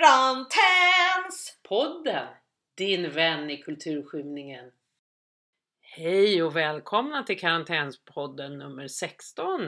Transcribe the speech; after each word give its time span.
Karantäns! 0.00 1.58
Podden, 1.68 2.26
din 2.76 3.10
vän 3.10 3.50
i 3.50 3.56
kulturskymningen. 3.62 4.70
Hej 5.82 6.42
och 6.42 6.56
välkomna 6.56 7.22
till 7.22 7.38
Karantänspodden 7.40 8.58
nummer 8.58 8.88
16. 8.88 9.60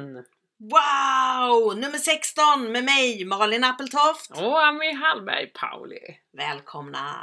Wow! 0.58 1.76
Nummer 1.76 1.98
16 1.98 2.72
med 2.72 2.84
mig 2.84 3.24
Malin 3.24 3.64
Appeltoft. 3.64 4.30
Och 4.30 4.64
Ami 4.66 4.92
Hallberg 4.92 5.46
Pauli. 5.46 6.18
Välkomna! 6.32 7.14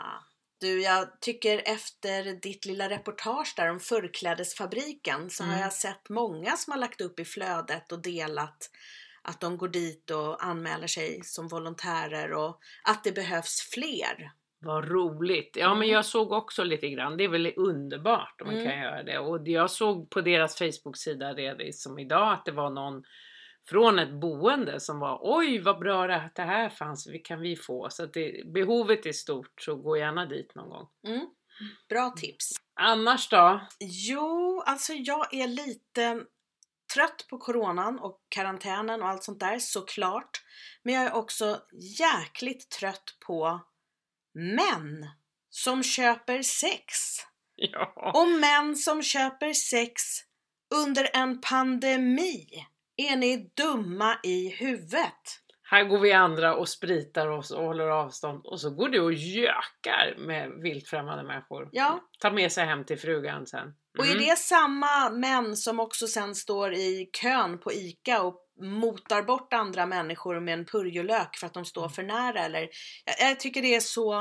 Du, 0.60 0.82
jag 0.82 1.22
tycker 1.22 1.62
efter 1.66 2.24
ditt 2.42 2.66
lilla 2.66 2.90
reportage 2.90 3.54
där 3.58 3.70
om 3.70 3.80
förklädesfabriken 3.80 5.30
så 5.30 5.44
har 5.44 5.50
Mm. 5.52 5.62
jag 5.62 5.74
sett 5.74 6.10
många 6.10 6.58
som 6.58 6.72
har 6.72 6.80
lagt 6.80 7.02
upp 7.02 7.20
i 7.20 7.26
flödet 7.26 7.92
och 7.92 8.02
delat 8.02 8.70
att 9.24 9.42
de 9.42 9.58
går 9.58 9.68
dit 9.68 10.12
och 10.12 10.44
anmäler 10.46 10.88
sig 10.88 11.24
som 11.24 11.48
volontärer 11.48 12.34
och 12.34 12.60
att 12.84 13.04
det 13.04 13.12
behövs 13.12 13.70
fler. 13.74 14.32
Vad 14.60 14.88
roligt! 14.92 15.56
Ja 15.60 15.70
men 15.70 15.78
Mm. 15.78 15.90
jag 15.90 16.06
såg 16.06 16.32
också 16.32 16.64
lite 16.64 16.90
grann, 16.90 17.18
det 17.18 17.24
är 17.24 17.28
väl 17.30 17.54
underbart 17.56 18.42
om 18.42 18.48
man 18.48 18.56
Mm. 18.56 18.68
kan 18.70 18.80
göra 18.80 19.04
det. 19.04 19.20
Och 19.20 19.48
jag 19.48 19.72
såg 19.72 20.10
på 20.10 20.22
deras 20.22 20.58
Facebook-sida 20.58 21.34
redan 21.34 21.74
som 21.74 22.00
idag 22.00 22.34
att 22.34 22.46
det 22.46 22.52
var 22.52 22.70
någon 22.70 23.04
från 23.70 24.00
ett 24.00 24.14
boende 24.14 24.80
som 24.80 25.00
var 25.00 25.20
oj 25.22 25.60
vad 25.60 25.80
bra 25.80 26.08
det 26.08 26.16
att 26.16 26.36
det 26.36 26.42
här 26.42 26.70
fanns, 26.70 27.08
kan 27.24 27.42
vi 27.42 27.56
få? 27.56 27.90
Så 27.90 28.04
att 28.04 28.14
det, 28.14 28.54
behovet 28.54 29.06
är 29.06 29.12
stort 29.12 29.62
så 29.62 29.76
gå 29.76 29.98
gärna 29.98 30.26
dit 30.26 30.56
någon 30.56 30.70
gång. 30.70 30.88
Mm. 31.08 31.28
Bra 31.90 32.14
tips! 32.18 32.52
Annars 32.80 33.30
då? 33.30 33.62
Jo, 33.80 34.64
alltså 34.66 34.94
jag 34.94 35.34
är 35.34 35.48
lite 35.48 36.22
trött 36.94 37.26
på 37.30 37.38
coronan 37.38 38.00
och 38.00 38.20
karantänen 38.30 39.02
och 39.02 39.10
allt 39.10 39.24
sånt 39.24 39.40
där 39.40 39.60
såklart. 39.60 40.42
Men 40.84 40.94
jag 40.94 41.04
är 41.04 41.14
också 41.14 41.60
jäkligt 42.00 42.70
trött 42.70 43.18
på 43.28 43.62
män 44.34 45.08
som 45.50 45.84
köper 45.84 46.42
sex. 46.42 46.94
Ja. 47.56 48.12
Och 48.16 48.28
män 48.28 48.76
som 48.76 49.04
köper 49.04 49.54
sex 49.54 50.02
under 50.76 51.10
en 51.14 51.42
pandemi. 51.42 52.48
Är 52.98 53.16
ni 53.16 53.52
dumma 53.56 54.20
i 54.24 54.50
huvudet? 54.50 55.40
Här 55.62 55.84
går 55.84 56.00
vi 56.00 56.14
andra 56.14 56.56
och 56.56 56.70
spritar 56.70 57.28
oss 57.28 57.52
och 57.52 57.66
håller 57.66 57.88
avstånd 57.88 58.46
och 58.46 58.62
så 58.62 58.70
går 58.70 58.90
du 58.90 59.00
och 59.02 59.14
gökar 59.14 60.16
med 60.18 60.52
vilt 60.62 60.88
främmande 60.88 61.24
människor. 61.24 61.70
Ja. 61.72 62.00
Ta 62.20 62.32
med 62.32 62.52
sig 62.52 62.66
hem 62.66 62.86
till 62.86 63.00
frugan 63.00 63.48
sen. 63.48 63.74
Och 64.00 64.06
är 64.06 64.12
Mm. 64.12 64.24
det 64.26 64.38
samma 64.38 65.10
män 65.10 65.58
som 65.58 65.80
också 65.80 66.08
sen 66.08 66.36
står 66.36 66.74
i 66.74 67.10
kön 67.22 67.60
på 67.60 67.74
ICA 67.74 68.22
och 68.22 68.40
motar 68.62 69.22
bort 69.24 69.54
andra 69.54 69.86
människor 69.86 70.40
med 70.40 70.54
en 70.54 70.66
purjolök 70.66 71.36
för 71.38 71.48
att 71.48 71.54
de 71.54 71.66
står 71.66 71.90
för 71.90 72.04
nära 72.04 72.40
eller? 72.46 72.70
Jag, 73.06 73.16
jag 73.30 73.40
tycker 73.40 73.62
det 73.62 73.76
är 73.76 73.80
så 73.80 74.14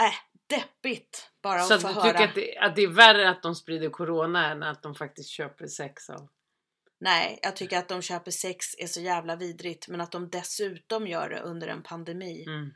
äh, 0.00 0.14
deppigt 0.46 1.30
bara 1.42 1.62
Så 1.62 1.74
att 1.74 1.84
att 1.84 1.94
få 1.94 2.00
du 2.02 2.08
höra. 2.08 2.18
tycker 2.18 2.28
att 2.28 2.34
det, 2.34 2.58
att 2.58 2.76
det 2.76 2.82
är 2.82 2.88
värre 2.88 3.30
att 3.30 3.42
de 3.42 3.54
sprider 3.54 3.90
corona 3.90 4.50
än 4.50 4.62
att 4.62 4.82
de 4.82 4.94
faktiskt 4.94 5.30
köper 5.30 5.66
sex 5.66 6.10
av? 6.10 6.28
Nej, 7.00 7.38
jag 7.42 7.56
tycker 7.56 7.78
att 7.78 7.88
de 7.88 8.02
köper 8.02 8.30
sex 8.30 8.66
är 8.78 8.86
så 8.86 9.00
jävla 9.00 9.36
vidrigt 9.36 9.88
men 9.88 10.00
att 10.00 10.12
de 10.12 10.30
dessutom 10.30 11.06
gör 11.06 11.28
det 11.28 11.40
under 11.40 11.68
en 11.68 11.82
pandemi 11.82 12.44
Mm. 12.46 12.70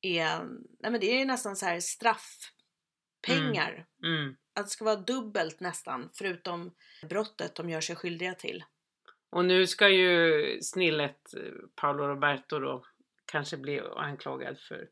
är, 0.00 0.44
nej 0.80 0.90
men 0.92 1.00
det 1.00 1.06
är 1.14 1.18
ju 1.18 1.24
nästan 1.24 1.56
så 1.56 1.66
här 1.66 1.80
straffpengar. 1.80 3.86
Mm. 4.04 4.34
Att 4.54 4.66
det 4.66 4.70
ska 4.70 4.84
vara 4.84 4.96
dubbelt 4.96 5.60
nästan 5.60 6.10
förutom 6.12 6.74
brottet 7.08 7.54
de 7.54 7.70
gör 7.70 7.80
sig 7.80 7.96
skyldiga 7.96 8.34
till. 8.34 8.64
Och 9.30 9.44
nu 9.44 9.66
ska 9.66 9.88
ju 9.88 10.58
snillet 10.62 11.34
eh, 11.34 11.52
Paolo 11.74 12.06
Roberto 12.06 12.58
då 12.58 12.84
kanske 13.24 13.56
bli 13.56 13.80
anklagad 13.96 14.58
för 14.58 14.88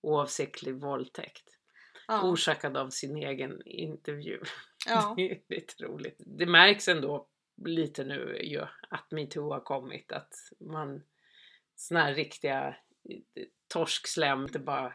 oavsiktlig 0.00 0.74
våldtäkt. 0.74 1.58
Ja. 2.06 2.22
Orsakad 2.22 2.76
av 2.76 2.90
sin 2.90 3.16
egen 3.16 3.62
intervju. 3.66 4.40
ja. 4.86 5.14
Det 5.16 5.30
är 5.30 5.40
lite 5.48 5.84
roligt. 5.84 6.16
Det 6.18 6.46
märks 6.46 6.88
ändå 6.88 7.28
lite 7.64 8.04
nu 8.04 8.40
ju 8.42 8.60
att 8.88 9.10
metoo 9.10 9.52
har 9.52 9.60
kommit. 9.60 10.12
Att 10.12 10.34
man 10.60 11.02
såna 11.76 12.00
här 12.00 12.14
riktiga 12.14 12.68
eh, 13.08 13.44
torskslem 13.68 14.42
inte 14.42 14.58
bara 14.58 14.94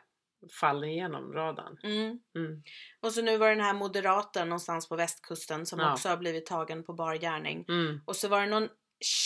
faller 0.51 0.87
igenom 0.87 1.33
radarn. 1.33 1.77
Mm. 1.83 2.19
Mm. 2.35 2.63
Och 3.01 3.11
så 3.11 3.21
nu 3.21 3.37
var 3.37 3.47
det 3.49 3.55
den 3.55 3.63
här 3.65 3.73
moderaten 3.73 4.49
någonstans 4.49 4.89
på 4.89 4.95
västkusten 4.95 5.65
som 5.65 5.79
Ja. 5.79 5.93
också 5.93 6.09
har 6.09 6.17
blivit 6.17 6.45
tagen 6.45 6.83
på 6.83 6.93
bar 6.93 7.15
gärning. 7.15 7.65
Mm. 7.69 8.01
Och 8.05 8.15
så 8.15 8.27
var 8.27 8.41
det 8.41 8.47
någon 8.47 8.69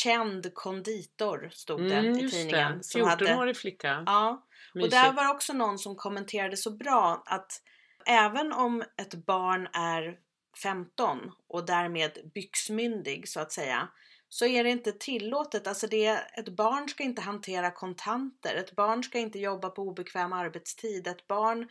känd 0.03 0.53
konditor 0.53 1.49
stod 1.51 1.81
det 1.89 1.95
Mm, 1.97 2.15
i 2.17 2.21
just 2.21 2.35
tidningen. 2.35 2.77
det. 2.77 2.83
Som 2.83 3.01
hade, 3.01 3.25
14-årig 3.25 3.57
flicka. 3.57 4.03
ja, 4.05 4.45
och 4.69 4.75
Mysigt. 4.75 4.91
där 4.91 5.13
var 5.13 5.29
också 5.31 5.53
någon 5.53 5.79
som 5.79 5.95
kommenterade 5.95 6.57
så 6.57 6.71
bra 6.71 7.23
att 7.25 7.51
även 8.05 8.53
om 8.53 8.83
ett 8.97 9.13
barn 9.25 9.67
är 9.73 10.17
15 10.63 11.31
och 11.47 11.65
därmed 11.65 12.31
byxmyndig 12.33 13.29
så 13.29 13.39
att 13.39 13.51
säga 13.51 13.87
så 14.33 14.45
är 14.45 14.63
det 14.63 14.69
inte 14.69 14.91
tillåtet. 14.91 15.67
Alltså 15.67 15.87
det, 15.87 16.07
ett 16.07 16.49
barn 16.49 16.89
ska 16.89 17.03
inte 17.03 17.21
hantera 17.21 17.71
kontanter. 17.71 18.55
Ett 18.55 18.75
barn 18.75 19.03
ska 19.03 19.19
inte 19.19 19.39
jobba 19.39 19.69
på 19.69 19.81
obekväm 19.81 20.33
arbetstid. 20.33 21.07
Ett 21.07 21.27
barn 21.27 21.69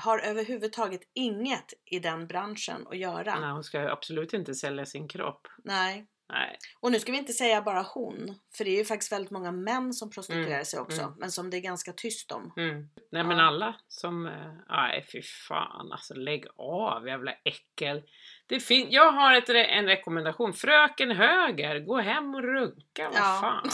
har 0.00 0.18
överhuvudtaget 0.18 1.00
inget 1.14 1.74
i 1.84 1.98
den 1.98 2.26
branschen 2.26 2.86
att 2.86 2.98
göra. 2.98 3.40
Nej, 3.40 3.50
hon 3.50 3.64
ska 3.64 3.80
absolut 3.80 4.32
inte 4.32 4.54
sälja 4.54 4.86
sin 4.86 5.08
kropp. 5.08 5.48
Nej. 5.64 6.06
Nej. 6.32 6.58
Och 6.80 6.92
nu 6.92 7.00
ska 7.00 7.12
vi 7.12 7.18
inte 7.18 7.32
säga 7.32 7.62
bara 7.62 7.82
hon, 7.82 8.34
för 8.56 8.64
det 8.64 8.70
är 8.70 8.76
ju 8.76 8.84
faktiskt 8.84 9.12
väldigt 9.12 9.30
många 9.30 9.52
män 9.52 9.92
som 9.92 10.10
prostituerar 10.10 10.46
Mm, 10.50 10.64
sig 10.64 10.80
också, 10.80 11.02
mm. 11.02 11.14
men 11.18 11.30
som 11.30 11.50
det 11.50 11.56
är 11.56 11.60
ganska 11.60 11.92
tyst 11.92 12.32
om. 12.32 12.52
Mm. 12.56 12.88
Nej 13.12 13.24
men 13.24 13.38
Ja. 13.38 13.44
alla 13.46 13.74
som... 13.88 14.26
eh, 14.26 14.52
Nej 14.68 15.06
fy 15.12 15.22
fan 15.22 15.92
alltså 15.92 16.14
lägg 16.14 16.44
av 16.56 17.08
jävla 17.08 17.32
äckel. 17.44 18.02
Det 18.46 18.60
fin- 18.60 18.90
jag 18.90 19.12
har 19.12 19.34
ett, 19.34 19.48
en 19.48 19.86
rekommendation. 19.86 20.52
Fröken 20.52 21.10
Höger, 21.10 21.78
gå 21.80 21.98
hem 22.00 22.34
och 22.34 22.42
runka. 22.42 23.08
Vad 23.08 23.14
Ja. 23.14 23.38
fan. 23.40 23.70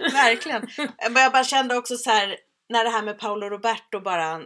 Verkligen. 0.12 0.68
Men 1.10 1.22
jag 1.22 1.32
bara 1.32 1.44
kände 1.44 1.76
också 1.76 1.96
så 1.96 2.10
här, 2.10 2.36
när 2.68 2.84
det 2.84 2.90
här 2.90 3.02
med 3.02 3.18
Paolo 3.18 3.48
Roberto 3.48 4.00
bara 4.00 4.42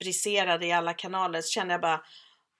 briserade 0.00 0.66
i 0.66 0.72
alla 0.72 0.94
kanaler 0.94 1.40
så 1.40 1.50
kände 1.50 1.74
jag 1.74 1.80
bara 1.80 2.00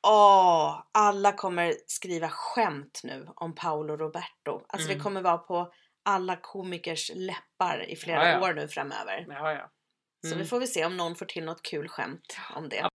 Åh, 0.06 0.82
alla 0.92 1.32
kommer 1.32 1.74
skriva 1.86 2.28
skämt 2.28 3.00
nu 3.04 3.28
om 3.36 3.54
Paolo 3.54 3.96
Roberto. 3.96 4.64
Alltså 4.68 4.88
Mm. 4.88 4.98
det 4.98 5.02
kommer 5.04 5.22
vara 5.22 5.38
på 5.38 5.72
alla 6.04 6.36
komikers 6.36 7.10
läppar 7.14 7.84
i 7.88 7.96
flera 7.96 8.28
Ja, 8.28 8.38
ja. 8.40 8.50
år 8.50 8.54
nu 8.54 8.68
framöver. 8.68 9.26
Ja, 9.28 9.52
ja. 9.52 9.70
Så 10.20 10.26
Mm. 10.34 10.38
vi 10.38 10.44
får 10.44 10.58
väl 10.58 10.68
se 10.68 10.84
om 10.86 10.96
någon 10.96 11.14
får 11.16 11.26
till 11.26 11.44
något 11.44 11.62
kul 11.62 11.88
skämt 11.88 12.36
om 12.56 12.68
det. 12.68 12.88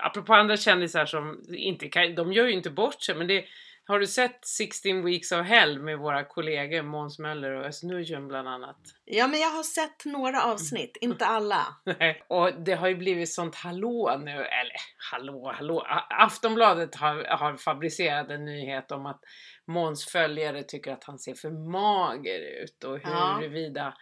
Apropå 0.00 0.34
andra 0.34 0.56
kändisar 0.56 1.06
som 1.06 1.42
inte 1.48 1.88
kan, 1.88 2.14
de 2.14 2.32
gör 2.32 2.46
ju 2.46 2.52
inte 2.52 2.70
bort 2.70 3.02
sig 3.02 3.14
men 3.14 3.26
det 3.26 3.44
har 3.86 3.98
du 3.98 4.06
sett 4.06 4.46
16 4.46 5.04
Weeks 5.04 5.32
of 5.32 5.46
Hell 5.46 5.78
med 5.78 5.98
våra 5.98 6.24
kollegor 6.24 6.82
Måns 6.82 7.18
Möller 7.18 7.50
och 7.50 7.66
Özz 7.66 7.82
bland 8.28 8.48
annat? 8.48 8.76
Ja, 9.04 9.26
men 9.26 9.40
jag 9.40 9.50
har 9.50 9.62
sett 9.62 10.04
några 10.04 10.42
avsnitt, 10.42 10.96
inte 11.00 11.26
alla. 11.26 11.66
Nej. 11.98 12.22
Och 12.28 12.54
det 12.54 12.74
har 12.74 12.88
ju 12.88 12.94
blivit 12.96 13.32
sånt 13.32 13.54
hallå 13.54 14.20
nu, 14.24 14.30
eller 14.30 14.76
hallå, 15.12 15.52
hallå. 15.56 15.86
Aftonbladet 16.10 16.94
har, 16.94 17.24
har 17.24 17.56
fabricerat 17.56 18.30
en 18.30 18.44
nyhet 18.44 18.92
om 18.92 19.06
att 19.06 19.20
Måns 19.66 20.06
följare 20.06 20.62
tycker 20.62 20.92
att 20.92 21.04
han 21.04 21.18
ser 21.18 21.34
för 21.34 21.50
mager 21.50 22.62
ut 22.62 22.84
och 22.84 22.98
Ja. 23.04 23.36
huruvida 23.40 23.94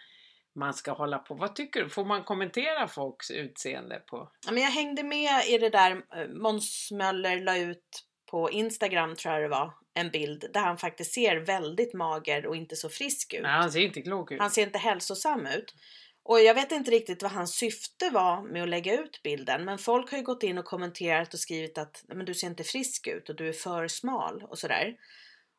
man 0.55 0.73
ska 0.73 0.91
hålla 0.91 1.19
på. 1.19 1.33
Vad 1.35 1.55
tycker 1.55 1.83
du? 1.83 1.89
Får 1.89 2.05
man 2.05 2.23
kommentera 2.23 2.87
folks 2.87 3.31
utseende 3.31 3.99
på? 3.99 4.31
Ja, 4.45 4.51
men 4.51 4.63
jag 4.63 4.69
hängde 4.71 5.03
med 5.03 5.45
i 5.49 5.57
det 5.57 5.69
där, 5.69 5.91
eh, 5.91 6.27
Måns 6.27 6.89
Möller 6.91 7.39
la 7.41 7.57
ut 7.57 8.03
på 8.33 8.51
Instagram 8.51 9.15
tror 9.15 9.33
jag 9.33 9.43
det 9.43 9.47
var, 9.47 9.73
en 9.93 10.09
bild 10.09 10.45
där 10.53 10.61
han 10.61 10.77
faktiskt 10.77 11.13
ser 11.13 11.35
väldigt 11.35 11.93
mager 11.93 12.45
och 12.45 12.55
inte 12.55 12.75
så 12.75 12.89
frisk 12.89 13.33
ut. 13.33 13.41
Nej, 13.41 13.51
han 13.51 13.71
ser 13.71 13.79
inte 13.79 14.01
klok 14.01 14.31
ut. 14.31 14.39
Han 14.39 14.51
ser 14.51 14.63
inte 14.63 14.77
hälsosam 14.77 15.45
ut. 15.45 15.75
Och 16.23 16.41
jag 16.41 16.53
vet 16.53 16.71
inte 16.71 16.91
riktigt 16.91 17.23
vad 17.23 17.31
hans 17.31 17.55
syfte 17.55 18.09
var 18.09 18.41
med 18.41 18.63
att 18.63 18.69
lägga 18.69 19.01
ut 19.01 19.23
bilden 19.23 19.65
men 19.65 19.77
folk 19.77 20.11
har 20.11 20.17
ju 20.17 20.23
gått 20.23 20.43
in 20.43 20.57
och 20.57 20.65
kommenterat 20.65 21.33
och 21.33 21.39
skrivit 21.39 21.77
att 21.77 22.03
men 22.07 22.25
du 22.25 22.33
ser 22.33 22.47
inte 22.47 22.63
frisk 22.63 23.07
ut 23.07 23.29
och 23.29 23.35
du 23.35 23.49
är 23.49 23.53
för 23.53 23.87
smal 23.87 24.43
och 24.49 24.59
sådär. 24.59 24.95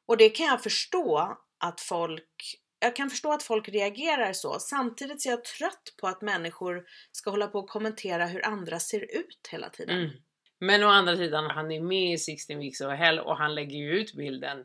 Och 0.06 0.17
det 0.17 0.29
kan 0.29 0.47
jag 0.47 0.62
förstå 0.62 1.38
att 1.65 1.81
folk 1.81 2.59
jag 2.79 2.97
kan 2.97 3.11
förstå 3.11 3.32
att 3.32 3.43
folk 3.43 3.69
reagerar 3.69 4.32
så. 4.32 4.59
Samtidigt 4.59 5.23
så 5.23 5.29
är 5.29 5.32
jag 5.32 5.44
trött 5.44 5.94
på 6.00 6.06
att 6.06 6.23
människor 6.23 6.85
ska 7.12 7.31
hålla 7.31 7.47
på 7.47 7.59
och 7.59 7.69
kommentera 7.69 8.26
hur 8.26 8.47
andra 8.47 8.81
ser 8.81 9.17
ut 9.19 9.49
hela 9.50 9.69
tiden. 9.69 9.99
Mm. 9.99 10.11
Men 10.59 10.85
å 10.85 10.89
andra 10.89 11.17
sidan, 11.17 11.51
han 11.51 11.71
är 11.73 11.81
med 11.81 12.12
i 12.12 12.19
16 12.19 12.59
Weeks 12.59 12.81
of 12.81 12.93
Hell 12.93 13.19
och 13.19 13.37
han 13.37 13.55
lägger 13.55 13.77
ju 13.77 13.91
ut 14.01 14.15
bilden 14.15 14.65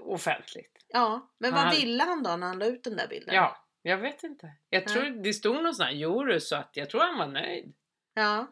offentligt. 0.00 0.84
Ja, 0.88 1.30
men 1.38 1.52
vad 1.52 1.60
Han- 1.60 1.76
ville 1.76 2.02
han 2.02 2.22
då 2.22 2.36
när 2.36 2.46
han 2.46 2.58
la 2.58 2.66
ut 2.66 2.84
den 2.84 2.96
där 2.96 3.08
bilden? 3.08 3.34
Ja, 3.34 3.64
jag 3.82 3.98
vet 3.98 4.22
inte. 4.22 4.52
Jag 4.70 4.88
tror 4.88 5.22
det 5.22 5.32
stod 5.32 5.62
någon 5.62 5.74
sån 5.74 5.86
här, 5.86 5.92
jo 5.92 6.24
du, 6.24 6.40
så 6.40 6.56
att 6.56 6.70
jag 6.72 6.90
tror 6.90 7.00
han 7.00 7.18
var 7.18 7.26
nöjd. 7.26 7.72
Ja. 8.14 8.46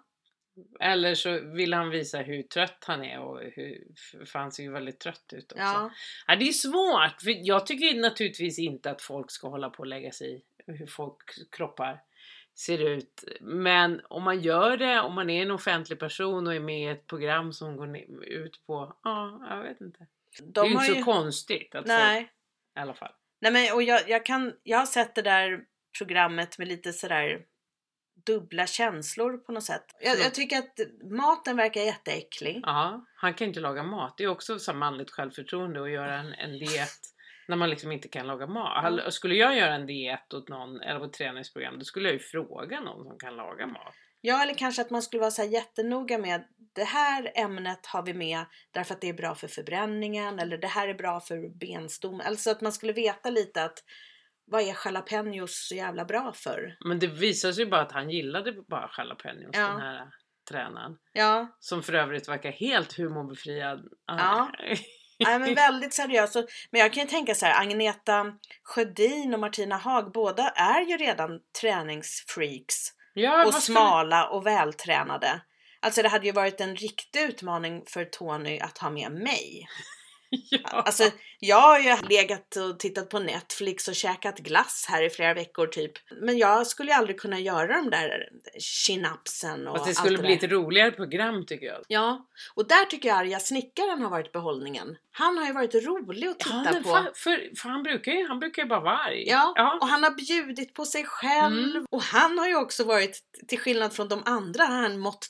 Eller 0.81 1.15
så 1.15 1.41
vill 1.41 1.75
han 1.75 1.91
visa 1.91 2.19
hur 2.19 2.43
trött 2.43 2.85
han 2.87 3.05
är 3.05 3.21
och 3.21 3.41
hur, 3.41 3.87
för 4.27 4.39
han 4.39 4.53
ser 4.53 4.63
ju 4.63 4.73
väldigt 4.73 5.01
trött 5.01 5.33
ut 5.33 5.53
också. 5.53 5.63
Ja. 5.65 5.91
Ja, 6.27 6.37
det 6.37 6.49
är 6.49 6.53
svårt, 6.53 7.23
för 7.23 7.47
jag 7.49 7.67
tycker 7.67 8.01
naturligtvis 8.01 8.59
inte 8.59 8.91
att 8.91 9.03
folk 9.03 9.31
ska 9.31 9.49
hålla 9.49 9.71
på 9.71 9.79
och 9.79 9.87
lägga 9.87 10.13
sig 10.13 10.35
i 10.37 10.43
hur 10.73 10.87
folks 10.87 11.37
kroppar 11.51 12.01
ser 12.59 12.79
ut. 12.79 13.25
Men 13.41 14.01
om 14.09 14.23
man 14.23 14.41
gör 14.41 14.77
det, 14.77 15.01
om 15.01 15.15
man 15.15 15.31
är 15.31 15.43
en 15.43 15.51
offentlig 15.51 15.99
person 15.99 16.47
och 16.47 16.55
är 16.55 16.61
med 16.61 16.81
i 16.81 16.87
ett 16.87 17.07
program 17.07 17.53
som 17.53 17.77
går 17.77 17.97
ut 18.25 18.67
på, 18.67 18.97
ja, 19.03 19.47
jag 19.51 19.63
vet 19.63 19.81
inte. 19.81 20.07
det 20.39 20.45
är 20.45 20.53
De 20.53 20.67
ju 20.67 20.73
inte 20.73 20.85
så 20.85 20.93
ju... 20.93 21.03
konstigt 21.03 21.75
att 21.75 21.87
Nej. 21.87 22.21
folk, 22.21 22.31
i 22.77 22.81
alla 22.81 22.95
fall. 22.95 23.13
Nej 23.41 23.53
men 23.53 23.75
och 23.75 23.83
jag, 23.83 24.09
jag 24.09 24.27
kan, 24.27 24.53
jag 24.63 24.79
har 24.79 24.87
sett 24.87 25.15
det 25.15 25.23
där 25.23 25.61
programmet 25.99 26.59
med 26.59 26.69
lite 26.69 26.93
sådär 26.93 27.45
dubbla 28.27 28.67
känslor 28.67 29.39
på 29.39 29.53
något 29.53 29.65
sätt. 29.65 29.85
Jag, 30.01 30.19
jag 30.19 30.35
tycker 30.35 30.59
att 30.59 30.81
maten 31.11 31.57
verkar 31.57 31.81
jätteäcklig. 31.81 32.61
Ja, 32.63 33.07
han 33.17 33.35
kan 33.35 33.49
inte 33.49 33.61
laga 33.61 33.83
mat. 33.83 34.15
Det 34.19 34.25
är 34.25 34.29
också 34.29 34.59
så 34.59 34.73
manligt 34.73 35.11
självförtroende 35.11 35.83
att 35.83 35.91
göra 35.91 36.15
en, 36.19 36.33
en 36.33 36.59
diet 36.59 37.01
när 37.49 37.57
man 37.57 37.71
liksom 37.71 37.93
inte 37.93 38.09
kan 38.09 38.27
laga 38.27 38.47
mat. 38.47 39.15
Skulle 39.15 39.35
jag 39.35 39.57
göra 39.57 39.75
en 39.75 39.87
diet 39.87 40.35
åt 40.35 40.49
någon 40.49 40.81
eller 40.81 40.99
på 41.01 41.07
ett 41.07 41.13
träningsprogram 41.13 41.79
då 41.79 41.85
skulle 41.85 42.09
jag 42.09 42.13
ju 42.13 42.19
fråga 42.19 42.81
någon 42.81 43.05
som 43.05 43.19
kan 43.19 43.37
laga 43.37 43.67
mat. 43.67 43.95
Ja, 44.21 44.43
eller 44.43 44.55
kanske 44.55 44.83
att 44.83 44.91
man 44.91 45.03
skulle 45.03 45.21
vara 45.21 45.31
så 45.31 45.43
här 45.43 45.49
jättenoga 45.49 46.19
med 46.19 46.45
det 46.75 46.85
här 46.85 47.33
ämnet 47.35 47.87
har 47.87 48.03
vi 48.03 48.15
med 48.15 48.45
därför 48.71 48.95
att 48.95 49.01
det 49.01 49.09
är 49.09 49.15
bra 49.15 49.35
för 49.35 49.49
förbränningen 49.49 50.39
eller 50.39 50.59
det 50.59 50.67
här 50.67 50.89
är 50.89 50.95
bra 50.95 51.21
för 51.21 51.59
benstom. 51.59 52.23
Alltså 52.25 52.51
att 52.51 52.61
man 52.61 52.73
skulle 52.73 52.93
veta 52.93 53.31
lite 53.31 53.65
att 53.65 53.79
vad 54.51 54.63
är 54.63 54.77
jalapenos 54.85 55.67
så 55.69 55.75
jävla 55.75 56.05
bra 56.05 56.33
för? 56.33 56.77
Men 56.85 56.99
det 56.99 57.07
visar 57.07 57.53
sig 57.53 57.65
ju 57.65 57.71
bara 57.71 57.81
att 57.81 57.93
han 57.93 58.11
gillade 58.11 58.53
bara 58.53 58.91
jalapenos 58.99 59.51
Ja. 59.53 59.69
den 59.69 59.81
här 59.81 60.09
tränaren. 60.51 60.97
Ja, 61.13 61.57
Som 61.61 61.83
för 61.83 61.93
övrigt 61.93 62.29
verkar 62.29 62.51
helt 62.51 62.99
humorbefriad. 62.99 63.89
Ja. 64.07 64.53
Nej, 65.25 65.39
men 65.39 65.49
väldigt 65.55 65.95
seriöst. 65.95 66.37
Och- 66.37 66.47
Men 66.71 66.81
jag 66.81 66.93
kan 66.93 67.03
ju 67.03 67.09
tänka 67.09 67.35
så 67.35 67.47
här, 67.47 67.61
Agneta 67.63 68.27
Sjödin 68.63 69.35
och 69.35 69.41
Martina 69.41 69.77
Haag, 69.77 70.13
båda 70.13 70.49
är 70.49 70.81
ju 70.81 70.97
redan 70.97 71.31
träningsfreaks 71.61 72.75
ja 73.15 73.47
och 73.47 73.55
smala 73.55 74.29
och 74.29 74.47
vältränade. 74.47 75.41
Alltså 75.81 76.03
det 76.03 76.09
hade 76.09 76.27
ju 76.27 76.33
varit 76.33 76.61
en 76.61 76.77
riktig 76.77 77.21
utmaning 77.21 77.83
för 77.87 78.05
Tony 78.05 78.59
att 78.59 78.79
ha 78.79 78.91
med 78.91 79.13
mig. 79.13 79.69
Ja. 80.51 80.69
Alltså 80.69 81.05
jag 81.41 81.61
har 81.61 81.79
ju 81.79 81.97
legat 82.09 82.57
och 82.57 82.79
tittat 82.79 83.11
på 83.11 83.19
Netflix 83.19 83.89
och 83.89 83.95
käkat 83.95 84.39
glass 84.39 84.87
här 84.89 85.03
i 85.03 85.11
flera 85.11 85.35
veckor 85.35 85.67
typ. 85.67 85.93
Men 86.21 86.39
jag 86.39 86.67
skulle 86.67 86.91
ju 86.91 86.97
aldrig 86.97 87.21
kunna 87.21 87.41
göra 87.41 87.77
de 87.83 87.91
där 87.91 88.29
chinapsen 88.87 89.69
och 89.69 89.77
Fast 89.77 89.85
det 89.85 89.91
allt 89.91 89.99
skulle 89.99 90.17
det 90.17 90.23
bli 90.23 90.37
där. 90.37 90.45
ett 90.47 90.53
roligare 90.53 90.91
program 90.91 91.47
tycker 91.47 91.67
jag. 91.67 91.83
Ja, 91.89 92.29
och 92.55 92.69
där 92.69 92.85
tycker 92.85 93.09
jag 93.09 93.19
arga 93.19 93.39
snickaren 93.41 94.03
har 94.03 94.11
varit 94.11 94.33
behållningen. 94.33 94.97
Han 95.11 95.39
har 95.39 95.47
ju 95.47 95.53
varit 95.53 95.75
rolig 95.75 96.27
att 96.29 96.39
titta 96.39 96.65
Ja, 96.75 96.81
på. 96.83 97.11
för, 97.15 97.57
för 97.61 97.69
han 97.69 97.83
brukar 97.83 98.13
ju 98.13 98.29
han 98.29 98.39
brukar 98.39 98.63
ju 98.63 98.69
bara 98.69 98.81
vara 98.81 98.99
arg. 98.99 99.25
Ja, 99.29 99.53
ja. 99.57 99.79
och 99.81 99.89
han 99.89 100.03
har 100.03 100.11
bjudit 100.11 100.75
på 100.75 100.85
sig 100.85 101.05
själv. 101.05 101.71
Mm. 101.71 101.87
Och 101.91 102.03
han 102.03 102.39
har 102.39 102.49
ju 102.49 102.57
också 102.57 102.85
varit, 102.85 103.21
till 103.49 103.59
skillnad 103.59 103.93
från 103.93 104.09
de 104.09 104.23
andra, 104.27 104.65
har 104.65 104.83
han 104.83 104.99
mått 104.99 105.27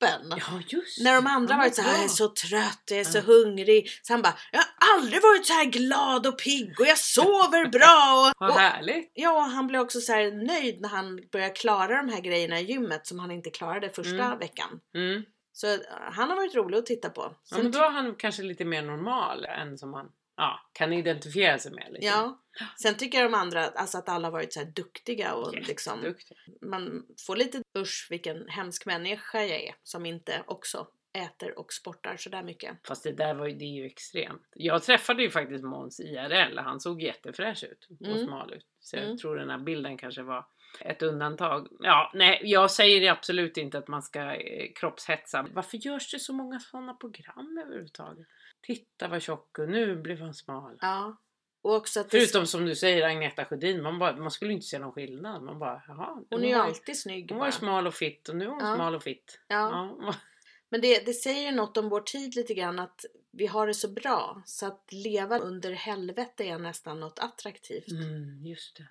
toppen. 0.00 0.38
Ja, 0.38 0.60
just 0.68 1.00
När 1.04 1.14
de 1.14 1.26
andra 1.26 1.54
Han 1.54 1.60
varit 1.60 1.74
så 1.74 1.82
här, 1.82 1.94
jag 1.94 2.04
är 2.04 2.08
så 2.08 2.28
trött, 2.28 2.82
jag 2.90 2.98
är 3.00 3.04
så 3.04 3.18
Ja. 3.18 3.22
hungrig. 3.22 3.90
Så 4.02 4.12
han 4.12 4.22
bara, 4.22 4.34
jag 4.52 4.58
har 4.60 4.96
aldrig 4.96 5.22
varit 5.22 5.46
så 5.46 5.52
här 5.52 5.64
glad 5.64 6.26
och 6.26 6.38
pigg 6.38 6.80
och 6.80 6.86
jag 6.86 6.98
sover 6.98 7.66
bra. 7.68 8.28
Och, 8.30 8.34
Vad 8.40 8.50
och, 8.50 8.56
härligt. 8.60 9.12
ja, 9.14 9.32
och 9.32 9.42
han 9.50 9.66
blev 9.66 9.80
också 9.80 10.00
så 10.00 10.12
här 10.12 10.46
nöjd 10.46 10.80
när 10.80 10.88
han 10.88 11.20
började 11.32 11.54
klara 11.54 11.96
de 12.02 12.08
här 12.08 12.20
grejerna 12.20 12.60
i 12.60 12.64
gymmet 12.64 13.06
som 13.06 13.18
han 13.18 13.30
inte 13.30 13.50
klarade 13.50 13.90
första 13.90 14.24
Mm. 14.24 14.38
veckan. 14.38 14.80
Mm. 14.94 15.22
Så 15.52 15.66
han 16.12 16.28
har 16.30 16.36
varit 16.36 16.54
rolig 16.54 16.78
att 16.78 16.86
titta 16.86 17.10
på. 17.10 17.22
Ja, 17.22 17.36
Sen 17.56 17.62
men 17.62 17.72
då 17.72 17.78
är 17.78 17.90
han 17.90 18.14
kanske 18.14 18.42
lite 18.42 18.64
mer 18.64 18.82
normal 18.82 19.44
än 19.44 19.78
som 19.78 19.90
man 19.90 20.06
ja, 20.40 20.60
kan 20.72 20.92
identifiera 20.92 21.58
sig 21.58 21.72
med. 21.72 21.86
Lite. 21.92 22.06
Ja, 22.06 22.40
sen 22.82 22.94
tycker 22.96 23.18
jag 23.20 23.30
de 23.30 23.34
andra, 23.36 23.64
alltså 23.66 23.98
att 23.98 24.08
alla 24.08 24.26
har 24.26 24.32
varit 24.32 24.52
så 24.52 24.60
här 24.60 24.66
duktiga 24.66 25.34
och 25.34 25.54
liksom 25.54 26.14
man 26.62 27.06
får 27.26 27.36
lite 27.36 27.62
usch 27.78 28.06
vilken 28.10 28.48
hemsk 28.48 28.86
människa 28.86 29.38
jag 29.42 29.60
är 29.62 29.74
som 29.82 30.06
inte 30.06 30.42
också 30.46 30.86
äter 31.12 31.58
och 31.58 31.72
sportar 31.72 32.16
sådär 32.16 32.42
mycket. 32.42 32.86
Fast 32.86 33.02
det 33.02 33.12
där 33.12 33.34
var 33.34 33.46
ju, 33.46 33.54
det 33.54 33.64
är 33.64 33.74
ju 33.82 33.86
extremt. 33.86 34.42
Jag 34.54 34.82
träffade 34.82 35.22
ju 35.22 35.30
faktiskt 35.30 35.64
Måns 35.64 36.00
IRL. 36.00 36.58
Han 36.58 36.80
såg 36.80 37.02
jättefräsch 37.02 37.64
ut 37.64 37.86
och 38.00 38.06
Mm. 38.06 38.26
smal 38.26 38.52
ut. 38.52 38.66
Så 38.80 38.96
jag 38.96 39.04
Mm. 39.04 39.18
tror 39.18 39.36
den 39.36 39.50
här 39.50 39.58
bilden 39.58 39.96
kanske 39.98 40.22
var 40.22 40.46
ett 40.80 41.02
undantag. 41.02 41.68
Ja, 41.80 42.10
nej, 42.14 42.40
jag 42.44 42.70
säger 42.70 43.10
absolut 43.10 43.56
inte 43.56 43.78
att 43.78 43.88
man 43.88 44.02
ska 44.02 44.20
eh, 44.34 44.72
kroppshetsa. 44.74 45.46
Varför 45.52 45.76
görs 45.76 46.10
det 46.10 46.18
så 46.18 46.32
många 46.32 46.60
sådana 46.60 46.94
program 46.94 47.58
överhuvudtaget? 47.64 48.26
Titta 48.62 49.08
vad 49.08 49.22
tjock 49.22 49.58
och 49.58 49.68
nu 49.68 49.96
blev 49.96 50.20
han 50.20 50.34
smal. 50.34 50.78
Ja. 50.80 51.16
Och 51.62 51.74
också 51.74 52.00
att 52.00 52.10
det, 52.10 52.18
Förutom 52.20 52.46
som 52.46 52.64
du 52.64 52.76
säger 52.76 53.06
Agneta 53.06 53.44
Sjödin, 53.44 53.82
man, 53.82 53.98
bara, 53.98 54.16
man 54.16 54.30
skulle 54.30 54.52
inte 54.52 54.66
se 54.66 54.78
någon 54.78 54.92
skillnad. 54.92 55.42
Man 55.42 55.58
bara, 55.58 55.82
jaha. 55.88 56.22
hon 56.30 56.44
är 56.44 56.48
ju 56.48 56.54
var 56.54 56.62
alltid 56.64 56.98
snygg 56.98 57.30
Hon 57.30 57.38
var 57.38 57.42
bara. 57.46 57.48
ju 57.48 57.52
smal 57.58 57.86
och 57.86 57.94
fit 57.94 58.28
och 58.28 58.36
nu 58.36 58.44
är 58.44 58.48
hon 58.48 58.58
Ja. 58.60 58.74
smal 58.74 58.94
och 58.94 59.02
fit. 59.02 59.40
Ja. 59.48 59.94
Ja. 60.00 60.14
Men 60.68 60.80
det, 60.80 61.06
det 61.06 61.12
säger 61.12 61.52
något 61.52 61.76
om 61.76 61.88
vår 61.88 62.00
tid 62.00 62.34
lite 62.36 62.54
grann 62.54 62.78
att 62.78 63.04
vi 63.30 63.46
har 63.46 63.66
det 63.66 63.74
så 63.74 63.88
bra 63.88 64.42
så 64.46 64.66
att 64.66 64.88
leva 64.92 65.38
under 65.38 65.70
helvete 65.72 66.44
är 66.44 66.58
nästan 66.58 67.00
något 67.00 67.18
attraktivt. 67.18 67.90
Mm, 67.90 68.46
just 68.46 68.76
det. 68.76 68.86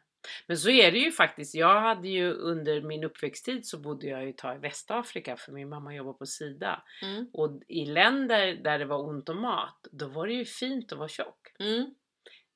Men 0.48 0.58
så 0.58 0.70
är 0.70 0.92
det 0.92 0.98
ju 0.98 1.12
faktiskt. 1.12 1.56
Jag 1.56 1.82
hade 1.82 2.08
ju 2.08 2.34
under 2.34 2.82
min 2.82 3.04
uppväxttid 3.04 3.66
så 3.66 3.78
bodde 3.80 4.08
jag 4.08 4.24
ju 4.24 4.30
ett 4.30 4.38
tag 4.38 4.56
i 4.56 4.60
Västafrika 4.60 5.36
för 5.38 5.52
min 5.52 5.70
mamma 5.70 5.96
jobbar 5.96 6.14
på 6.14 6.26
Sida. 6.26 6.84
Mm. 7.02 7.30
Och 7.34 7.62
i 7.68 7.86
länder 7.86 8.54
där 8.64 8.80
det 8.80 8.86
var 8.86 9.08
ont 9.08 9.30
om 9.30 9.42
mat, 9.42 9.88
då 9.92 10.08
var 10.08 10.28
det 10.28 10.34
ju 10.34 10.46
fint 10.46 10.92
att 10.92 10.98
vara 10.98 11.10
tjock. 11.10 11.48
Mm. 11.60 11.96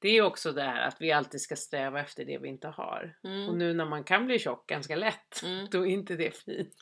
Det 0.03 0.17
är 0.17 0.21
också 0.21 0.51
det 0.51 0.61
här 0.61 0.87
att 0.87 0.95
vi 0.99 1.11
alltid 1.11 1.41
ska 1.41 1.55
sträva 1.55 1.99
efter 1.99 2.25
det 2.25 2.37
vi 2.37 2.47
inte 2.47 2.67
har. 2.67 3.15
Och 3.23 3.29
Mm. 3.29 3.57
nu 3.57 3.73
när 3.73 3.85
man 3.85 4.03
kan 4.03 4.25
bli 4.25 4.39
tjock 4.39 4.67
ganska 4.69 4.95
lätt, 4.95 5.43
Mm. 5.43 5.67
då 5.71 5.87
är 5.87 5.91
inte 5.91 6.15
det 6.15 6.37
fint. 6.37 6.73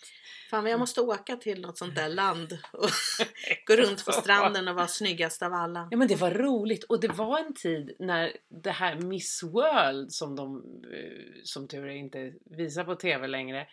Fan 0.49 0.65
jag 0.65 0.79
måste 0.79 1.01
åka 1.01 1.35
till 1.35 1.61
något 1.61 1.77
sånt 1.77 1.95
där 1.95 2.09
land 2.09 2.57
och 2.73 2.89
gå 3.67 3.75
runt 3.75 4.05
på 4.05 4.11
stranden 4.11 4.67
och 4.67 4.75
vara 4.75 4.87
snyggast 4.87 5.41
av 5.43 5.53
alla. 5.53 5.87
Ja 5.91 5.97
men 5.97 6.07
det 6.07 6.15
var 6.15 6.31
roligt 6.31 6.83
och 6.83 6.99
det 7.01 7.07
var 7.07 7.39
en 7.39 7.53
tid 7.53 7.95
när 7.99 8.37
det 8.63 8.71
här 8.71 8.95
Miss 8.95 9.43
World 9.43 10.11
som 10.11 10.35
de 10.35 10.55
eh, 10.93 11.41
som 11.43 11.67
tur 11.67 11.85
är 11.85 11.95
inte 11.95 12.33
visar 12.45 12.83
på 12.83 12.95
TV 12.95 13.27
längre. 13.27 13.67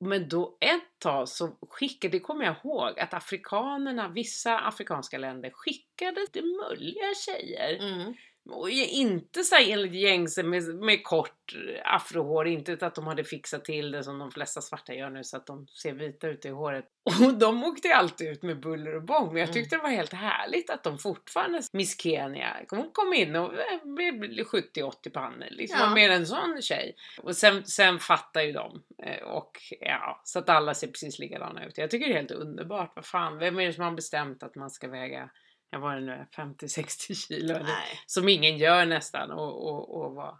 Men 0.00 0.28
då 0.28 0.56
ett 0.60 0.98
tag 0.98 1.28
så 1.28 1.56
skickade, 1.70 2.12
det 2.12 2.20
kommer 2.20 2.44
jag 2.44 2.56
ihåg, 2.64 2.98
att 3.00 3.14
afrikanerna, 3.14 4.08
vissa 4.08 4.58
afrikanska 4.58 5.18
länder 5.18 5.50
skickade 5.50 6.26
till 6.32 6.44
mulliga 6.44 7.14
tjejer. 7.26 7.78
Mm. 7.78 8.14
Och 8.50 8.70
inte 8.70 9.44
så 9.44 9.54
här 9.54 9.72
enligt 9.72 9.94
gängse 9.94 10.42
med, 10.42 10.62
med 10.74 11.04
kort 11.04 11.36
afrohår, 11.84 12.46
inte 12.46 12.86
att 12.86 12.94
de 12.94 13.06
hade 13.06 13.24
fixat 13.24 13.64
till 13.64 13.90
det 13.90 14.04
som 14.04 14.18
de 14.18 14.30
flesta 14.30 14.60
svarta 14.60 14.94
gör 14.94 15.10
nu 15.10 15.24
så 15.24 15.36
att 15.36 15.46
de 15.46 15.66
ser 15.66 15.92
vita 15.92 16.28
ut 16.28 16.44
i 16.44 16.48
håret. 16.48 16.84
Och 17.28 17.34
de 17.38 17.64
åkte 17.64 17.94
alltid 17.94 18.28
ut 18.28 18.42
med 18.42 18.60
buller 18.60 18.94
och 18.96 19.02
bång, 19.04 19.26
men 19.26 19.36
jag 19.36 19.48
Mm. 19.48 19.54
tyckte 19.54 19.76
det 19.76 19.82
var 19.82 19.90
helt 19.90 20.12
härligt 20.12 20.70
att 20.70 20.84
de 20.84 20.98
fortfarande, 20.98 21.60
Miss 21.72 22.00
Kenya, 22.02 22.56
hon 22.70 22.90
kom 22.92 23.12
in 23.14 23.36
och 23.36 23.54
eh, 23.54 23.80
blev 23.84 24.14
70-80 24.44 25.10
pannor, 25.10 25.46
liksom 25.50 25.78
Ja. 25.80 25.94
mer 25.94 26.10
en 26.10 26.26
sån 26.26 26.62
tjej. 26.62 26.94
Och 27.22 27.36
sen, 27.36 27.64
sen 27.64 27.98
fattar 27.98 28.40
ju 28.42 28.52
de, 28.52 28.82
eh, 29.02 29.22
och 29.22 29.50
ja, 29.80 30.20
så 30.24 30.38
att 30.38 30.48
alla 30.48 30.74
ser 30.74 30.86
precis 30.86 31.18
likadana 31.18 31.64
ut. 31.66 31.78
Jag 31.78 31.90
tycker 31.90 32.06
det 32.06 32.12
är 32.12 32.16
helt 32.16 32.30
underbart, 32.30 32.92
vad 32.96 33.06
fan, 33.06 33.38
vem 33.38 33.58
är 33.60 33.66
det 33.66 33.72
som 33.72 33.84
har 33.84 33.92
bestämt 33.92 34.42
att 34.42 34.54
man 34.54 34.70
ska 34.70 34.88
väga, 34.88 35.30
ja 35.70 35.78
vad 35.78 35.94
det 35.94 36.00
nu 36.00 36.12
är, 36.12 36.28
50-60 36.32 37.14
kilo? 37.14 37.54
eller 37.54 37.64
Nej. 37.64 38.00
som 38.06 38.28
ingen 38.28 38.58
gör 38.58 38.86
nästan 38.86 39.30
och, 39.30 39.68
och, 39.68 40.00
och 40.00 40.14
vara 40.14 40.38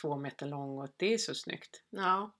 två 0.00 0.16
meter 0.16 0.46
lång 0.46 0.78
och 0.78 0.88
det 0.96 1.14
är 1.14 1.18
så 1.18 1.34
snyggt. 1.34 1.82
Ja. 1.90 2.34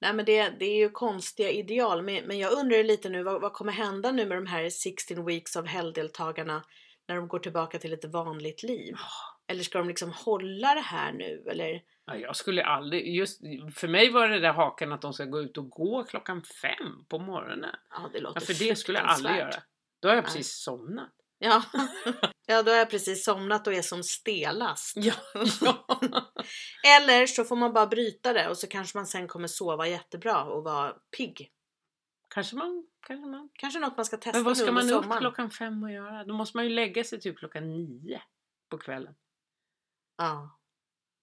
Nej 0.00 0.14
men 0.14 0.24
det, 0.24 0.50
det 0.58 0.64
är 0.64 0.76
ju 0.76 0.90
konstiga 0.90 1.50
ideal. 1.50 2.02
Men, 2.02 2.24
men 2.24 2.38
jag 2.38 2.52
undrar 2.52 2.84
lite 2.84 3.08
nu 3.08 3.22
vad, 3.22 3.40
vad 3.40 3.52
kommer 3.52 3.72
hända 3.72 4.12
nu 4.12 4.26
med 4.26 4.36
de 4.36 4.46
här 4.46 4.70
16 4.70 5.26
weeks 5.26 5.56
of 5.56 5.66
hell-deltagarna 5.66 6.64
när 7.08 7.16
de 7.16 7.28
går 7.28 7.38
tillbaka 7.38 7.78
till 7.78 7.92
ett 7.92 8.04
vanligt 8.04 8.62
liv? 8.62 8.94
Eller 9.46 9.62
ska 9.62 9.78
de 9.78 9.88
liksom 9.88 10.12
hålla 10.12 10.74
det 10.74 10.80
här 10.80 11.12
nu? 11.12 11.44
Eller? 11.50 11.82
Ja, 12.06 12.16
jag 12.16 12.36
skulle 12.36 12.64
aldrig, 12.64 13.16
just 13.16 13.40
för 13.74 13.88
mig 13.88 14.10
var 14.10 14.28
det 14.28 14.40
där 14.40 14.52
hakan 14.52 14.92
att 14.92 15.02
de 15.02 15.12
ska 15.12 15.24
gå 15.24 15.40
ut 15.40 15.58
och 15.58 15.70
gå 15.70 16.04
klockan 16.04 16.42
fem 16.62 17.04
på 17.08 17.18
morgonen. 17.18 17.70
Ja, 17.90 18.10
det 18.12 18.20
låter 18.20 18.40
Ja, 18.40 18.46
för 18.46 18.64
det 18.68 18.76
skulle 18.76 18.98
jag 18.98 19.08
aldrig 19.08 19.36
göra. 19.36 19.62
Då 20.00 20.08
har 20.08 20.14
jag 20.14 20.24
Nej. 20.24 20.32
precis 20.32 20.62
somnat. 20.62 21.13
Ja. 21.38 21.62
ja, 22.46 22.62
då 22.62 22.70
har 22.70 22.78
jag 22.78 22.90
precis 22.90 23.24
somnat 23.24 23.66
och 23.66 23.72
är 23.74 23.82
som 23.82 24.02
stelast. 24.02 24.96
Ja, 24.96 25.14
ja. 25.60 25.86
Eller 27.00 27.26
så 27.26 27.44
får 27.44 27.56
man 27.56 27.72
bara 27.72 27.86
bryta 27.86 28.32
det 28.32 28.48
och 28.48 28.58
så 28.58 28.66
kanske 28.66 28.98
man 28.98 29.06
sen 29.06 29.28
kommer 29.28 29.48
sova 29.48 29.88
jättebra 29.88 30.44
och 30.44 30.64
vara 30.64 30.92
pigg. 31.16 31.50
kanske 32.34 32.56
man, 32.56 32.86
kanske 33.06 33.26
man. 33.26 33.48
Kanske 33.54 33.80
något 33.80 33.96
man 33.96 34.04
ska 34.06 34.16
testa 34.16 34.38
Men 34.38 34.44
vad 34.44 34.56
ska 34.56 34.72
man 34.72 34.90
upp 34.92 35.18
klockan 35.18 35.50
fem 35.50 35.82
och 35.82 35.92
göra? 35.92 36.24
Då 36.24 36.34
måste 36.34 36.56
man 36.56 36.64
ju 36.64 36.70
lägga 36.70 37.04
sig 37.04 37.20
typ 37.20 37.38
klockan 37.38 37.68
nio 37.72 38.22
på 38.70 38.78
kvällen. 38.78 39.14
Ja. 40.18 40.58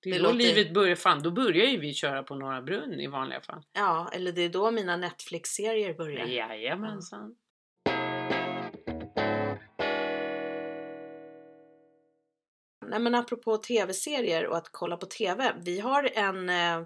Det 0.03 0.09
är 0.09 0.13
Det 0.13 0.19
då 0.19 0.23
låter- 0.23 0.37
livet 0.37 0.73
börjar. 0.73 0.95
Fan, 0.95 1.23
då 1.23 1.31
börjar 1.31 1.65
ju 1.65 1.79
vi 1.79 1.93
köra 1.93 2.23
på 2.23 2.35
Norra 2.35 2.61
Brunn 2.61 2.93
i 2.99 3.07
vanliga 3.07 3.41
fall. 3.41 3.63
Ja, 3.73 4.09
eller 4.13 4.31
det 4.31 4.41
är 4.41 4.49
då 4.49 4.71
mina 4.71 4.97
Netflix-serier 4.97 5.93
börjar. 5.93 6.25
Jajamensan. 6.25 7.35
Nej 12.91 12.99
men 12.99 13.15
apropå 13.15 13.57
tv-serier 13.57 14.47
och 14.47 14.57
att 14.57 14.69
kolla 14.71 14.97
på 14.97 15.05
tv. 15.05 15.53
Vi 15.57 15.79
har 15.79 16.09
en 16.13 16.49
eh, 16.49 16.81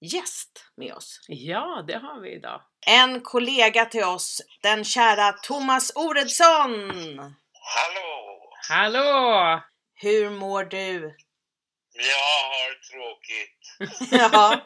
gäst 0.00 0.64
med 0.76 0.94
oss. 0.94 1.20
Ja, 1.28 1.84
det 1.86 1.98
har 1.98 2.20
vi 2.20 2.36
idag. 2.36 2.60
En 2.86 3.20
kollega 3.20 3.84
till 3.84 4.04
oss, 4.04 4.42
den 4.62 4.84
kära 4.84 5.32
Thomas 5.32 5.92
Oredsson! 5.94 6.90
Hallå! 7.52 8.50
Hallå! 8.68 9.60
Hur 9.94 10.30
mår 10.30 10.64
du? 10.64 11.16
Jag 11.92 12.38
har 12.48 12.74
tråkigt. 12.90 13.58
Ja. 14.10 14.60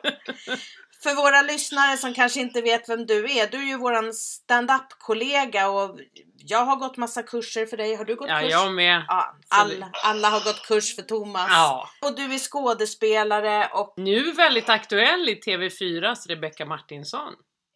För 1.03 1.15
våra 1.15 1.43
lyssnare 1.43 1.97
som 1.97 2.15
kanske 2.15 2.41
inte 2.41 2.61
vet 2.61 2.89
vem 2.89 3.07
du 3.07 3.39
är, 3.39 3.47
du 3.47 3.57
är 3.59 3.67
ju 3.67 3.79
våran 3.79 4.15
stand-up-kollega 4.15 5.69
och 5.69 5.99
jag 6.45 6.65
har 6.65 6.77
gått 6.77 6.97
massa 6.97 7.23
kurser 7.23 7.67
för 7.67 7.77
dig. 7.77 7.95
Har 7.95 8.05
du 8.05 8.17
gått 8.17 8.29
Ja, 8.29 8.41
kurs? 8.41 8.51
jag 8.51 8.73
med. 8.73 9.05
Ja, 9.09 9.37
Så 9.49 9.55
alla, 9.55 9.91
alla 9.93 10.29
har 10.29 10.41
gått 10.45 10.63
kurs 10.67 10.97
för 10.97 11.03
Thomas. 11.03 11.47
Ja. 11.51 11.89
Och 12.03 12.17
du 12.17 12.35
är 12.35 12.39
skådespelare 12.39 13.69
och 13.73 13.95
Nu 13.97 14.33
väldigt 14.33 14.69
aktuell 14.69 15.29
i 15.29 15.41
TV4s 15.47 16.29
Rebecca 16.29 16.65
Martinsson. 16.65 17.33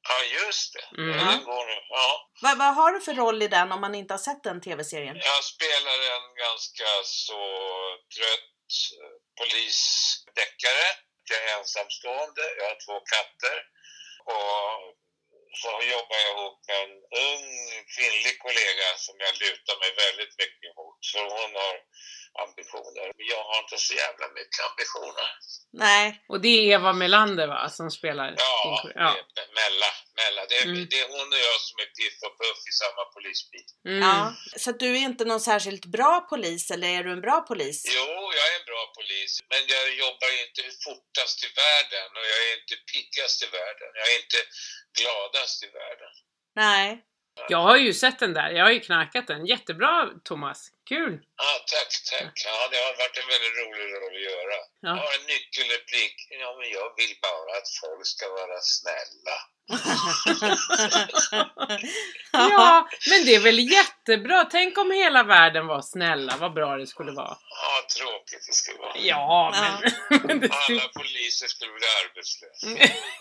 Ja, 0.08 0.46
just 0.46 0.74
det. 0.74 1.02
Mm. 1.02 1.18
Ja, 1.18 1.24
det 1.32 1.44
går 1.44 1.66
nu. 1.66 1.78
Ja. 1.88 2.08
vad, 2.42 2.58
vad 2.58 2.74
har 2.74 2.92
du 2.92 3.00
för 3.00 3.14
roll 3.14 3.42
i 3.42 3.48
den 3.48 3.72
om 3.72 3.80
man 3.80 3.94
inte 3.94 4.14
har 4.14 4.18
sett 4.18 4.42
den 4.44 4.60
tv-serien? 4.60 5.16
Jag 5.32 5.44
spelar 5.44 5.96
en 6.16 6.26
ganska 6.44 6.88
så 7.04 7.40
trött 8.16 8.70
eh, 9.02 9.14
polisdeckare. 9.38 10.86
Jag 11.30 11.38
är 11.44 11.58
ensamstående, 11.58 12.44
jag 12.58 12.64
har 12.70 12.78
två 12.86 12.96
katter. 13.14 13.56
Och 14.32 14.62
så 15.62 15.68
jobbar 15.94 16.18
jag 16.24 16.32
ihop 16.34 16.58
med 16.68 16.78
en 16.84 16.94
ung 17.28 17.44
kvinnlig 17.94 18.34
kollega 18.44 18.86
som 19.06 19.14
jag 19.24 19.32
lutar 19.42 19.76
mig 19.82 19.90
väldigt 20.04 20.34
mycket 20.42 20.70
mot. 20.78 20.98
Så 21.10 21.18
hon 21.36 21.50
har 21.62 21.76
ambitioner. 22.44 23.06
Jag 23.32 23.42
har 23.48 23.58
inte 23.64 23.78
så 23.78 23.94
jävla 24.04 24.26
mycket 24.38 24.60
ambitioner. 24.70 25.28
Nej, 25.86 26.06
Och 26.32 26.40
det 26.40 26.48
är 26.48 26.62
Eva 26.76 26.92
Melander 26.92 27.46
va, 27.54 27.68
som 27.78 27.90
spelar? 27.98 28.34
Ja, 28.36 28.90
ja. 28.94 29.10
Det 29.34 29.40
är 29.46 29.50
Mella. 29.62 29.90
Mella. 30.20 30.42
Det, 30.50 30.56
är, 30.62 30.64
Mm. 30.64 30.86
det 30.90 30.98
är 31.04 31.08
hon 31.16 31.28
och 31.34 31.40
jag 31.48 31.58
som 31.68 31.76
är 31.84 31.88
Piff 31.96 32.16
och 32.26 32.34
Puff 32.40 32.60
i 32.70 32.72
samma 32.82 33.02
polisbil. 33.14 33.66
Mm. 33.88 34.00
ja. 34.08 34.18
Så 34.62 34.68
du 34.82 34.88
är 34.98 35.02
inte 35.10 35.24
någon 35.30 35.44
särskilt 35.50 35.84
bra 35.96 36.12
polis 36.32 36.64
eller 36.74 36.88
är 36.96 37.02
du 37.06 37.10
en 37.16 37.24
bra 37.28 37.38
polis? 37.50 37.78
Jo, 37.98 38.08
jag 38.38 38.46
är 38.52 38.56
en 38.60 38.66
bra 38.72 38.82
polis, 38.98 39.32
men 39.50 39.60
jag 39.74 39.84
jobbar 40.04 40.30
inte 40.44 40.62
fortast 40.86 41.36
i 41.46 41.48
världen 41.64 42.08
och 42.18 42.26
jag 42.32 42.38
är 42.46 42.52
inte 42.60 42.76
piggast 42.92 43.36
i 43.46 43.48
världen. 43.60 43.90
Jag 44.00 44.06
är 44.12 44.16
inte 44.24 44.40
gladast 45.00 45.45
i 45.62 45.66
världen. 45.66 46.10
Nej. 46.56 47.02
Jag 47.48 47.58
har 47.58 47.76
ju 47.76 47.94
sett 47.94 48.18
den 48.18 48.32
där, 48.34 48.50
jag 48.50 48.64
har 48.64 48.70
ju 48.70 48.80
knackat 48.80 49.26
den. 49.26 49.46
Jättebra 49.46 50.08
Thomas, 50.24 50.70
kul! 50.88 51.20
Ja, 51.36 51.52
tack, 51.72 51.90
tack. 52.10 52.32
Ja, 52.46 52.68
det 52.70 52.76
har 52.86 52.92
varit 53.02 53.16
en 53.22 53.28
väldigt 53.34 53.56
rolig 53.62 53.86
roll 53.94 54.14
att 54.16 54.22
göra. 54.32 54.56
Jag 54.80 54.96
Ja. 54.96 55.00
har 55.02 55.12
en 55.20 55.26
nyckelreplik. 55.34 56.14
Ja, 56.42 56.48
men 56.58 56.68
jag 56.78 56.88
vill 56.96 57.14
bara 57.26 57.50
att 57.58 57.68
folk 57.82 58.06
ska 58.14 58.24
vara 58.28 58.58
snälla. 58.76 59.36
ja, 62.32 62.88
men 63.10 63.24
det 63.24 63.34
är 63.34 63.40
väl 63.40 63.58
jättebra. 63.58 64.44
Tänk 64.44 64.78
om 64.78 64.90
hela 64.90 65.22
världen 65.22 65.66
var 65.66 65.82
snälla, 65.82 66.36
vad 66.40 66.54
bra 66.54 66.76
det 66.76 66.86
skulle 66.86 67.12
vara. 67.12 67.36
Ja, 67.50 67.86
tråkigt 67.98 68.46
det 68.46 68.52
skulle 68.54 68.78
vara. 68.78 68.96
Ja, 68.98 69.54
men... 69.60 70.42
Alla 70.52 70.88
poliser 70.88 71.46
skulle 71.46 71.72
bli 71.72 71.86
arbetslösa. 72.04 72.66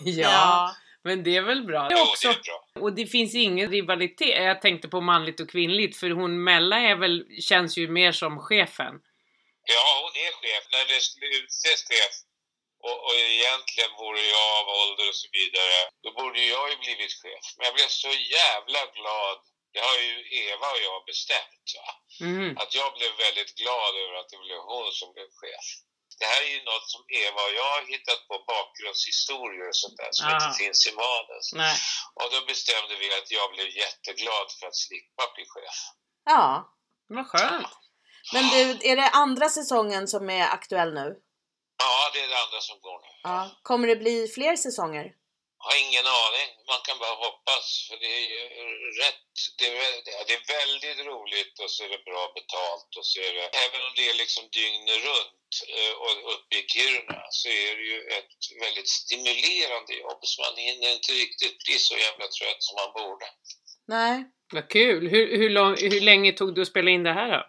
ja, 0.00 0.74
men 1.06 1.22
det 1.24 1.36
är 1.36 1.42
väl 1.50 1.62
bra. 1.70 1.82
Jo, 1.90 2.04
det 2.22 2.28
är 2.28 2.42
bra. 2.46 2.82
och 2.82 2.92
det 2.98 3.06
finns 3.06 3.34
ingen 3.34 3.70
rivalitet. 3.70 4.42
Jag 4.50 4.60
tänkte 4.66 4.88
på 4.94 5.00
manligt 5.00 5.40
och 5.40 5.50
kvinnligt, 5.54 5.96
för 6.00 6.10
hon 6.10 6.44
Mella 6.44 6.78
är 6.90 6.96
väl, 7.02 7.14
känns 7.50 7.72
ju 7.80 7.84
mer 7.98 8.12
som 8.22 8.32
chefen. 8.48 8.94
Ja, 9.74 9.84
hon 10.02 10.14
är 10.26 10.32
chef. 10.40 10.64
När 10.74 10.84
det 10.92 11.00
skulle 11.08 11.26
utses 11.40 11.80
chef 11.88 12.14
och, 12.86 12.98
och 13.06 13.16
egentligen 13.36 13.92
vore 14.02 14.22
jag 14.34 14.46
av 14.58 14.66
ålder 14.82 15.06
och 15.12 15.18
så 15.22 15.28
vidare, 15.38 15.78
då 16.04 16.08
borde 16.20 16.40
jag 16.54 16.64
ju 16.70 16.76
blivit 16.84 17.12
chef. 17.22 17.44
Men 17.56 17.64
jag 17.68 17.74
blev 17.78 17.90
så 18.04 18.12
jävla 18.38 18.80
glad. 18.98 19.38
Det 19.72 19.82
har 19.88 19.96
ju 20.06 20.14
Eva 20.42 20.66
och 20.74 20.82
jag 20.88 20.98
bestämt. 21.10 21.66
Va? 21.76 21.88
Mm. 22.28 22.50
Att 22.60 22.72
jag 22.80 22.88
blev 22.98 23.12
väldigt 23.26 23.52
glad 23.62 23.92
över 24.02 24.14
att 24.20 24.28
det 24.32 24.40
blev 24.46 24.60
hon 24.72 24.88
som 25.00 25.08
blev 25.14 25.28
chef. 25.40 25.66
Det 26.20 26.26
här 26.32 26.40
är 26.46 26.50
ju 26.56 26.62
något 26.70 26.86
som 26.94 27.02
Eva 27.24 27.40
och 27.48 27.54
jag 27.60 27.68
har 27.76 27.82
hittat 27.94 28.20
på 28.28 28.34
bakgrundshistorier 28.52 29.66
och 29.72 29.78
sånt 29.82 29.96
där 30.02 30.08
som 30.16 30.24
Ah. 30.26 30.32
inte 30.34 30.50
finns 30.62 30.80
i 30.90 30.92
manus. 31.04 31.46
Nej. 31.62 31.76
Och 32.18 32.28
då 32.34 32.38
bestämde 32.52 32.94
vi 33.02 33.08
att 33.18 33.30
jag 33.38 33.46
blev 33.54 33.68
jätteglad 33.84 34.46
för 34.58 34.66
att 34.70 34.76
slippa 34.86 35.22
bli 35.34 35.44
chef. 35.54 35.78
Ja. 36.34 36.46
Vad 37.16 37.26
skönt. 37.32 37.72
Men 38.34 38.44
du, 38.52 38.60
är 38.90 38.96
det 38.96 39.08
andra 39.08 39.48
säsongen 39.48 40.08
som 40.08 40.30
är 40.30 40.46
aktuell 40.58 40.94
nu? 40.94 41.06
Ja, 41.82 42.10
det 42.12 42.20
är 42.20 42.28
det 42.28 42.38
andra 42.44 42.60
som 42.60 42.80
går 42.80 42.98
nu. 43.04 43.08
Ja. 43.22 43.50
Kommer 43.62 43.88
det 43.88 43.96
bli 43.96 44.28
fler 44.28 44.56
säsonger? 44.56 45.06
Jag 45.66 45.72
har 45.72 45.88
ingen 45.88 46.08
aning. 46.22 46.48
Man 46.72 46.80
kan 46.86 46.98
bara 47.04 47.16
hoppas. 47.26 47.66
För 47.86 47.96
det 48.02 48.12
är 48.20 48.26
ju 48.34 48.42
rätt. 49.02 49.28
Det 49.58 49.66
är, 49.66 49.92
det 50.26 50.34
är 50.38 50.44
väldigt 50.58 51.00
roligt 51.10 51.54
och 51.62 51.70
så 51.74 51.78
är 51.86 51.90
det 51.94 52.02
bra 52.10 52.22
betalt. 52.38 52.90
Och 52.98 53.06
så 53.10 53.16
är 53.26 53.32
det, 53.36 53.46
även 53.64 53.80
om 53.86 53.92
det 53.98 54.06
är 54.10 54.16
liksom 54.22 54.44
dygnet 54.58 55.00
runt 55.08 55.52
eh, 55.76 55.94
och 56.02 56.14
uppe 56.34 56.54
i 56.60 56.62
Kiruna 56.72 57.22
så 57.40 57.48
är 57.48 57.72
det 57.78 57.86
ju 57.92 57.98
ett 58.18 58.36
väldigt 58.64 58.90
stimulerande 59.00 59.92
jobb. 60.04 60.20
Så 60.30 60.36
man 60.46 60.56
hinner 60.68 60.88
inte 60.96 61.12
riktigt 61.24 61.56
bli 61.64 61.76
så 61.88 61.94
jävla 62.06 62.26
trött 62.36 62.62
som 62.66 62.74
man 62.80 62.90
borde. 63.00 63.26
Nej. 63.96 64.16
Vad 64.52 64.66
kul. 64.76 65.02
Hur, 65.14 65.26
hur, 65.40 65.50
lång, 65.50 65.72
hur 65.94 66.00
länge 66.10 66.32
tog 66.32 66.54
det 66.54 66.62
att 66.62 66.74
spela 66.74 66.90
in 66.90 67.02
det 67.08 67.16
här 67.20 67.30
då? 67.36 67.42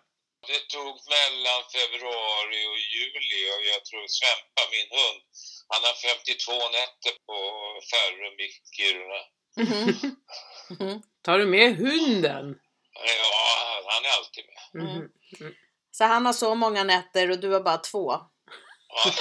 Det 0.51 0.63
tog 0.75 0.95
mellan 1.15 1.61
februari 1.75 2.61
och 2.71 2.81
juli 2.95 3.41
och 3.53 3.63
jag 3.71 3.81
tror 3.85 4.05
Svempa, 4.17 4.61
min 4.75 4.89
hund, 4.97 5.21
han 5.69 5.83
har 5.83 5.93
52 5.93 6.51
nätter 6.51 7.13
på 7.25 7.37
Ferrum 7.91 8.39
i 8.39 8.49
Kiruna. 8.75 9.21
Mhm. 9.57 10.15
Mhm. 10.69 11.01
Tar 11.21 11.39
du 11.39 11.45
med 11.45 11.75
hunden? 11.75 12.55
Ja, 12.93 13.81
han 13.85 14.05
är 14.05 14.09
alltid 14.17 14.45
med. 14.45 14.83
Mhm. 14.83 15.55
Så 15.91 16.03
han 16.03 16.25
har 16.25 16.33
så 16.33 16.55
många 16.55 16.83
nätter 16.83 17.31
och 17.31 17.39
du 17.39 17.49
har 17.49 17.59
bara 17.59 17.77
två. 17.77 18.11
Ja. 18.89 19.13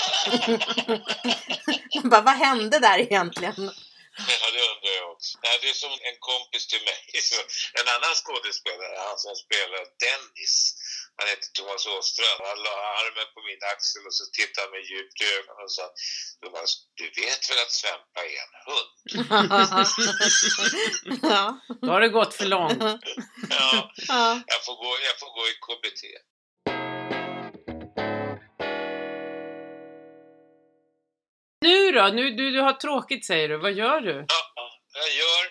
bara, 2.10 2.20
vad 2.20 2.34
hände 2.34 2.78
där 2.78 2.98
egentligen? 2.98 3.70
Ja, 4.18 4.46
det 4.54 4.62
undrar 4.72 4.94
jag 5.00 5.12
också. 5.12 5.38
Nej, 5.42 5.58
det 5.62 5.68
är 5.70 5.78
som 5.84 5.92
en 6.08 6.18
kompis 6.30 6.66
till 6.66 6.84
mig, 6.90 7.00
en 7.80 7.88
annan 7.94 8.14
skådespelare, 8.22 8.96
han 9.08 9.18
som 9.18 9.34
spelar 9.44 9.82
Dennis, 10.04 10.74
han 11.18 11.26
heter 11.32 11.48
Thomas 11.56 11.84
Åström. 11.94 12.38
Han 12.50 12.58
la 12.66 12.76
armen 13.00 13.28
på 13.34 13.40
min 13.48 13.62
axel 13.72 14.02
och 14.08 14.14
så 14.18 14.24
tittade 14.36 14.62
han 14.64 14.70
mig 14.76 14.82
djupt 14.90 15.16
i 15.24 15.26
ögonen 15.36 15.64
och 15.66 15.74
sa 15.78 15.86
Thomas, 16.42 16.70
du 17.00 17.06
vet 17.20 17.42
väl 17.48 17.60
att 17.64 17.74
Svempa 17.80 18.20
är 18.32 18.38
en 18.44 18.54
hund? 18.68 18.94
ja. 21.32 21.44
Då 21.82 21.88
har 21.94 22.00
det 22.00 22.08
gått 22.18 22.34
för 22.34 22.48
långt. 22.56 22.82
Ja, 23.60 23.92
ja. 24.08 24.40
jag 24.52 24.60
får 24.66 24.76
gå, 24.84 24.90
jag 25.08 25.16
får 25.22 25.30
gå 25.38 25.42
i 25.52 25.54
KBT. 25.66 26.02
Nu 31.60 31.92
då? 31.92 32.04
Nu, 32.06 32.30
du, 32.30 32.50
du 32.50 32.60
har 32.60 32.72
tråkigt 32.72 33.26
säger 33.26 33.48
du. 33.48 33.56
Vad 33.56 33.72
gör 33.72 34.00
du? 34.00 34.14
Ja, 34.28 34.52
ja, 34.54 34.66
jag 34.92 35.10
gör, 35.20 35.44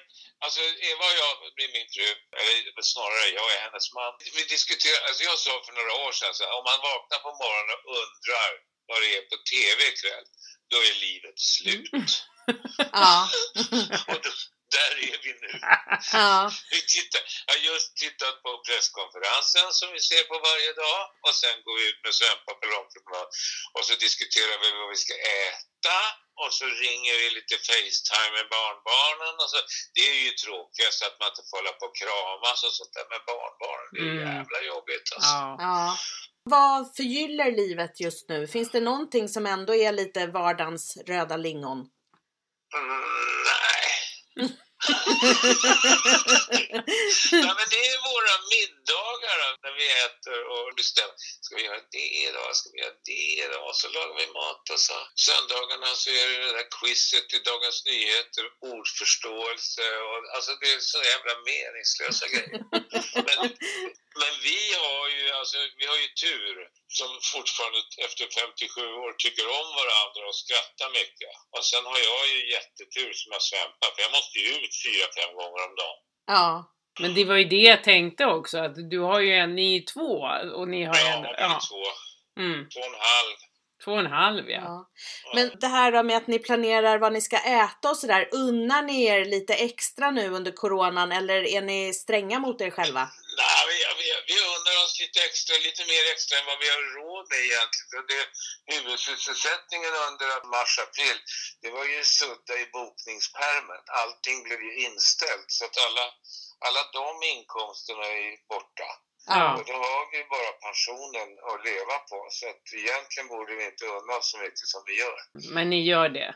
alltså 0.46 0.62
Eva 0.90 1.06
och 1.12 1.18
jag 1.24 1.34
blir 1.56 1.70
min 1.78 1.90
fru, 1.96 2.10
eller 2.40 2.84
snarare 2.94 3.28
jag 3.40 3.48
är 3.56 3.60
hennes 3.66 3.88
man. 3.98 4.12
Vi 4.38 4.44
diskuterar, 4.56 5.00
alltså 5.08 5.22
jag 5.30 5.38
sa 5.46 5.54
för 5.66 5.74
några 5.80 5.94
år 6.06 6.12
sedan 6.20 6.34
så 6.38 6.44
här, 6.44 6.54
om 6.60 6.64
man 6.72 6.80
vaknar 6.92 7.20
på 7.26 7.32
morgonen 7.44 7.80
och 7.88 7.96
undrar 8.04 8.52
vad 8.90 8.98
det 9.04 9.10
är 9.18 9.24
på 9.32 9.38
TV 9.52 9.80
ikväll, 9.94 10.26
då 10.72 10.78
är 10.90 10.94
livet 11.08 11.38
slut. 11.56 12.10
ja. 13.04 13.30
Och 14.12 14.20
då, 14.26 14.32
där 14.78 14.92
är 15.10 15.18
vi 15.26 15.32
nu. 15.44 15.52
ja. 16.20 16.36
Vi 16.74 16.80
tittar, 16.96 17.22
jag 17.46 17.54
har 17.56 17.62
just 17.72 17.90
tittat 18.04 18.36
på 18.44 18.50
presskonferensen 18.68 19.68
som 19.80 19.88
vi 19.96 20.02
ser 20.10 20.24
på 20.32 20.36
varje 20.50 20.72
dag 20.84 21.02
och 21.26 21.36
sen 21.42 21.56
går 21.66 21.76
vi 21.80 21.84
ut 21.92 22.00
med 22.06 22.14
Svempa 22.20 22.52
på 22.60 22.66
långpromenad 22.74 23.28
och 23.76 23.84
så 23.88 23.94
diskuterar 24.06 24.56
vi 24.64 24.68
vad 24.80 24.90
vi 24.96 25.00
ska 25.06 25.14
äta 25.48 26.00
och 26.42 26.52
så 26.58 26.66
ringer 26.84 27.16
vi 27.22 27.28
lite 27.38 27.56
Facetime 27.70 28.32
med 28.38 28.48
barnbarnen 28.58 29.36
och 29.42 29.50
så. 29.54 29.60
Det 29.96 30.04
är 30.14 30.20
ju 30.28 30.32
tråkigast 30.44 31.00
att 31.08 31.16
man 31.20 31.28
inte 31.32 31.44
får 31.50 31.56
hålla 31.60 31.74
på 31.80 31.86
och 31.90 31.98
kramas 32.02 32.60
och 32.68 32.74
sånt 32.80 32.94
där 32.98 33.08
med 33.14 33.22
barnbarnen. 33.32 33.90
Det 33.96 34.02
är 34.10 34.14
Mm. 34.16 34.36
jävla 34.38 34.60
jobbigt 34.72 35.08
alltså. 35.16 35.36
Ja. 35.44 35.48
ja. 35.68 35.82
Vad 36.50 36.96
förgyller 36.98 37.52
livet 37.62 38.00
just 38.06 38.30
nu? 38.30 38.48
Finns 38.48 38.72
det 38.72 38.80
någonting 38.92 39.30
som 39.30 39.46
ändå 39.46 39.76
är 39.76 39.92
lite 39.92 40.28
vardagens 40.28 40.98
röda 41.08 41.38
lingon? 41.38 41.80
Mm, 42.78 43.04
nej. 43.52 44.50
Ja, 47.46 47.52
men 47.60 47.68
det 47.74 47.82
är 47.92 47.98
våra 48.14 48.36
middagar 48.54 49.38
när 49.64 49.74
vi 49.80 49.86
äter 50.06 50.40
och 50.54 50.66
bestämmer. 50.80 51.16
Ska 51.46 51.52
vi 51.56 51.64
göra 51.70 51.82
det 51.98 52.08
idag? 52.28 52.50
Ska 52.56 52.70
vi 52.74 52.80
göra 52.84 52.98
det 53.12 53.26
idag? 53.46 53.64
Och 53.70 53.76
så 53.82 53.88
lagar 53.98 54.16
vi 54.22 54.28
mat 54.40 54.64
och 54.74 54.82
så. 54.88 54.98
Söndagarna 55.26 55.90
så 56.02 56.10
är 56.10 56.26
det 56.30 56.38
det 56.46 56.54
där 56.58 56.68
quizet 56.78 57.34
i 57.38 57.40
Dagens 57.50 57.80
Nyheter, 57.86 58.46
ordförståelse 58.74 59.86
och 60.08 60.18
alltså 60.36 60.52
det 60.62 60.70
är 60.74 60.80
så 60.94 61.02
jävla 61.12 61.34
meningslösa 61.52 62.26
grejer. 62.34 62.62
Men, 63.28 63.38
men 64.22 64.34
vi 64.48 64.55
alltså, 65.46 65.60
vi 65.80 65.86
har 65.92 65.98
ju 66.04 66.10
tur 66.26 66.54
som 67.00 67.10
fortfarande 67.34 67.80
efter 68.06 68.26
57 68.42 68.82
år 69.04 69.12
tycker 69.24 69.46
om 69.60 69.68
varandra 69.82 70.22
och 70.30 70.38
skrattar 70.44 70.90
mycket. 71.00 71.34
Och 71.56 71.64
sen 71.72 71.84
har 71.92 72.00
jag 72.10 72.22
ju 72.34 72.40
jättetur 72.56 73.12
som 73.20 73.30
har 73.36 73.44
svämpat 73.50 73.92
för 73.94 74.02
jag 74.08 74.14
måste 74.18 74.38
ju 74.46 74.50
ut 74.64 74.74
fyra, 74.86 75.06
fem 75.18 75.32
gånger 75.40 75.62
om 75.68 75.74
dagen. 75.82 76.00
Ja. 76.36 76.48
Men 77.02 77.12
det 77.18 77.26
var 77.30 77.38
ju 77.42 77.48
det 77.56 77.66
jag 77.74 77.84
tänkte 77.92 78.24
också, 78.38 78.58
att 78.66 78.76
du 78.94 79.00
har 79.10 79.20
ju 79.20 79.32
en, 79.44 79.56
ni 79.60 79.68
är 79.78 79.86
två 79.94 80.12
och 80.60 80.68
ni 80.74 80.82
har 80.90 80.96
Ja, 80.96 81.08
en, 81.14 81.24
ja. 81.24 81.36
ja, 81.38 81.60
två, 81.70 81.84
mm, 82.42 82.60
två 82.72 82.80
och 82.86 82.92
en 82.94 83.02
halv. 83.14 83.38
Två 83.86 83.92
och 83.92 84.00
en 84.00 84.16
halv 84.24 84.50
ja. 84.50 84.62
ja. 84.64 84.90
Men 85.36 85.52
det 85.60 85.68
här 85.68 85.92
då 85.92 86.04
med 86.04 86.18
att 86.18 86.28
ni 86.28 86.40
planerar 86.40 86.98
vad 87.00 87.14
ni 87.14 87.22
ska 87.22 87.38
äta 87.38 87.90
och 87.90 87.98
sådär, 87.98 88.30
unnar 88.32 88.82
ni 88.82 88.98
er 89.06 89.26
lite 89.26 89.54
extra 89.54 90.12
nu 90.12 90.26
under 90.38 90.52
coronan 90.52 91.12
eller 91.12 91.40
är 91.58 91.62
ni 91.62 91.94
stränga 91.94 92.40
mot 92.40 92.62
er 92.62 92.72
själva? 92.78 93.04
Nej, 93.42 93.62
vi, 93.70 93.78
vi, 94.02 94.08
vi 94.32 94.38
undrar 94.56 94.76
oss 94.84 94.96
lite 95.04 95.20
extra, 95.30 95.54
lite 95.68 95.84
mer 95.92 96.04
extra 96.14 96.34
än 96.40 96.50
vad 96.52 96.60
vi 96.64 96.70
har 96.76 96.84
råd 97.00 97.26
med 97.32 97.42
egentligen. 97.50 97.90
För 97.94 98.04
det, 98.12 98.24
huvudsysselsättningen 98.74 99.94
under 100.10 100.30
mars-april, 100.56 101.18
det 101.62 101.72
var 101.78 101.86
ju 101.94 102.00
sudda 102.18 102.54
i 102.64 102.66
bokningspermen. 102.78 103.84
Allting 104.02 104.38
blev 104.46 104.60
ju 104.68 104.74
inställt 104.88 105.50
så 105.58 105.62
att 105.66 105.78
alla, 105.88 106.06
alla 106.68 106.84
de 107.00 107.10
inkomsterna 107.34 108.06
är 108.24 108.32
borta. 108.54 108.90
Ja. 109.26 109.58
Och 109.58 109.66
då 109.72 109.74
har 109.74 110.04
vi 110.14 110.20
bara 110.36 110.52
pensionen 110.66 111.30
att 111.50 111.60
leva 111.70 111.96
på. 112.12 112.18
Så 112.38 112.44
att 112.52 112.64
egentligen 112.84 113.28
borde 113.28 113.56
vi 113.56 113.64
inte 113.72 113.86
unna 113.86 114.14
oss 114.18 114.32
så 114.32 114.38
mycket 114.38 114.68
som 114.74 114.82
vi 114.88 114.94
gör. 115.04 115.20
Men 115.56 115.70
ni 115.70 115.80
gör 115.92 116.10
det. 116.10 116.36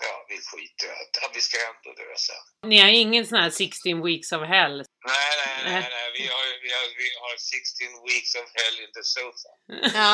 Ja, 0.00 0.14
vi 0.28 0.36
skiter 0.48 0.86
i. 0.86 1.04
Ja, 1.22 1.30
vi 1.34 1.40
ska 1.40 1.56
ändå 1.70 1.90
dö 2.00 2.16
sen. 2.16 2.70
Ni 2.70 2.78
har 2.82 2.88
ingen 2.88 3.26
sån 3.26 3.38
här 3.38 3.50
16 3.50 4.02
weeks 4.06 4.32
of 4.32 4.42
hell? 4.54 4.76
Nej, 5.12 5.32
nej, 5.40 5.56
nej, 5.64 5.88
nej. 5.96 6.06
Vi, 6.18 6.24
har, 6.32 6.44
vi, 6.64 6.70
har, 6.76 6.86
vi 7.02 7.08
har 7.22 7.34
16 7.36 7.86
weeks 8.08 8.32
of 8.40 8.46
hell 8.58 8.76
in 8.84 8.92
the 8.98 9.04
sofa. 9.16 9.50
Ja. 9.98 10.12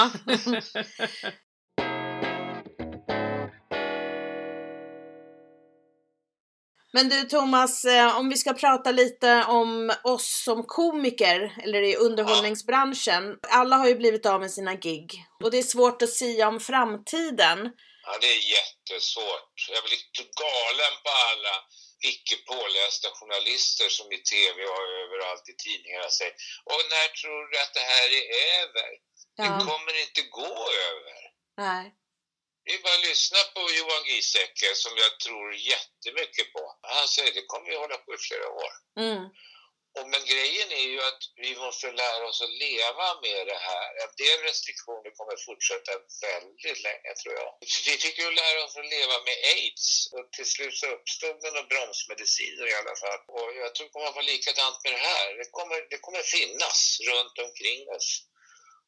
Men 6.92 7.08
du 7.08 7.22
Thomas, 7.22 7.84
eh, 7.84 8.18
om 8.18 8.28
vi 8.28 8.36
ska 8.36 8.52
prata 8.52 8.90
lite 8.90 9.44
om 9.48 9.92
oss 10.04 10.42
som 10.44 10.62
komiker, 10.66 11.38
eller 11.64 11.82
i 11.82 11.96
underhållningsbranschen. 11.96 13.22
Alla 13.60 13.76
har 13.76 13.88
ju 13.88 13.94
blivit 13.94 14.26
av 14.26 14.40
med 14.40 14.50
sina 14.50 14.74
gig 14.74 15.08
och 15.44 15.50
det 15.50 15.58
är 15.58 15.62
svårt 15.62 16.02
att 16.02 16.10
säga 16.22 16.48
om 16.48 16.60
framtiden. 16.60 17.58
Ja, 18.06 18.12
det 18.20 18.30
är 18.36 18.42
jättesvårt. 18.58 19.54
Jag 19.74 19.82
blir 19.84 20.00
galen 20.42 20.94
på 21.04 21.10
alla 21.30 21.54
icke 22.12 22.36
pålästa 22.50 23.08
journalister 23.18 23.88
som 23.98 24.06
i 24.18 24.20
tv 24.32 24.56
och 24.72 24.82
överallt 25.04 25.44
i 25.52 25.54
tidningarna 25.64 26.10
säger 26.18 26.34
Och 26.70 26.82
när 26.94 27.08
tror 27.20 27.42
du 27.50 27.54
att 27.64 27.74
det 27.78 27.86
här 27.94 28.08
är 28.20 28.26
över? 28.60 28.88
Det 29.38 29.48
Ja, 29.50 29.58
kommer 29.70 29.94
inte 30.04 30.22
gå 30.40 30.54
över. 30.90 31.18
nej. 31.66 31.84
Det 32.68 32.74
är 32.74 32.82
bara 32.82 32.98
att 33.00 33.10
lyssna 33.10 33.38
på 33.54 33.60
Johan 33.78 34.04
Giesecke 34.10 34.68
som 34.74 34.92
jag 35.04 35.12
tror 35.24 35.46
jättemycket 35.72 36.52
på. 36.54 36.62
Han 36.96 37.08
säger 37.08 37.32
det 37.34 37.52
kommer 37.52 37.68
ju 37.70 37.76
hålla 37.84 37.98
på 38.04 38.10
i 38.14 38.18
flera 38.28 38.48
år. 38.62 38.72
Mm. 39.04 39.24
Och 39.96 40.06
men 40.12 40.22
grejen 40.32 40.68
är 40.80 40.86
ju 40.94 41.00
att 41.10 41.22
vi 41.44 41.50
måste 41.64 41.86
lära 42.04 42.24
oss 42.30 42.40
att 42.46 42.58
leva 42.66 43.06
med 43.26 43.40
det 43.50 43.60
här. 43.70 43.88
En 44.04 44.12
del 44.22 44.38
restriktioner 44.48 45.10
kommer 45.18 45.36
fortsätta 45.48 45.92
väldigt 46.28 46.80
länge 46.88 47.10
tror 47.20 47.34
jag. 47.40 47.50
Vi 47.86 47.94
fick 48.04 48.16
ju 48.18 48.30
lära 48.42 48.58
oss 48.64 48.76
att 48.76 48.92
leva 48.96 49.16
med 49.26 49.36
aids 49.54 49.86
och 50.14 50.24
till 50.34 50.48
slut 50.54 50.76
så 50.80 50.86
uppstod 50.96 51.34
det 51.42 51.50
några 51.50 51.70
bromsmediciner 51.72 52.66
i 52.72 52.74
alla 52.80 52.96
fall. 53.02 53.20
Och 53.34 53.48
jag 53.62 53.68
tror 53.74 53.86
det 53.86 53.92
kommer 53.94 54.08
att 54.08 54.18
vara 54.20 54.32
likadant 54.34 54.78
med 54.84 54.92
det 54.96 55.04
här. 55.10 55.26
Det 55.40 55.48
kommer, 55.56 55.78
det 55.92 55.98
kommer 56.06 56.22
finnas 56.38 56.78
runt 57.10 57.36
omkring 57.46 57.80
oss. 57.96 58.08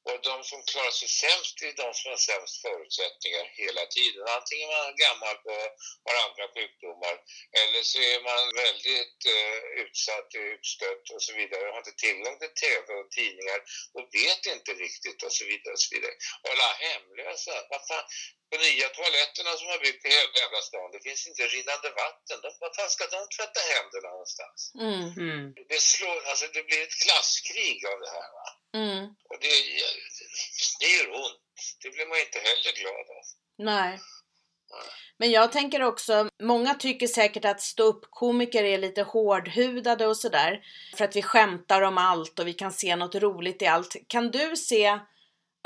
Och 0.09 0.19
de 0.29 0.37
som 0.51 0.61
klarar 0.71 0.95
sig 1.01 1.11
sämst 1.25 1.55
är 1.63 1.73
de 1.83 1.89
som 1.99 2.07
har 2.13 2.21
sämst 2.31 2.57
förutsättningar 2.67 3.45
hela 3.63 3.85
tiden. 3.97 4.23
Antingen 4.39 4.69
man 4.73 4.87
är 4.91 4.97
gammal 5.07 5.37
och 5.53 5.67
har 6.07 6.17
andra 6.27 6.45
sjukdomar 6.55 7.17
eller 7.61 7.83
så 7.91 7.99
är 8.13 8.21
man 8.31 8.43
väldigt 8.65 9.19
eh, 9.37 9.61
utsatt, 9.83 10.31
utstött 10.55 11.05
och 11.15 11.23
så 11.27 11.33
vidare 11.41 11.63
och 11.67 11.73
har 11.75 11.83
inte 11.85 12.01
tillgång 12.07 12.37
till 12.39 12.55
TV 12.65 12.87
och 13.01 13.11
tidningar 13.19 13.61
och 13.97 14.05
vet 14.21 14.43
inte 14.55 14.71
riktigt 14.85 15.21
och 15.27 15.33
så 15.39 15.45
vidare. 15.51 15.73
Och 15.77 15.83
så 15.87 15.91
vidare. 15.95 16.15
Och 16.43 16.51
alla 16.53 16.71
hemlösa, 16.87 17.55
vad 17.71 17.83
fan, 17.89 18.07
på 18.51 18.57
nya 18.67 18.89
toaletterna 18.97 19.53
som 19.59 19.69
har 19.73 19.81
byggt 19.87 20.05
i 20.07 20.09
hela 20.17 20.33
jävla 20.43 20.61
stan, 20.69 20.93
det 20.95 21.03
finns 21.09 21.23
inte 21.31 21.43
rinnande 21.57 21.89
vatten. 22.05 22.37
De, 22.43 22.49
vad 22.65 22.73
fan 22.77 22.91
ska 22.95 23.05
de 23.17 23.23
tvätta 23.37 23.61
händerna 23.75 24.09
någonstans? 24.17 24.61
Mm. 24.87 25.05
Mm. 25.25 25.45
Det, 25.71 25.81
slår, 25.93 26.19
alltså 26.31 26.47
det 26.57 26.63
blir 26.69 26.83
ett 26.83 27.01
klasskrig 27.05 27.79
av 27.93 27.99
det 28.05 28.11
här. 28.17 28.31
Va? 28.39 28.47
Mm. 28.75 29.05
Och 29.05 29.39
det, 29.41 29.49
det 30.81 30.87
gör 30.87 31.09
ont. 31.15 31.41
Det 31.83 31.91
blir 31.91 32.07
man 32.07 32.19
inte 32.19 32.39
heller 32.39 32.73
glad 32.81 32.95
av. 32.95 33.25
Nej. 33.59 34.01
Men 35.19 35.31
jag 35.31 35.53
tänker 35.53 35.83
också, 35.83 36.29
många 36.43 36.75
tycker 36.75 37.07
säkert 37.07 37.45
att 37.45 37.61
ståuppkomiker 37.61 38.65
är 38.65 38.79
lite 38.79 39.03
hårdhudade 39.03 40.07
och 40.07 40.17
sådär. 40.17 40.61
För 40.97 41.05
att 41.05 41.17
vi 41.17 41.23
skämtar 41.23 41.83
om 41.83 41.99
allt 41.99 42.39
och 42.39 42.47
vi 42.47 42.53
kan 42.55 42.73
se 42.73 42.97
något 42.97 43.15
roligt 43.15 43.63
i 43.63 43.67
allt. 43.67 43.97
Kan 44.09 44.31
du 44.31 44.57
se 44.57 44.99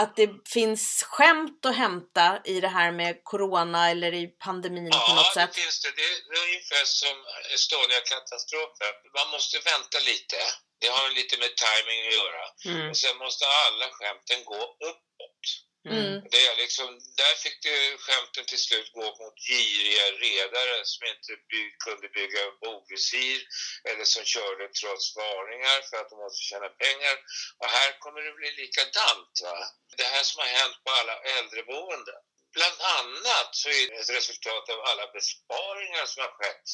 att 0.02 0.16
det 0.16 0.30
finns 0.48 1.02
skämt 1.02 1.66
att 1.66 1.76
hämta 1.76 2.40
i 2.44 2.60
det 2.60 2.68
här 2.68 2.92
med 2.92 3.20
corona 3.24 3.90
eller 3.90 4.14
i 4.14 4.26
pandemin 4.26 4.90
på 4.90 4.96
Ja, 5.08 5.14
något 5.14 5.34
det 5.34 5.40
sätt? 5.40 5.54
finns 5.54 5.80
det. 5.82 5.90
Det 5.96 6.02
är, 6.02 6.14
det 6.30 6.36
är 6.40 6.44
ungefär 6.48 6.84
som 6.84 7.16
Estonia-katastrofen. 7.54 8.92
Man 9.18 9.28
måste 9.34 9.56
vänta 9.58 9.98
lite. 10.10 10.36
Det 10.84 10.90
har 10.98 11.10
lite 11.20 11.36
med 11.44 11.52
timing 11.66 12.00
att 12.06 12.18
göra. 12.20 12.44
Mm. 12.70 12.90
Och 12.90 12.96
sen 12.96 13.16
måste 13.24 13.44
alla 13.64 13.86
skämten 13.96 14.44
gå 14.44 14.62
uppåt. 14.90 15.46
Mm. 15.88 16.14
Det 16.32 16.42
är 16.48 16.56
liksom, 16.64 16.88
där 17.20 17.34
fick 17.44 17.58
det 17.68 17.78
skämten 18.04 18.44
till 18.46 18.62
slut 18.66 18.92
gå 18.98 19.06
mot 19.20 19.36
giriga 19.48 20.06
redare 20.26 20.76
som 20.84 21.02
inte 21.12 21.32
by, 21.50 21.62
kunde 21.84 22.08
bygga 22.18 22.42
bogvisir 22.62 23.40
eller 23.88 24.04
som 24.04 24.24
körde 24.34 24.64
trots 24.80 25.16
varningar 25.16 25.78
för 25.88 25.96
att 26.00 26.10
de 26.10 26.16
måste 26.24 26.42
tjäna 26.48 26.68
pengar. 26.84 27.16
Och 27.60 27.70
här 27.76 27.90
kommer 28.02 28.20
det 28.26 28.32
bli 28.40 28.50
likadant. 28.62 29.34
Va? 29.44 29.58
Det 30.00 30.08
här 30.14 30.24
som 30.28 30.38
har 30.42 30.50
hänt 30.60 30.76
på 30.84 30.90
alla 30.98 31.16
äldreboenden. 31.36 32.22
Bland 32.56 32.78
annat 32.98 33.50
så 33.60 33.68
är 33.68 33.84
det 33.90 33.96
ett 34.02 34.16
resultat 34.18 34.64
av 34.74 34.80
alla 34.90 35.06
besparingar 35.16 36.06
som 36.06 36.20
har 36.24 36.32
skett 36.38 36.68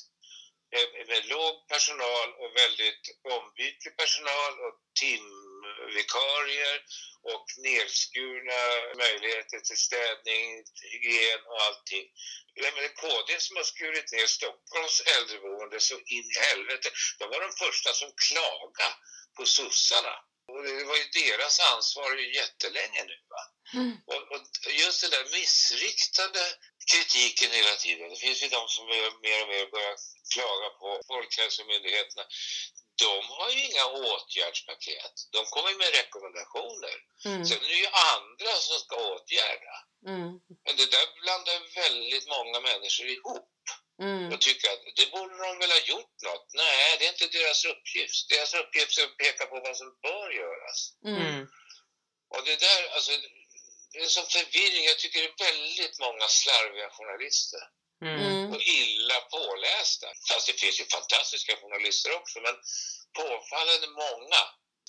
med, 0.73 1.09
med 1.09 1.23
låg 1.27 1.69
personal 1.69 2.29
och 2.41 2.51
väldigt 2.63 3.05
ombytlig 3.37 3.97
personal 3.97 4.53
och 4.67 4.77
timvikarier 5.01 6.77
och 7.33 7.47
nedskurna 7.67 8.61
möjligheter 8.97 9.59
till 9.61 9.85
städning, 9.89 10.65
hygien 10.93 11.41
och 11.51 11.63
allting. 11.67 12.07
Det 12.55 12.67
är 12.67 12.95
KD 13.03 13.41
som 13.41 13.57
har 13.57 13.65
skurit 13.65 14.13
ner 14.13 14.27
Stockholms 14.27 15.01
äldreboende 15.17 15.81
så 15.81 15.95
in 15.95 16.29
i 16.37 16.39
helvete. 16.49 16.89
De 17.19 17.25
var 17.31 17.41
de 17.41 17.53
första 17.65 17.93
som 17.93 18.11
klagade 18.27 18.95
på 19.37 19.47
sossarna. 19.47 20.15
Och 20.49 20.63
det 20.63 20.85
var 20.85 20.97
ju 20.97 21.09
deras 21.23 21.61
ansvar 21.61 22.17
jättelänge 22.17 23.03
nu. 23.11 23.19
Va? 23.35 23.43
Mm. 23.75 23.97
Och, 24.07 24.23
och 24.33 24.43
just 24.83 25.01
den 25.03 25.11
där 25.11 25.27
missriktade 25.39 26.43
kritiken 26.93 27.51
hela 27.59 27.75
tiden. 27.85 28.11
Det 28.11 28.21
finns 28.27 28.43
ju 28.43 28.49
de 28.49 28.63
som 28.69 28.85
mer 28.87 29.05
och 29.11 29.19
mer 29.23 29.71
börjar 29.75 29.97
klaga 30.35 30.69
på 30.81 30.89
Folkhälsomyndigheterna. 31.11 32.25
De 33.05 33.13
har 33.37 33.51
ju 33.51 33.61
inga 33.69 33.87
åtgärdspaket. 33.87 35.15
De 35.37 35.41
kommer 35.55 35.73
med 35.83 35.91
rekommendationer. 36.01 36.97
Mm. 37.25 37.47
Sen 37.47 37.59
är 37.65 37.69
det 37.75 37.83
ju 37.87 37.91
andra 38.15 38.53
som 38.67 38.77
ska 38.85 38.95
åtgärda. 39.13 39.77
Mm. 40.13 40.31
Men 40.65 40.75
det 40.81 40.91
där 40.95 41.07
blandar 41.23 41.59
väldigt 41.83 42.27
många 42.35 42.61
människor 42.61 43.07
ihop 43.07 43.47
Mm. 44.09 44.33
och 44.33 44.41
tycker 44.41 44.69
att 44.73 44.83
det 44.97 45.11
borde 45.11 45.37
de 45.45 45.59
väl 45.59 45.71
ha 45.71 45.83
gjort 45.93 46.17
något. 46.29 46.47
Nej, 46.55 46.97
det 46.99 47.07
är 47.07 47.13
inte 47.13 47.39
deras 47.39 47.65
uppgift. 47.65 48.29
Deras 48.29 48.55
uppgift 48.55 48.99
är 48.99 49.05
att 49.05 49.17
peka 49.17 49.47
på 49.47 49.61
vad 49.61 49.77
som 49.77 49.99
bör 50.03 50.31
göras. 50.31 50.79
Mm. 51.05 51.23
Mm. 51.27 51.49
Och 52.35 52.43
det 52.45 52.57
där, 52.61 52.81
alltså, 52.95 53.13
det 53.93 53.99
är 53.99 54.07
som 54.19 54.27
förvirring. 54.37 54.85
Jag 54.85 54.99
tycker 54.99 55.19
det 55.23 55.27
är 55.35 55.45
väldigt 55.53 55.97
många 55.99 56.27
slarviga 56.29 56.91
journalister 56.91 57.61
Mm. 58.05 58.21
Mm. 58.27 58.53
och 58.55 58.61
illa 58.79 59.19
pålästa. 59.21 60.07
Fast 60.29 60.47
det 60.47 60.61
finns 60.61 60.81
ju 60.81 60.85
fantastiska 60.85 61.57
journalister 61.57 62.11
också, 62.21 62.41
men 62.41 62.55
påfallande 63.21 63.87
många 64.05 64.43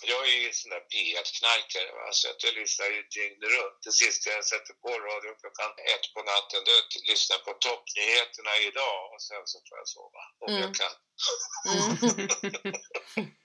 Jag 0.03 0.21
är 0.29 0.37
ju 0.45 0.53
sån 0.53 0.69
där 0.75 0.83
P1-knarkare, 0.91 1.91
va? 1.97 2.05
så 2.11 2.29
att 2.29 2.43
jag 2.43 2.53
lyssnar 2.61 2.85
ju 2.95 3.01
dygnet 3.15 3.49
runt. 3.55 3.77
Det 3.85 3.91
sista 3.91 4.29
jag 4.29 4.45
sätter 4.45 4.73
på 4.83 4.89
radion 5.07 5.35
klockan 5.41 5.71
ett 5.93 6.05
på 6.13 6.21
natten, 6.31 6.59
det 6.65 6.71
är 6.71 6.79
att 6.83 6.95
lyssna 7.11 7.35
på 7.45 7.51
toppnyheterna 7.65 8.53
idag 8.69 9.01
och 9.13 9.21
sen 9.27 9.43
så 9.51 9.57
får 9.67 9.75
jag 9.81 9.87
sova, 9.95 10.21
om 10.43 10.47
Mm. 10.51 10.61
jag 10.63 10.71
kan. 10.81 10.93
Mm. 11.73 11.91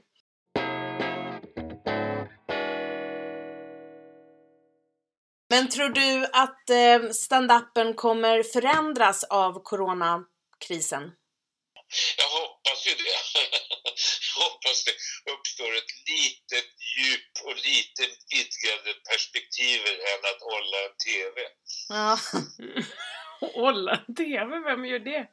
Men 5.57 5.69
tror 5.69 5.89
du 5.89 6.27
att 6.33 6.71
eh, 6.71 7.11
stand-upen 7.11 7.95
kommer 7.95 8.43
förändras 8.43 9.25
av 9.25 9.63
coronakrisen? 9.63 11.03
Jag 12.21 12.31
hoppas 12.41 12.79
ju 12.89 12.95
det. 13.05 13.19
Jag 14.29 14.45
hoppas 14.45 14.85
det 14.85 14.97
uppstår 15.35 15.73
ett 15.81 15.93
litet 16.13 16.71
djup 16.97 17.33
och 17.47 17.57
lite 17.69 18.03
vidgade 18.33 18.91
perspektiv 19.11 19.81
än 20.11 20.23
att 20.31 20.43
hålla 20.53 20.79
en 20.87 20.97
TV. 21.07 21.37
Ja. 21.89 22.19
Olla 23.69 23.97
TV, 24.17 24.59
vem 24.69 24.85
gör 24.85 24.99
det? 24.99 25.27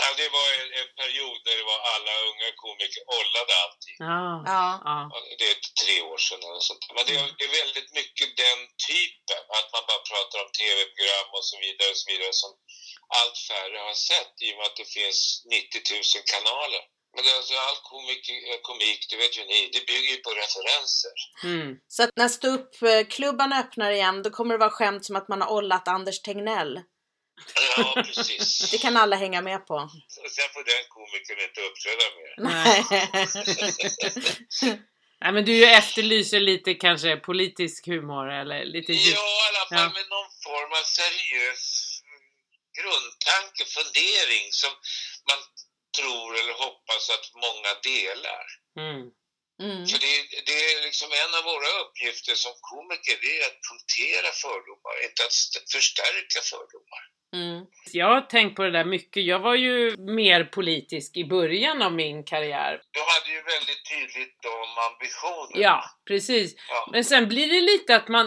Ja, 0.00 0.06
det 0.20 0.28
var 0.36 0.48
en, 0.60 0.70
en 0.80 0.90
period 1.00 1.38
när 1.46 1.56
det 1.60 1.66
var 1.72 1.80
alla 1.94 2.14
unga 2.30 2.50
komiker 2.62 3.02
ollade 3.18 3.52
alltid. 3.64 3.96
Ja. 4.12 4.24
ja. 4.52 4.96
Det 5.38 5.46
är 5.52 5.58
tre 5.82 5.96
år 6.12 6.20
sedan 6.26 6.42
eller 6.48 6.64
sånt. 6.68 6.84
Men 6.94 7.04
det 7.08 7.14
är, 7.20 7.26
det 7.38 7.44
är 7.48 7.54
väldigt 7.62 7.90
mycket 8.00 8.28
den 8.44 8.60
typen, 8.90 9.42
att 9.58 9.68
man 9.74 9.84
bara 9.90 10.02
pratar 10.12 10.38
om 10.44 10.50
tv-program 10.60 11.28
och 11.36 11.44
så 11.50 11.56
vidare 11.64 11.88
och 11.92 12.00
så 12.02 12.06
vidare 12.12 12.32
som 12.42 12.52
allt 13.18 13.38
färre 13.50 13.78
har 13.88 13.98
sett 14.10 14.34
i 14.44 14.46
och 14.52 14.56
med 14.58 14.66
att 14.70 14.80
det 14.82 14.88
finns 14.98 15.20
90 15.44 15.80
000 16.16 16.32
kanaler. 16.34 16.84
Men 17.14 17.24
det 17.24 17.30
är 17.30 17.36
alltså 17.36 17.54
all 17.66 17.80
komik, 17.92 18.24
komik, 18.68 19.00
det 19.10 19.16
vet 19.22 19.38
ju 19.38 19.44
ni, 19.52 19.60
det 19.74 19.86
bygger 19.90 20.10
ju 20.14 20.20
på 20.26 20.30
referenser. 20.42 21.16
Mm. 21.44 21.68
Så 21.88 22.02
att 22.02 22.10
när 22.16 22.28
ståuppklubbarna 22.28 23.60
öppnar 23.60 23.90
igen 23.90 24.22
då 24.22 24.30
kommer 24.30 24.54
det 24.54 24.58
vara 24.66 24.78
skämt 24.78 25.04
som 25.04 25.16
att 25.16 25.28
man 25.28 25.40
har 25.40 25.50
ollat 25.58 25.88
Anders 25.88 26.22
Tegnell. 26.22 26.80
Ja, 27.76 28.02
precis. 28.06 28.70
Det 28.70 28.78
kan 28.78 28.96
alla 28.96 29.16
hänga 29.16 29.40
med 29.42 29.66
på. 29.66 29.90
Sen 30.08 30.48
får 30.54 30.64
den 30.64 30.84
komikern 30.88 31.40
inte 31.48 31.60
uppträda 31.68 32.06
mer. 32.18 32.34
Nej. 32.50 32.84
Nej 35.20 35.32
men 35.32 35.44
du 35.44 35.70
efterlyser 35.80 36.40
lite 36.40 36.74
kanske 36.74 37.16
politisk 37.16 37.86
humor 37.86 38.26
eller 38.40 38.64
lite. 38.64 38.92
Ja, 38.92 39.26
i 39.44 39.48
alla 39.50 39.64
fall 39.68 39.88
Ja. 39.88 39.98
med 39.98 40.06
någon 40.14 40.30
form 40.46 40.72
av 40.80 40.84
seriös 41.00 41.64
grundtanke, 42.78 43.62
fundering 43.78 44.44
som 44.62 44.72
man 45.30 45.40
tror 45.98 46.30
eller 46.40 46.54
hoppas 46.64 47.04
att 47.14 47.26
många 47.46 47.72
delar. 47.92 48.44
Mm. 48.84 49.04
Mm. 49.66 49.82
För 49.90 49.98
det, 50.04 50.14
det 50.48 50.56
är 50.72 50.82
liksom 50.88 51.10
en 51.22 51.32
av 51.38 51.44
våra 51.52 51.70
uppgifter 51.82 52.34
som 52.44 52.54
komiker, 52.70 53.14
det 53.24 53.32
är 53.40 53.44
att 53.50 53.60
punktera 53.70 54.30
fördomar, 54.44 54.94
inte 55.06 55.20
att 55.26 55.36
st- 55.42 55.64
förstärka 55.74 56.40
fördomar. 56.52 57.02
Mm. 57.34 57.66
Jag 57.92 58.06
har 58.06 58.20
tänkt 58.20 58.56
på 58.56 58.62
det 58.62 58.70
där 58.70 58.84
mycket. 58.84 59.24
Jag 59.24 59.38
var 59.38 59.54
ju 59.54 59.96
mer 59.96 60.44
politisk 60.44 61.16
i 61.16 61.24
början 61.24 61.82
av 61.82 61.92
min 61.92 62.24
karriär. 62.24 62.80
Du 62.90 63.00
hade 63.00 63.30
ju 63.36 63.42
väldigt 63.42 63.82
tydligt 63.90 64.42
de 64.42 64.64
ambitionerna. 64.92 65.64
Ja, 65.64 65.84
precis. 66.08 66.54
Ja. 66.68 66.88
Men 66.92 67.04
sen 67.04 67.28
blir 67.28 67.46
det 67.48 67.60
lite 67.60 67.96
att 67.96 68.08
man 68.08 68.26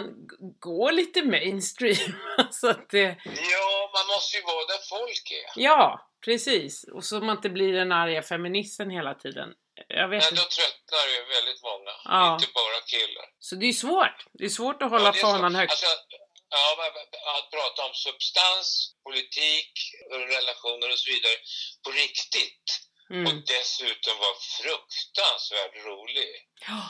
går 0.58 0.92
lite 0.92 1.22
mainstream. 1.22 2.12
så 2.50 2.68
att 2.70 2.90
det, 2.90 3.16
ja, 3.24 3.90
man 3.94 4.06
måste 4.14 4.36
ju 4.36 4.42
vara 4.42 4.64
där 4.66 4.88
folk 4.98 5.32
är. 5.56 5.62
ja, 5.62 6.08
precis. 6.24 6.84
Och 6.94 7.04
så 7.04 7.20
man 7.20 7.36
inte 7.36 7.48
blir 7.50 7.72
den 7.72 7.92
arga 7.92 8.22
feministen 8.22 8.90
hela 8.90 9.14
tiden. 9.14 9.48
Jag 9.88 10.08
vet 10.08 10.22
Men 10.24 10.30
inte. 10.32 10.42
då 10.42 10.48
tröttnar 10.56 11.04
ju 11.14 11.20
väldigt 11.36 11.62
många, 11.62 11.90
Ja. 12.04 12.34
inte 12.34 12.48
bara 12.54 12.80
killar. 12.86 13.24
Så 13.38 13.54
det 13.54 13.66
är 13.66 13.72
svårt. 13.72 14.24
Det 14.32 14.44
är 14.44 14.48
svårt 14.48 14.82
att 14.82 14.90
hålla 14.90 15.04
Ja, 15.04 15.12
fanan 15.12 15.54
högt. 15.54 15.70
Alltså, 15.70 15.86
ja, 16.50 16.66
att 17.38 17.50
prata 17.50 17.84
om 17.88 17.94
substans, 17.94 18.94
politik, 19.04 19.72
relationer 20.10 20.92
och 20.92 20.98
så 20.98 21.10
vidare 21.10 21.36
på 21.84 21.90
riktigt 21.90 22.64
och 23.10 23.14
Mm. 23.16 23.42
dessutom 23.46 24.18
vara 24.18 24.38
fruktansvärt 24.58 25.76
rolig. 25.86 26.30
Ja. 26.68 26.80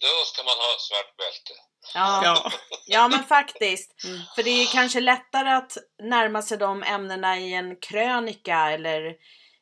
Då 0.00 0.24
ska 0.26 0.42
man 0.42 0.58
ha 0.58 0.76
svart 0.78 1.16
bälte. 1.16 1.52
Ja. 1.94 2.20
Ja. 2.24 2.52
ja, 2.86 3.08
men 3.08 3.24
faktiskt. 3.24 4.04
Mm. 4.04 4.20
För 4.34 4.42
det 4.42 4.50
är 4.50 4.66
kanske 4.72 5.00
lättare 5.00 5.50
att 5.50 5.72
närma 6.02 6.42
sig 6.42 6.58
de 6.58 6.82
ämnena 6.82 7.38
i 7.38 7.54
en 7.54 7.80
krönika 7.80 8.70
eller 8.70 9.16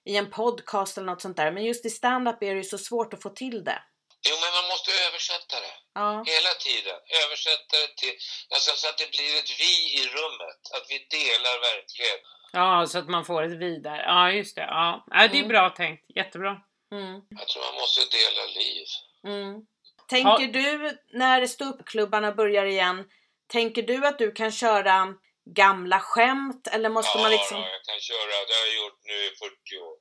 i 0.04 0.16
en 0.16 0.30
podcast 0.30 0.96
eller 0.98 1.06
något 1.06 1.22
sånt 1.22 1.36
där. 1.36 1.52
Men 1.52 1.64
just 1.64 1.86
i 1.86 1.90
stand-up 1.90 2.42
är 2.42 2.54
det 2.54 2.60
ju 2.60 2.64
så 2.64 2.78
svårt 2.78 3.14
att 3.14 3.22
få 3.22 3.30
till 3.30 3.64
det. 3.64 3.82
Jo, 4.28 4.36
men 4.42 4.52
man 4.62 4.68
måste 4.68 4.90
översätta 5.08 5.60
det 5.60 5.74
Ja, 5.94 6.24
hela 6.34 6.52
tiden. 6.66 6.98
Översätta 7.24 7.74
det 7.82 7.92
till, 8.00 8.14
alltså, 8.54 8.70
så 8.76 8.88
att 8.88 8.98
det 8.98 9.10
blir 9.10 9.32
ett 9.38 9.50
vi 9.62 9.74
i 10.00 10.02
rummet. 10.16 10.60
Att 10.76 10.86
vi 10.90 10.98
delar 11.18 11.54
verklighet. 11.70 12.22
ja, 12.52 12.86
så 12.86 12.98
att 12.98 13.08
man 13.08 13.24
får 13.24 13.42
ett 13.42 13.58
vidare. 13.68 14.02
Ja, 14.06 14.30
just 14.32 14.56
det. 14.56 14.62
Ja, 14.62 15.04
ja 15.10 15.16
det 15.28 15.36
är 15.36 15.44
Mm. 15.44 15.48
bra 15.48 15.70
tänkt. 15.70 16.04
Jättebra. 16.16 16.52
mm, 16.92 17.20
Jag 17.38 17.48
tror 17.48 17.62
man 17.64 17.74
måste 17.74 18.00
dela 18.00 18.44
liv. 18.60 18.86
mm. 19.26 19.60
Tänker 20.08 20.46
du 20.46 20.98
när 21.18 21.46
ståuppklubbarna 21.46 22.32
börjar 22.32 22.64
igen, 22.64 23.04
tänker 23.52 23.82
du 23.82 24.06
att 24.06 24.18
du 24.18 24.32
kan 24.32 24.52
köra 24.52 25.14
gamla 25.56 26.00
skämt 26.00 26.66
eller 26.72 26.88
måste 26.88 27.18
ja, 27.18 27.22
man 27.22 27.30
liksom... 27.30 27.56
då, 27.60 27.66
jag 27.68 27.84
kan 27.84 28.00
köra. 28.00 28.26
Det 28.48 28.54
har 28.60 28.66
jag 28.66 28.76
gjort 28.76 29.00
nu 29.04 29.14
i 29.14 29.30
40 29.38 29.76
år. 29.78 29.96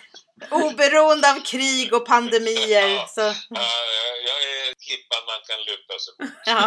Oberoende 0.50 1.26
av 1.32 1.38
krig 1.52 1.88
och 1.96 2.06
pandemier 2.06 2.88
Ja. 2.88 3.06
så... 3.16 3.20
Ja, 3.60 3.70
jag, 4.28 4.38
är 4.52 4.74
klippan 4.86 5.22
man 5.32 5.40
kan 5.48 5.60
luta 5.68 5.94
sig 6.02 6.12
mot. 6.18 6.32
Ja. 6.52 6.60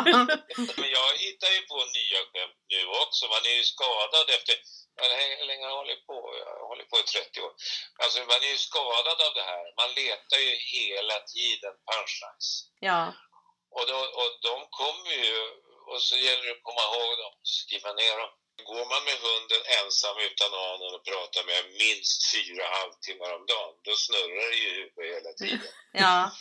Men 0.79 0.89
jag 0.97 1.09
hittar 1.25 1.49
ju 1.55 1.62
på 1.71 1.77
nya 1.99 2.19
skämt 2.31 2.59
nu 2.73 2.81
också. 3.03 3.23
Man 3.33 3.43
är 3.51 3.55
ju 3.59 3.63
skadad 3.73 4.27
efter... 4.38 4.55
Hur 5.01 5.47
länge 5.49 5.63
har 5.65 5.71
jag 5.71 5.81
hållit 5.83 6.05
på? 6.12 6.17
Jag 6.41 6.67
hållit 6.71 6.89
på 6.91 6.97
i 6.99 7.03
30 7.03 7.41
år. 7.45 7.53
Alltså 8.03 8.19
man 8.31 8.41
är 8.47 8.51
ju 8.55 8.62
skadad 8.69 9.17
av 9.27 9.31
det 9.39 9.45
här. 9.53 9.65
Man 9.81 9.89
letar 10.01 10.39
ju 10.47 10.51
hela 10.75 11.15
tiden 11.36 11.73
punchlines. 11.89 12.47
ja. 12.89 13.01
Och, 13.77 13.86
då, 13.91 13.97
och 14.21 14.31
de 14.49 14.55
kommer 14.81 15.13
ju... 15.25 15.36
Och 15.89 16.01
så 16.07 16.15
gäller 16.25 16.45
det 16.47 16.51
att 16.57 16.67
komma 16.69 16.83
ihåg 16.89 17.12
dem, 17.23 17.33
skriva 17.57 17.91
ner 17.93 18.15
dem. 18.21 18.33
Går 18.70 18.86
man 18.94 19.04
med 19.10 19.18
hunden 19.28 19.62
ensam 19.80 20.18
utan 20.28 20.50
någon 20.58 20.96
och 20.96 21.04
pratar 21.12 21.44
med 21.52 21.62
minst 21.84 22.20
fyra 22.34 22.63
halvtimmar 22.78 23.30
om 23.38 23.44
dagen, 23.54 23.74
då 23.88 23.94
snurrar 24.06 24.48
det 24.52 24.60
ju 24.66 24.70
i 24.70 24.76
huvudet 24.80 25.16
hela 25.16 25.32
tiden. 25.42 25.72
Ja. 26.04 26.32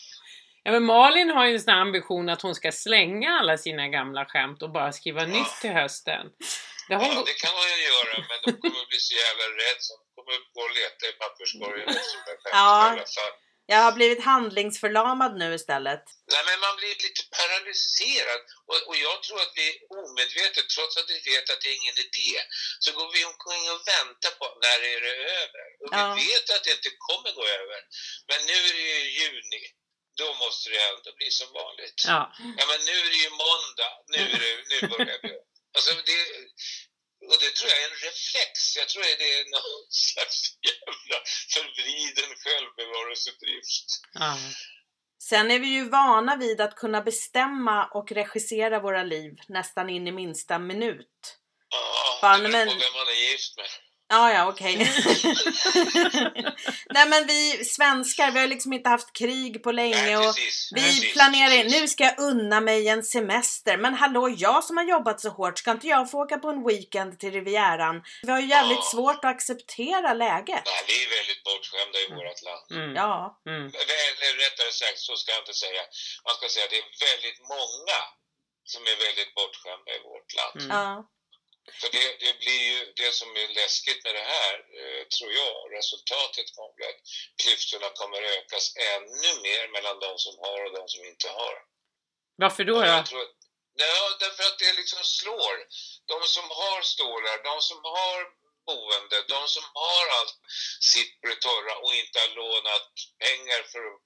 Ja, 0.64 0.70
men 0.72 0.84
Malin 0.84 1.30
har 1.30 1.44
ju 1.46 1.52
en 1.54 1.60
sån 1.60 1.74
här 1.74 1.80
ambition 1.80 2.28
att 2.28 2.42
hon 2.42 2.54
ska 2.54 2.72
slänga 2.72 3.30
alla 3.40 3.58
sina 3.58 3.88
gamla 3.88 4.24
skämt 4.24 4.62
och 4.62 4.70
bara 4.78 4.92
skriva 4.92 5.22
nytt 5.36 5.54
till 5.60 5.72
hösten. 5.80 6.24
Det 6.88 6.94
hon... 7.02 7.04
Ja, 7.16 7.22
det 7.30 7.36
kan 7.44 7.54
man 7.58 7.66
ju 7.74 7.78
göra, 7.92 8.14
men 8.30 8.38
de 8.44 8.50
kommer 8.62 8.84
bli 8.90 8.98
så 9.08 9.14
jävla 9.24 9.46
rädd 9.62 9.78
så 9.86 9.92
de 10.00 10.06
kommer 10.16 10.34
gå 10.54 10.60
och 10.68 10.74
leta 10.80 11.02
i 11.10 11.12
papperskorgen 11.22 11.88
efter 11.88 12.18
de 12.28 12.34
skämten 12.42 12.52
Ja. 12.52 12.86
i 12.86 12.90
alla 12.90 13.06
fall. 13.18 13.34
Jag 13.66 13.80
har 13.86 13.92
blivit 13.98 14.22
handlingsförlamad 14.32 15.32
nu 15.42 15.48
istället. 15.60 16.04
Nej, 16.32 16.42
men 16.48 16.56
man 16.66 16.74
blir 16.80 16.94
lite 17.06 17.22
paralyserad 17.38 18.40
och, 18.70 18.78
och 18.88 18.96
jag 19.06 19.16
tror 19.22 19.40
att 19.44 19.54
vi 19.60 19.66
omedvetet, 20.02 20.66
trots 20.74 20.94
att 21.00 21.08
vi 21.14 21.18
vet 21.30 21.46
att 21.50 21.60
det 21.62 21.68
är 21.72 21.78
ingen 21.82 21.98
idé, 22.06 22.32
så 22.84 22.88
går 22.98 23.08
vi 23.16 23.20
omkring 23.32 23.64
och 23.72 23.80
väntar 23.94 24.32
på 24.40 24.46
när 24.64 24.78
är 24.94 25.00
det 25.06 25.14
över? 25.42 25.66
Och 25.82 25.90
Ja. 25.98 26.02
vi 26.18 26.22
vet 26.32 26.46
att 26.54 26.64
det 26.66 26.72
inte 26.78 26.92
kommer 27.08 27.30
gå 27.40 27.44
över. 27.60 27.80
Men 28.30 28.38
nu 28.50 28.56
är 28.68 28.74
det 28.78 28.86
ju 28.92 29.00
juni. 29.20 29.64
Då 30.20 30.28
måste 30.42 30.70
det 30.70 30.80
ändå 30.90 31.10
bli 31.18 31.30
som 31.40 31.50
vanligt. 31.62 31.98
Ja. 32.12 32.20
Ja, 32.58 32.64
men 32.70 32.80
nu 32.88 32.94
är 33.04 33.10
det 33.14 33.20
ju 33.26 33.30
måndag. 33.44 33.92
Nu, 34.12 34.20
är 34.34 34.38
det, 34.44 34.54
nu 34.72 34.78
börjar 34.92 35.18
vi. 35.22 35.32
Alltså 35.76 35.90
det, 36.08 36.18
och 37.30 37.38
det 37.42 37.50
tror 37.56 37.70
jag 37.72 37.78
är 37.84 37.88
en 37.92 38.00
reflex. 38.08 38.76
Jag 38.76 38.88
tror 38.88 39.02
det 39.02 39.30
är 39.38 39.44
någon 39.56 39.86
slags 40.06 40.38
jävla 40.70 41.18
förvriden 41.54 42.30
självbevarelsedrift. 42.42 43.88
ja. 44.14 44.36
Sen 45.28 45.50
är 45.50 45.58
vi 45.58 45.66
ju 45.66 45.88
vana 45.88 46.36
vid 46.36 46.60
att 46.60 46.76
kunna 46.76 47.00
bestämma 47.02 47.86
och 47.86 48.12
regissera 48.12 48.80
våra 48.80 49.02
liv 49.02 49.32
nästan 49.48 49.90
in 49.90 50.06
i 50.06 50.12
minsta 50.12 50.58
minut. 50.58 51.38
Ja, 51.70 52.18
på 52.36 52.42
men- 52.42 52.52
vem 52.52 52.66
man 52.68 53.08
är 53.08 53.30
gift 53.30 53.56
med. 53.56 53.66
Ja, 54.14 54.32
ja, 54.32 54.48
okej. 54.52 54.74
Nej, 56.96 57.06
men 57.08 57.26
vi 57.26 57.64
svenskar, 57.64 58.30
vi 58.30 58.38
har 58.40 58.46
liksom 58.46 58.72
inte 58.72 58.88
haft 58.90 59.12
krig 59.12 59.62
på 59.62 59.72
länge 59.72 60.02
Nej, 60.02 60.16
och 60.16 60.34
precis, 60.34 60.70
vi 60.74 60.80
precis, 60.82 61.12
planerar 61.12 61.54
in, 61.54 61.62
precis. 61.62 61.80
nu 61.80 61.88
ska 61.88 62.04
jag 62.04 62.18
unna 62.30 62.60
mig 62.60 62.88
en 62.88 63.02
semester. 63.02 63.76
Men 63.84 63.94
hallå, 63.94 64.28
jag 64.46 64.64
som 64.64 64.76
har 64.76 64.84
jobbat 64.84 65.20
så 65.20 65.28
hårt, 65.38 65.58
ska 65.58 65.70
inte 65.70 65.86
jag 65.94 66.10
få 66.10 66.16
åka 66.24 66.36
på 66.38 66.48
en 66.54 66.62
weekend 66.68 67.18
till 67.20 67.32
Rivieran? 67.38 67.96
Vi 68.22 68.30
har 68.34 68.40
ju 68.40 68.48
jävligt 68.56 68.84
Ja. 68.86 68.90
svårt 68.94 69.20
att 69.24 69.30
acceptera 69.36 70.10
läget. 70.24 70.64
Nej, 70.72 70.82
vi 70.90 70.94
är 71.04 71.08
väldigt 71.18 71.42
bortskämda 71.48 71.98
i 72.04 72.06
vårt 72.18 72.40
land. 72.48 72.64
Mm. 72.82 72.90
Ja, 73.02 73.40
Mm. 73.46 73.66
Eller 73.80 74.32
rättare 74.46 74.72
sagt, 74.82 74.98
så 75.08 75.12
ska 75.20 75.28
jag 75.36 75.40
inte 75.44 75.56
säga. 75.64 75.82
Man 76.26 76.34
ska 76.38 76.44
säga 76.54 76.64
att 76.66 76.74
det 76.74 76.80
är 76.84 76.88
väldigt 77.10 77.40
många 77.54 77.98
som 78.72 78.80
är 78.92 78.96
väldigt 79.06 79.32
bortskämda 79.38 79.90
i 79.98 80.00
vårt 80.10 80.30
land. 80.38 80.56
Mm. 80.64 80.70
ja. 80.78 80.88
För 81.80 81.88
det, 81.92 82.06
det 82.24 82.38
blir 82.38 82.62
ju 82.70 82.92
det 82.96 83.12
som 83.14 83.36
är 83.36 83.48
läskigt 83.54 84.04
med 84.04 84.14
det 84.14 84.26
här, 84.36 84.54
eh, 84.78 85.02
tror 85.14 85.32
jag. 85.32 85.72
Resultatet 85.78 86.56
kommer 86.56 86.80
att 86.90 87.00
klyftorna 87.42 87.88
kommer 87.90 88.22
ökas 88.22 88.76
ännu 88.94 89.30
mer 89.46 89.68
mellan 89.68 90.00
de 90.00 90.18
som 90.18 90.34
har 90.38 90.64
och 90.66 90.72
de 90.78 90.88
som 90.88 91.04
inte 91.04 91.28
har. 91.28 91.56
Varför 92.36 92.64
då? 92.64 92.84
Jag 92.84 93.06
tror 93.06 93.22
att, 93.22 93.36
ja, 93.74 94.16
därför 94.20 94.44
att 94.48 94.58
det 94.58 94.72
liksom 94.72 95.02
slår. 95.04 95.56
De 96.12 96.18
som 96.36 96.46
har 96.50 96.82
stålar, 96.82 97.36
de 97.50 97.60
som 97.60 97.80
har 97.84 98.18
boende, 98.66 99.16
de 99.34 99.48
som 99.48 99.64
har 99.74 100.04
allt 100.18 100.38
sitt 100.92 101.20
på 101.20 101.26
det 101.26 101.40
torra 101.48 101.74
och 101.84 101.94
inte 101.94 102.18
har 102.18 102.30
lånat 102.40 102.92
pengar 103.24 103.62
för 103.72 103.82
att 103.90 104.00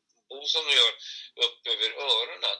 som 0.52 0.62
de 0.66 0.72
gör 0.80 0.94
upp 1.46 1.60
över 1.72 1.90
öronen. 2.08 2.58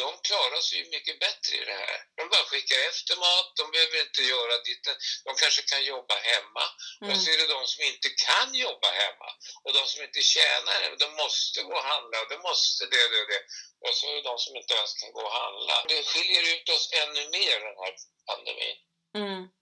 De 0.00 0.08
klarar 0.28 0.60
sig 0.60 0.78
ju 0.78 0.84
mycket 0.96 1.18
bättre 1.18 1.52
i 1.60 1.64
det 1.64 1.78
här. 1.84 1.98
De 2.16 2.22
bara 2.28 2.44
skickar 2.50 2.80
efter 2.90 3.16
mat, 3.16 3.48
de 3.60 3.70
behöver 3.70 4.00
inte 4.06 4.22
göra 4.22 4.54
ditt. 4.66 4.84
De 5.26 5.30
kanske 5.42 5.62
kan 5.62 5.84
jobba 5.84 6.14
hemma. 6.30 6.64
Mm. 7.00 7.08
Och 7.10 7.16
så 7.20 7.30
är 7.30 7.38
det 7.38 7.54
de 7.56 7.66
som 7.66 7.82
inte 7.92 8.08
kan 8.26 8.48
jobba 8.54 8.90
hemma. 9.02 9.28
Och 9.64 9.72
de 9.72 9.82
som 9.92 10.02
inte 10.06 10.22
tjänar, 10.22 10.96
de 11.02 11.08
måste 11.22 11.62
gå 11.62 11.74
och 11.80 11.88
handla, 11.92 12.18
de 12.32 12.36
måste 12.48 12.82
det, 12.92 13.04
det, 13.12 13.24
det. 13.32 13.42
Och 13.84 13.94
så 13.96 14.02
är 14.10 14.14
det 14.14 14.28
de 14.30 14.38
som 14.38 14.56
inte 14.56 14.74
ens 14.74 14.94
kan 15.00 15.12
gå 15.12 15.22
och 15.28 15.36
handla. 15.42 15.84
Det 15.88 16.02
skiljer 16.10 16.42
ut 16.54 16.68
oss 16.68 16.86
ännu 17.02 17.22
mer 17.36 17.56
den 17.66 17.76
här 17.82 17.94
pandemin. 18.28 18.76
Mm. 19.22 19.57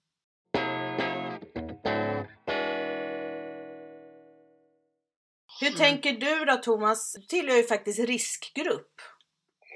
Hur 5.66 5.74
Mm. 5.76 5.84
tänker 5.86 6.12
du 6.24 6.34
då 6.50 6.56
Thomas? 6.68 7.00
Du 7.12 7.26
tillhör 7.34 7.56
ju 7.62 7.66
faktiskt 7.74 7.98
riskgrupp. 8.14 8.94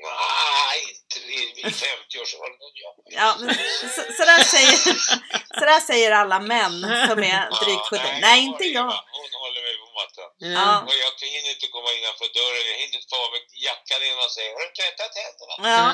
Nej, 0.02 0.78
inte 0.94 1.18
i, 1.38 1.40
i 1.60 1.70
50-årsåldern. 1.88 2.72
Ja. 2.84 2.90
Ja, 3.20 3.30
men 3.40 3.54
så, 3.96 4.02
så, 4.16 4.22
där 4.30 4.42
säger, 4.54 4.76
så 5.58 5.64
där 5.70 5.80
säger 5.90 6.10
alla 6.20 6.38
män 6.54 6.76
som 7.08 7.18
är 7.34 7.40
drygt 7.62 7.86
70. 7.90 8.02
nej, 8.04 8.20
Nej, 8.28 8.38
inte 8.50 8.64
jag. 8.78 8.92
Hon 9.18 9.30
håller 9.44 9.62
mig 9.66 9.74
på 9.82 9.88
mattan. 9.98 10.30
Ja. 10.56 10.68
Och 10.88 10.96
jag 11.04 11.12
hinner 11.34 11.50
inte 11.56 11.66
komma 11.74 11.88
innanför 11.98 12.28
dörren. 12.40 12.64
Jag 12.72 12.78
hinner 12.84 13.00
ta 13.10 13.16
av 13.24 13.30
mig 13.34 13.42
jackan 13.68 13.98
innan 14.06 14.24
och 14.28 14.34
säga 14.36 14.48
Har 14.56 14.62
du 14.68 14.72
tvättat 14.80 15.12
händerna? 15.24 15.54
Ja, 15.70 15.84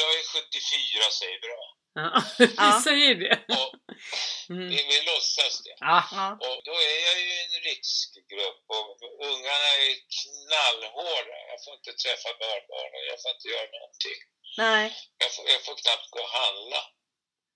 Jag 0.00 0.08
är 0.18 0.22
74 0.36 1.06
säger 1.20 1.38
bra. 1.46 1.60
Ja, 1.94 2.22
Ja. 2.38 2.46
vi 2.76 2.82
säger 2.88 3.14
det. 3.24 3.36
Och 3.60 3.72
Mm. 4.50 4.68
vi, 4.72 4.76
vi 4.92 4.98
låtsas 5.10 5.54
det. 5.66 5.76
Ja. 5.90 5.98
ja. 6.18 6.26
Och 6.46 6.58
då 6.68 6.74
är 6.90 6.96
jag 7.08 7.16
ju 7.24 7.28
i 7.38 7.40
en 7.46 7.60
riskgrupp 7.70 8.62
och 8.76 8.88
ungarna 9.30 9.68
är 9.86 9.94
knallhårda. 10.18 11.36
Jag 11.50 11.58
får 11.64 11.72
inte 11.78 11.92
träffa 12.02 12.30
barnbarnen, 12.42 13.00
jag 13.10 13.18
får 13.22 13.30
inte 13.36 13.48
göra 13.54 13.68
någonting. 13.78 14.18
Nej. 14.62 14.84
Jag 15.22 15.30
får, 15.34 15.44
jag 15.54 15.60
får 15.66 15.74
knappt 15.82 16.08
gå 16.14 16.20
och 16.26 16.34
handla. 16.42 16.82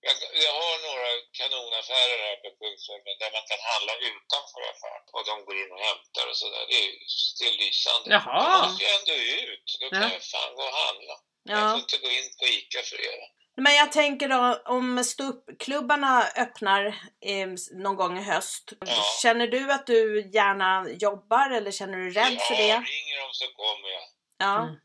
Jag, 0.07 0.15
jag 0.45 0.53
har 0.63 0.75
några 0.87 1.09
kanonaffärer 1.39 2.17
här 2.27 2.37
på 2.43 2.49
Kungsholmen 2.59 3.15
där 3.21 3.31
man 3.37 3.45
kan 3.51 3.61
handla 3.71 3.93
utanför 4.11 4.61
affären. 4.71 5.05
Och 5.15 5.23
de 5.29 5.35
går 5.47 5.55
in 5.61 5.71
och 5.75 5.81
hämtar 5.89 6.25
och 6.31 6.37
sådär. 6.43 6.63
Det 6.69 6.75
är 6.81 6.85
ju 6.89 6.93
det 7.39 7.45
är 7.51 7.55
lysande. 7.63 8.07
Jaha. 8.15 8.41
Då 8.41 8.67
måste 8.67 8.83
jag 8.87 8.93
ändå 8.99 9.15
ut. 9.43 9.67
Då 9.81 9.85
kan 9.89 10.01
Ja. 10.05 10.09
jag 10.17 10.23
fan 10.33 10.51
gå 10.59 10.63
och 10.71 10.77
handla. 10.85 11.15
Jag 11.51 11.57
Ja. 11.59 11.65
får 11.71 11.79
inte 11.85 11.97
gå 12.05 12.09
in 12.19 12.27
på 12.39 12.43
ICA 12.55 12.81
för 12.89 12.97
det. 13.03 13.27
Men 13.61 13.75
jag 13.75 13.91
tänker 13.91 14.27
då 14.27 14.61
om 14.65 15.03
ståuppklubbarna 15.03 16.23
öppnar 16.35 16.85
eh, 17.25 17.47
någon 17.71 17.95
gång 17.95 18.17
i 18.19 18.23
höst. 18.23 18.73
Ja. 18.79 19.03
Känner 19.21 19.47
du 19.47 19.71
att 19.71 19.87
du 19.87 20.29
gärna 20.33 20.89
jobbar 20.89 21.49
eller 21.57 21.71
känner 21.71 21.97
du 21.97 22.09
rädd 22.11 22.37
för 22.47 22.53
Ja, 22.53 22.61
det? 22.61 22.77
ringer 22.95 23.17
de 23.23 23.33
så 23.33 23.47
kommer 23.61 23.89
jag. 23.97 24.05
Ja. 24.37 24.57
Mm. 24.63 24.75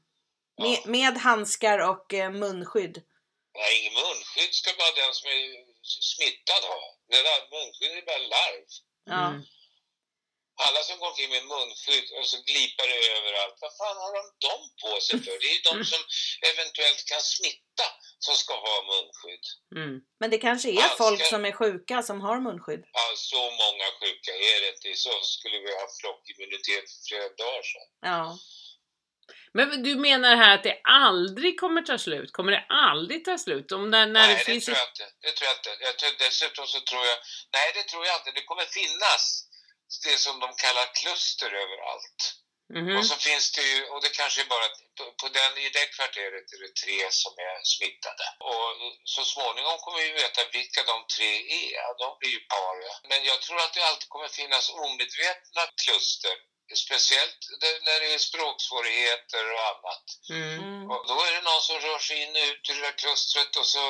Med, 0.63 0.79
med 0.97 1.15
handskar 1.29 1.79
och 1.91 2.15
eh, 2.15 2.31
munskydd. 2.31 2.97
Nej, 3.59 3.71
ingen 3.81 3.95
munskydd 4.03 4.53
ska 4.61 4.71
bara 4.81 4.95
den 5.03 5.15
som 5.19 5.27
är 5.37 5.43
smittad 6.13 6.63
ha. 6.73 6.81
Det 7.13 7.23
där 7.29 7.41
munskydd 7.55 7.93
är 7.99 8.07
bara 8.11 8.25
larv. 8.37 8.67
Ja. 9.15 9.25
Mm. 9.29 9.43
Alla 10.67 10.81
som 10.89 10.99
går 10.99 11.09
omkring 11.13 11.31
med 11.37 11.45
munskydd 11.55 12.09
och 12.17 12.27
så 12.31 12.37
glipar 12.49 12.87
det 12.91 12.99
överallt. 13.19 13.57
Vad 13.65 13.75
fan 13.81 13.97
har 14.03 14.13
de 14.19 14.25
dem 14.47 14.63
på 14.83 14.93
sig 15.07 15.17
för? 15.25 15.35
Det 15.41 15.49
är 15.51 15.57
ju 15.59 15.65
de 15.71 15.77
som 15.93 16.03
eventuellt 16.51 17.03
kan 17.13 17.23
smitta 17.35 17.87
som 18.27 18.35
ska 18.43 18.55
ha 18.55 18.77
munskydd. 18.93 19.45
Mm. 19.77 19.95
Men 20.21 20.31
det 20.31 20.39
kanske 20.39 20.69
är 20.69 20.81
Handskar. 20.81 21.05
folk 21.05 21.27
som 21.33 21.45
är 21.45 21.53
sjuka 21.53 22.03
som 22.03 22.21
har 22.21 22.41
munskydd. 22.41 22.83
Ja, 22.93 23.07
så 23.17 23.43
många 23.63 23.87
sjuka 24.01 24.33
är 24.51 24.57
det 24.63 24.69
inte. 24.75 25.01
Så 25.01 25.13
skulle 25.23 25.59
vi 25.59 25.71
ha 25.81 25.87
flockimmunitet 26.01 26.85
för 26.93 27.01
flera 27.09 27.29
dagar 27.43 27.63
sedan. 27.71 27.89
Ja. 28.11 28.39
Men 29.55 29.83
du 29.83 29.95
menar 29.97 30.37
här 30.37 30.55
att 30.55 30.63
det 30.63 30.81
aldrig 30.85 31.61
kommer 31.61 31.83
ta 31.83 31.99
slut? 31.99 32.33
Kommer 32.33 32.53
det 32.53 32.65
aldrig 32.69 33.25
ta 33.25 33.39
slut? 33.39 33.73
Om 33.73 33.91
när, 33.91 34.07
när 34.07 34.13
nej, 34.13 34.29
det 34.29 34.39
det 34.39 34.45
finns... 34.45 34.65
tror 34.65 34.77
jag 34.77 34.89
inte. 34.89 35.07
Det 35.25 35.33
tror 35.37 35.47
jag 35.51 35.57
inte. 35.61 35.85
Jag 35.87 35.95
tror, 35.99 36.11
dessutom 36.19 36.67
så 36.67 36.81
tror 36.81 37.05
jag... 37.11 37.19
Nej, 37.57 37.69
det 37.75 37.83
tror 37.91 38.07
jag 38.07 38.17
inte. 38.21 38.31
Det 38.39 38.45
kommer 38.51 38.65
finnas 38.65 39.25
det 40.05 40.19
som 40.19 40.41
de 40.41 40.49
kallar 40.65 40.87
kluster 41.01 41.51
överallt. 41.63 42.21
Mhm. 42.79 42.97
Och 42.99 43.07
så 43.07 43.17
finns 43.29 43.53
det 43.57 43.65
ju, 43.73 43.79
och 43.93 44.01
det 44.03 44.13
kanske 44.21 44.41
är 44.41 44.51
bara 44.57 44.69
på, 44.97 45.05
på 45.21 45.27
den, 45.39 45.53
i 45.59 45.69
det 45.77 45.87
kvarteret 45.97 46.47
är 46.55 46.61
det 46.65 46.75
tre 46.83 46.99
som 47.23 47.33
är 47.49 47.57
smittade. 47.75 48.27
Och 48.51 48.69
så 49.15 49.23
småningom 49.25 49.77
kommer 49.79 49.99
vi 49.99 50.13
veta 50.13 50.41
vilka 50.59 50.83
de 50.93 50.97
tre 51.17 51.33
är. 51.75 51.99
De 52.03 52.09
blir 52.21 52.33
ju 52.37 52.41
paria. 52.55 52.95
Men 53.11 53.21
jag 53.31 53.39
tror 53.43 53.59
att 53.61 53.75
det 53.75 53.89
alltid 53.89 54.09
kommer 54.09 54.29
finnas 54.29 54.71
omedvetna 54.85 55.63
kluster. 55.85 56.35
Speciellt 56.85 57.41
när 57.87 58.01
det 58.01 58.15
är 58.15 58.19
språksvårigheter 58.19 59.45
och 59.55 59.65
annat. 59.73 60.05
Mm. 60.31 60.59
Mm. 60.65 60.91
Och 60.91 61.03
då 61.09 61.17
är 61.27 61.33
det 61.33 61.49
någon 61.51 61.63
som 61.69 61.81
rör 61.81 61.99
sig 61.99 62.17
in 62.23 62.37
och 62.37 62.49
ut 62.51 62.71
ur 62.71 62.75
det 62.75 62.87
där 62.89 62.99
klustret 63.03 63.57
och 63.57 63.67
så 63.67 63.85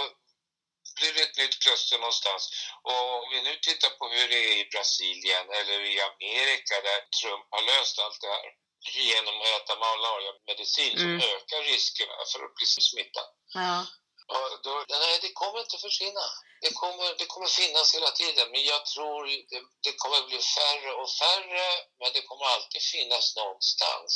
blir 0.97 1.13
det 1.15 1.23
ett 1.23 1.37
nytt 1.37 1.59
kluster 1.65 1.99
någonstans. 1.99 2.43
Och 2.83 3.23
om 3.23 3.31
vi 3.33 3.43
nu 3.43 3.55
tittar 3.57 3.91
på 3.99 4.05
hur 4.09 4.29
det 4.29 4.41
är 4.51 4.57
i 4.63 4.69
Brasilien 4.73 5.47
eller 5.59 5.79
i 5.93 6.01
Amerika 6.11 6.75
där 6.89 7.01
Trump 7.19 7.47
har 7.55 7.63
löst 7.73 7.99
allt 7.99 8.21
det 8.21 8.33
här 8.37 8.45
genom 8.85 9.41
att 9.41 9.47
äta 9.47 9.75
malariamedicin 9.79 10.99
som 10.99 11.07
Mm. 11.15 11.21
ökar 11.21 11.63
riskerna 11.63 12.17
för 12.33 12.45
att 12.45 12.55
bli 12.55 12.67
smittad. 12.67 13.29
Ja. 13.55 13.87
Och 14.27 14.63
då, 14.63 14.85
nej, 14.89 15.19
det 15.23 15.33
kommer 15.33 15.61
inte 15.61 15.79
försvinna. 15.79 16.27
Det 16.61 16.73
kommer, 16.73 17.15
det 17.19 17.27
kommer 17.27 17.47
finnas 17.47 17.95
hela 17.95 18.11
tiden, 18.11 18.51
men 18.51 18.65
jag 18.65 18.87
tror 18.87 19.27
det, 19.27 19.63
det 19.83 19.93
kommer 19.93 20.21
bli 20.27 20.39
färre 20.39 20.93
och 20.93 21.11
färre, 21.11 21.67
men 22.01 22.13
det 22.13 22.23
kommer 22.23 22.45
alltid 22.45 22.83
finnas 22.83 23.37
någonstans. 23.37 24.13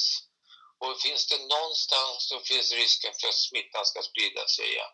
Och 0.81 1.01
finns 1.01 1.27
det 1.27 1.39
någonstans 1.39 2.29
så 2.29 2.41
finns 2.41 2.73
risken 2.73 3.13
för 3.21 3.29
att 3.29 3.35
smittan 3.35 3.87
ska 3.87 4.03
sprida 4.03 4.47
sig 4.47 4.73
igen. 4.73 4.93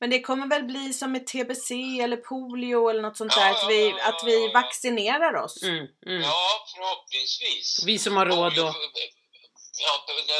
Men 0.00 0.10
det 0.10 0.20
kommer 0.20 0.46
väl 0.46 0.64
bli 0.64 0.92
som 0.92 1.12
med 1.12 1.26
TBC 1.26 1.70
eller 2.04 2.16
polio 2.16 2.88
eller 2.90 3.02
något 3.02 3.16
sånt 3.16 3.32
Ja, 3.36 3.42
där, 3.42 3.50
att 3.50 3.70
vi, 3.70 3.80
ja, 3.88 3.96
ja, 3.98 4.04
att 4.08 4.22
vi 4.26 4.52
vaccinerar 4.52 5.34
oss. 5.44 5.62
Mm. 5.62 5.86
Mm. 6.06 6.22
Ja, 6.22 6.66
förhoppningsvis. 6.74 7.82
Vi 7.86 7.98
som 7.98 8.16
har 8.16 8.26
råd 8.26 8.58
att... 8.58 8.76
Ja, 9.84 9.94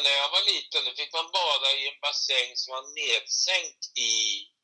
när 0.07 0.17
jag 0.23 0.31
var 0.37 0.45
liten 0.55 0.81
då 0.87 0.91
fick 1.01 1.13
man 1.19 1.27
bada 1.41 1.69
i 1.79 1.83
en 1.91 1.99
bassäng 2.05 2.51
som 2.63 2.71
var 2.77 2.85
nedsänkt 3.01 3.83
i 4.11 4.13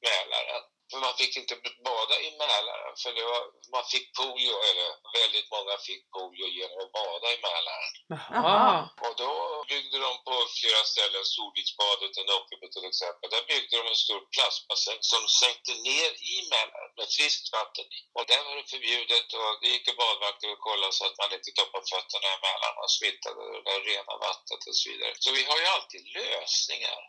Mälaren. 0.05 0.65
För 0.91 0.99
man 1.07 1.15
fick 1.21 1.33
inte 1.37 1.55
bada 1.91 2.15
i 2.27 2.31
Mälaren 2.43 2.95
för 3.03 3.11
det 3.17 3.25
var, 3.33 3.43
man 3.77 3.87
fick 3.93 4.07
polio, 4.19 4.57
eller 4.69 4.89
väldigt 5.21 5.49
många 5.55 5.75
fick 5.89 6.03
polio 6.17 6.47
genom 6.59 6.79
att 6.85 6.93
bada 7.01 7.27
i 7.37 7.39
Mälaren. 7.49 7.93
Jaha. 8.35 8.89
Och 9.07 9.15
då 9.23 9.33
byggde 9.73 9.99
de 10.07 10.13
på 10.27 10.35
flera 10.61 10.83
ställen, 10.93 11.25
Solviksbadet 11.35 12.19
i 12.21 12.23
Nockeby 12.31 12.67
till 12.75 12.87
exempel, 12.91 13.27
där 13.35 13.45
byggde 13.51 13.75
de 13.81 13.85
en 13.93 14.05
stor 14.07 14.23
plastbassäng 14.35 15.01
som 15.13 15.23
sänkte 15.43 15.73
ner 15.89 16.11
i 16.33 16.35
Mälaren 16.55 16.93
med 16.99 17.09
friskt 17.17 17.47
vatten 17.57 17.89
i. 17.99 18.01
Och 18.17 18.25
där 18.31 18.41
var 18.47 18.55
det 18.57 18.71
förbjudet 18.75 19.29
och 19.39 19.53
det 19.61 19.69
gick 19.75 19.87
badvakter 20.01 20.49
och 20.55 20.65
kollade 20.69 20.93
så 20.97 21.03
att 21.07 21.19
man 21.21 21.31
inte 21.37 21.51
tappade 21.59 21.87
fötterna 21.93 22.29
i 22.37 22.39
Mälaren 22.47 22.79
och 22.83 22.93
smittade 22.99 23.41
det 23.67 23.77
rena 23.91 24.15
vattnet 24.27 24.63
och 24.69 24.77
så 24.81 24.85
vidare. 24.91 25.13
Så 25.25 25.29
vi 25.39 25.43
har 25.51 25.59
ju 25.63 25.67
alltid 25.75 26.03
lösningar. 26.19 27.01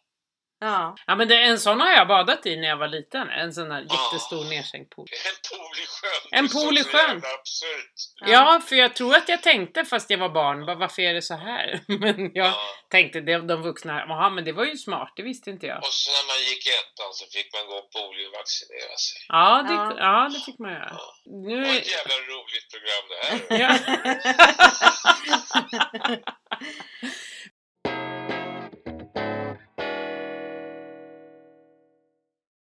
Ja. 0.64 0.96
Ja 1.08 1.16
men 1.16 1.28
det, 1.28 1.36
en 1.44 1.60
sån 1.60 1.80
har 1.82 1.92
jag 1.92 2.08
badat 2.08 2.46
i 2.46 2.56
när 2.56 2.68
jag 2.68 2.78
var 2.78 2.88
liten. 2.88 3.30
En 3.30 3.54
sån 3.54 3.72
här 3.72 3.82
jättestor 3.82 4.50
nedsänkt 4.50 4.96
pool. 4.96 5.08
En 5.26 5.58
pool 5.58 5.78
i 5.84 5.86
sjön. 5.88 6.40
En 6.40 6.48
pool 6.50 6.78
i 6.78 6.84
sjön. 6.84 7.18
absurt. 7.18 7.94
Ja, 8.26 8.62
för 8.68 8.76
jag 8.76 8.96
tror 8.96 9.16
att 9.16 9.30
jag 9.30 9.44
tänkte 9.44 9.86
fast 9.86 10.10
jag 10.10 10.18
var 10.18 10.30
barn, 10.30 10.66
bara, 10.66 10.76
varför 10.76 11.02
är 11.02 11.14
det 11.14 11.22
så 11.22 11.36
här? 11.36 11.80
Men 12.00 12.32
jag 12.34 12.46
Ja. 12.48 12.58
tänkte, 12.90 13.22
de, 13.22 13.48
de 13.48 13.62
vuxna, 13.62 14.06
jaha 14.08 14.30
men 14.30 14.46
det 14.46 14.52
var 14.52 14.66
ju 14.66 14.78
smart, 14.78 15.14
det 15.16 15.24
visste 15.24 15.50
inte 15.50 15.66
jag. 15.66 15.78
Och 15.78 15.86
så 15.86 16.12
när 16.12 16.28
man 16.34 16.40
gick 16.50 16.68
i 16.68 16.70
ettan 16.70 17.14
så 17.14 17.26
fick 17.38 17.54
man 17.54 17.66
gå 17.68 17.74
och 17.74 17.92
poliovaccinera 17.92 18.98
sig. 18.98 19.22
Ja, 19.28 19.66
det, 19.68 19.74
Ja. 19.74 19.94
ja, 19.98 20.30
det 20.34 20.40
fick 20.46 20.60
man 20.60 20.72
göra. 20.72 20.90
Ja. 20.92 21.16
Nu 21.26 21.56
Det 21.56 21.62
var 21.68 21.76
är... 21.76 21.78
ett 21.80 21.92
jävla 21.98 22.16
roligt 22.34 22.68
program 22.74 23.04
det 23.10 23.66
här. 23.66 23.80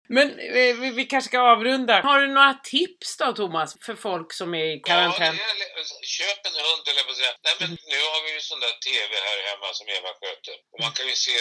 Men 0.08 0.26
eh, 0.56 0.72
vi, 0.80 0.88
vi 0.98 1.04
kanske 1.12 1.28
ska 1.28 1.38
avrunda. 1.54 1.94
Har 2.10 2.18
du 2.20 2.26
några 2.38 2.54
tips 2.76 3.08
då 3.20 3.32
Thomas 3.40 3.70
för 3.86 3.94
folk 4.08 4.28
som 4.40 4.48
är 4.54 4.66
i 4.76 4.80
karantän? 4.88 5.34
Ja, 5.36 5.46
är, 5.80 5.84
köp 6.18 6.40
en 6.48 6.56
hund 6.66 6.84
eller 6.90 7.02
vad 7.08 7.16
säga. 7.20 7.34
Nej 7.46 7.54
men 7.60 7.70
nu 7.92 7.98
har 8.12 8.20
vi 8.24 8.30
ju 8.36 8.40
sån 8.50 8.60
där 8.64 8.74
TV 8.88 9.10
här 9.28 9.38
hemma 9.50 9.68
som 9.78 9.86
Eva 9.96 10.10
sköter. 10.20 10.56
Och 10.72 10.80
man 10.84 10.92
kan 10.96 11.06
ju 11.12 11.16
se 11.26 11.36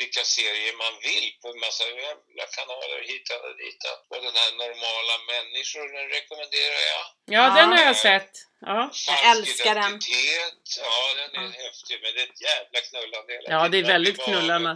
vilka 0.00 0.22
serier 0.36 0.74
man 0.84 0.94
vill 1.08 1.26
på 1.40 1.46
en 1.52 1.60
massa 1.66 1.84
jävla 2.04 2.44
kanaler 2.56 3.00
hitan 3.10 3.40
och 3.46 3.54
ditan. 3.62 3.96
Och 4.10 4.20
den 4.26 4.36
här 4.40 4.50
normala 4.64 5.14
människor, 5.32 5.84
den 5.96 6.06
rekommenderar 6.18 6.82
jag. 6.92 7.04
Ja, 7.36 7.42
Ja. 7.48 7.54
den 7.58 7.68
har 7.74 7.82
jag 7.90 7.96
sett. 8.08 8.32
Ja, 8.66 8.90
Jag 9.06 9.30
älskar 9.36 9.74
den. 9.74 9.84
identitet, 9.84 10.64
ja 10.86 10.94
den 11.20 11.30
är 11.42 11.46
Ja. 11.46 11.52
häftig 11.64 11.96
men 12.02 12.10
det 12.14 12.20
är 12.24 12.28
ett 12.32 12.42
jävla 12.50 12.78
knullande 12.88 13.32
hela 13.36 13.48
Ja, 13.54 13.68
det 13.72 13.78
är 13.78 13.86
väldigt 13.96 14.18
knullande. 14.24 14.70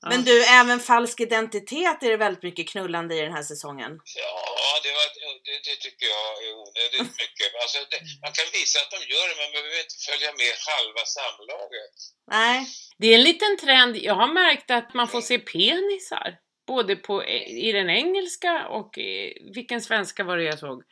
ja. 0.00 0.08
Men 0.10 0.20
du, 0.28 0.34
även 0.60 0.80
falsk 0.80 1.20
identitet 1.20 1.98
är 2.02 2.10
det 2.10 2.16
väldigt 2.26 2.42
mycket 2.48 2.68
knullande 2.72 3.12
i 3.18 3.20
den 3.20 3.32
här 3.32 3.42
säsongen. 3.52 3.92
Ja, 4.22 4.80
det, 4.84 4.92
var, 4.98 5.06
det, 5.46 5.56
det 5.68 5.76
tycker 5.84 6.06
jag 6.16 6.28
är 6.46 6.52
onödigt 6.62 7.10
mycket. 7.22 7.48
Alltså, 7.62 7.78
det, 7.90 7.98
man 8.24 8.32
kan 8.38 8.46
visa 8.58 8.76
att 8.82 8.90
de 8.94 8.98
gör 9.12 9.24
det, 9.28 9.34
men 9.40 9.44
man 9.46 9.52
behöver 9.52 9.80
inte 9.86 9.98
följa 10.10 10.30
med 10.40 10.52
halva 10.68 11.04
samlaget. 11.18 11.94
Nej, 12.36 12.58
Det 12.98 13.06
är 13.06 13.14
en 13.20 13.22
liten 13.30 13.54
trend. 13.64 13.96
Jag 13.96 14.14
har 14.22 14.30
märkt 14.42 14.70
att 14.70 14.94
man 14.94 15.08
får 15.08 15.20
se 15.20 15.38
penisar. 15.38 16.28
Både 16.66 16.96
på, 16.96 17.24
i 17.68 17.72
den 17.72 17.90
engelska 17.90 18.66
och 18.68 18.98
i, 18.98 19.14
vilken 19.54 19.80
svenska 19.82 20.24
var 20.24 20.36
det 20.36 20.44
jag 20.44 20.58
såg? 20.58 20.82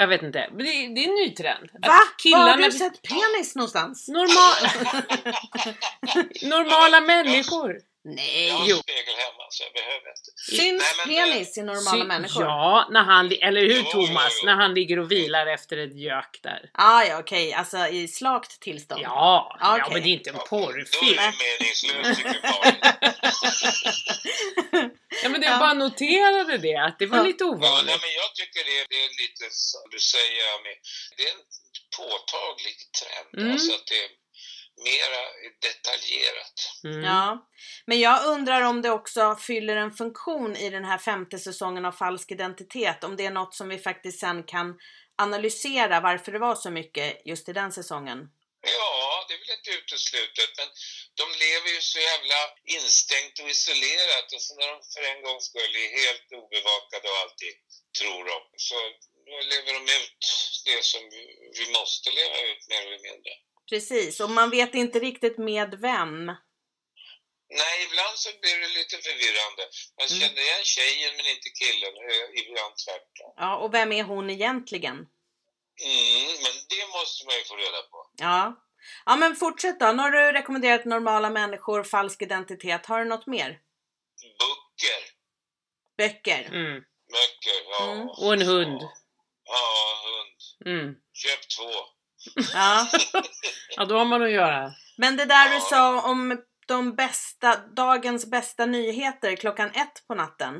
Jag 0.00 0.06
vet 0.08 0.22
inte. 0.22 0.48
Men 0.52 0.58
Det, 0.58 0.64
det 0.64 1.04
är 1.04 1.08
en 1.08 1.14
ny 1.14 1.30
trend. 1.34 1.70
Att 1.74 1.88
va? 1.88 1.88
Var 1.88 1.94
har 1.94 2.18
killarna- 2.18 2.66
du 2.66 2.72
sett 2.72 3.02
penis 3.02 3.54
någonstans? 3.56 4.08
Normal, 4.08 4.70
normala 6.42 7.00
människor. 7.00 7.76
Jag 8.02 8.14
Nej. 8.14 8.50
har 8.50 8.66
Jo. 8.68 8.76
en 8.76 8.82
spegel 8.82 9.14
hemma 9.14 9.44
så 9.50 9.64
jag 9.64 9.72
behöver 9.72 10.08
inte. 10.08 10.30
Syns 10.50 10.96
Nej, 10.96 11.16
men, 11.16 11.32
penis 11.32 11.58
i 11.58 11.62
normala 11.62 12.02
Sy- 12.02 12.08
människor? 12.08 12.42
Ja, 12.44 12.88
när 12.90 13.02
han, 13.02 13.32
eller 13.42 13.60
hur 13.60 13.68
Jo, 13.76 13.82
jo, 13.84 13.90
Thomas? 14.06 14.32
jo. 14.42 14.46
När 14.46 14.54
han 14.54 14.74
ligger 14.74 14.98
och 14.98 15.12
vilar 15.12 15.46
efter 15.46 15.76
ett 15.76 15.96
gök 15.96 16.38
där. 16.42 16.70
Ah, 16.74 17.02
ja, 17.04 17.18
okej. 17.18 17.52
Alltså 17.52 17.86
i 17.88 18.08
slakt 18.08 18.60
tillstånd. 18.60 19.00
Ja, 19.04 19.56
ja 19.60 19.78
Okej. 19.80 19.92
men 19.92 20.02
det 20.02 20.08
är 20.08 20.12
inte 20.12 20.30
en 20.30 20.36
Ja, 20.36 20.46
Då 20.50 20.58
är 20.58 20.62
porrfilm. 20.66 21.16
det 21.16 21.32
meningslöst. 21.44 22.38
Ja, 25.22 25.28
men 25.28 25.40
det, 25.40 25.46
Ja. 25.46 25.52
jag 25.52 25.60
bara 25.66 25.74
noterade 25.74 26.58
det, 26.58 26.76
att 26.86 26.98
det 26.98 27.06
var 27.06 27.18
Ja. 27.18 27.24
lite 27.30 27.44
Ja, 27.44 27.50
nej, 27.50 27.58
ovanligt. 27.68 28.00
men 28.04 28.12
jag 28.22 28.30
tycker 28.38 28.60
det, 28.70 28.78
det 28.92 28.98
är 29.06 29.10
lite 29.22 29.44
som 29.70 29.82
du 29.94 29.98
säger. 30.14 30.44
Det 31.16 31.22
är 31.28 31.32
en 31.36 31.44
påtaglig 32.00 32.76
trend. 33.00 33.28
Mm. 33.38 33.52
Alltså 33.52 33.72
att 33.78 33.86
det 33.92 33.98
är 34.04 34.10
mera 34.84 35.20
detaljerat. 35.60 36.56
Mm. 36.84 37.04
Ja, 37.04 37.48
men 37.86 38.00
jag 38.00 38.26
undrar 38.26 38.62
om 38.62 38.82
det 38.82 38.90
också 38.90 39.36
fyller 39.36 39.76
en 39.76 39.92
funktion 39.92 40.56
i 40.56 40.70
den 40.70 40.84
här 40.84 40.98
femte 40.98 41.38
säsongen 41.38 41.84
av 41.84 41.92
Falsk 41.92 42.30
identitet. 42.30 43.04
Om 43.04 43.16
det 43.16 43.26
är 43.26 43.30
något 43.30 43.54
som 43.54 43.68
vi 43.68 43.78
faktiskt 43.78 44.20
sen 44.20 44.42
kan 44.42 44.78
analysera 45.18 46.00
varför 46.00 46.32
det 46.32 46.38
var 46.38 46.54
så 46.54 46.70
mycket 46.70 47.22
just 47.24 47.48
i 47.48 47.52
den 47.52 47.72
säsongen. 47.72 48.18
Ja, 48.60 49.24
det 49.28 49.34
är 49.34 49.38
väl 49.38 49.56
inte 49.58 49.70
uteslutet, 49.80 50.50
men 50.58 50.68
de 51.20 51.26
lever 51.44 51.70
ju 51.76 51.80
så 51.80 51.98
jävla 52.10 52.40
instängt 52.78 53.38
och 53.40 53.50
isolerat 53.50 54.26
och 54.34 54.42
så 54.42 54.52
när 54.58 54.68
de 54.72 54.76
för 54.94 55.02
en 55.12 55.22
gångs 55.22 55.44
skull 55.50 55.74
är 55.84 55.90
helt 56.00 56.26
obevakade 56.40 57.06
och 57.10 57.20
alltid 57.22 57.54
tror 57.98 58.22
de, 58.32 58.38
så 58.68 58.76
då 59.26 59.36
lever 59.52 59.72
de 59.78 59.82
ut 60.00 60.22
det 60.68 60.84
som 60.92 61.02
vi, 61.14 61.22
vi 61.58 61.66
måste 61.78 62.10
leva 62.10 62.38
ut 62.50 62.62
mer 62.70 62.82
eller 62.86 63.02
mindre. 63.08 63.32
Precis, 63.70 64.20
och 64.20 64.30
man 64.30 64.50
vet 64.50 64.74
inte 64.74 64.98
riktigt 64.98 65.38
med 65.38 65.74
vem. 65.80 66.26
Nej, 67.50 67.76
ibland 67.86 68.16
så 68.18 68.28
blir 68.40 68.60
det 68.60 68.68
lite 68.78 68.96
förvirrande. 69.06 69.62
Man 69.98 70.06
Mm. 70.08 70.20
känner 70.20 70.42
igen 70.42 70.64
tjejen 70.64 71.16
men 71.16 71.26
inte 71.26 71.48
killen, 71.60 71.94
ibland 72.42 72.74
tvärtom. 72.84 73.32
Ja, 73.36 73.56
och 73.56 73.74
vem 73.74 73.92
är 73.92 74.02
hon 74.02 74.30
egentligen? 74.30 74.96
Mm, 75.84 76.26
men 76.44 76.54
det 76.68 76.86
måste 76.98 77.26
man 77.26 77.34
ju 77.34 77.44
få 77.44 77.56
reda 77.56 77.82
på. 77.82 78.10
Ja. 78.18 78.64
Ja 79.06 79.16
men 79.16 79.36
fortsätt 79.36 79.80
då. 79.80 79.92
Nu 79.92 80.02
har 80.02 80.10
du 80.10 80.32
rekommenderat 80.32 80.84
normala 80.84 81.30
människor, 81.30 81.82
falsk 81.84 82.22
identitet. 82.22 82.86
Har 82.86 82.98
du 82.98 83.04
något 83.04 83.26
mer? 83.26 83.60
Böcker, 84.38 85.02
Böcker? 85.98 86.44
Mm. 86.54 86.74
böcker, 87.12 87.60
ja. 87.70 87.92
Mm. 87.92 88.08
Och 88.08 88.32
en 88.32 88.42
hund. 88.42 88.80
Ja, 89.44 90.00
hund. 90.04 90.76
Mm. 90.78 90.94
Köp 91.12 91.48
två. 91.56 91.70
Ja. 92.52 92.88
Ja, 93.76 93.84
då 93.84 93.98
har 93.98 94.04
man 94.04 94.22
att 94.22 94.30
göra. 94.30 94.72
Men 94.96 95.16
det 95.16 95.24
där 95.24 95.54
du 95.54 95.60
sa 95.60 96.02
om 96.02 96.42
de 96.66 96.94
bästa, 96.94 97.56
dagens 97.56 98.26
bästa 98.26 98.66
nyheter 98.66 99.36
klockan 99.36 99.70
ett 99.70 100.06
på 100.08 100.14
natten. 100.14 100.52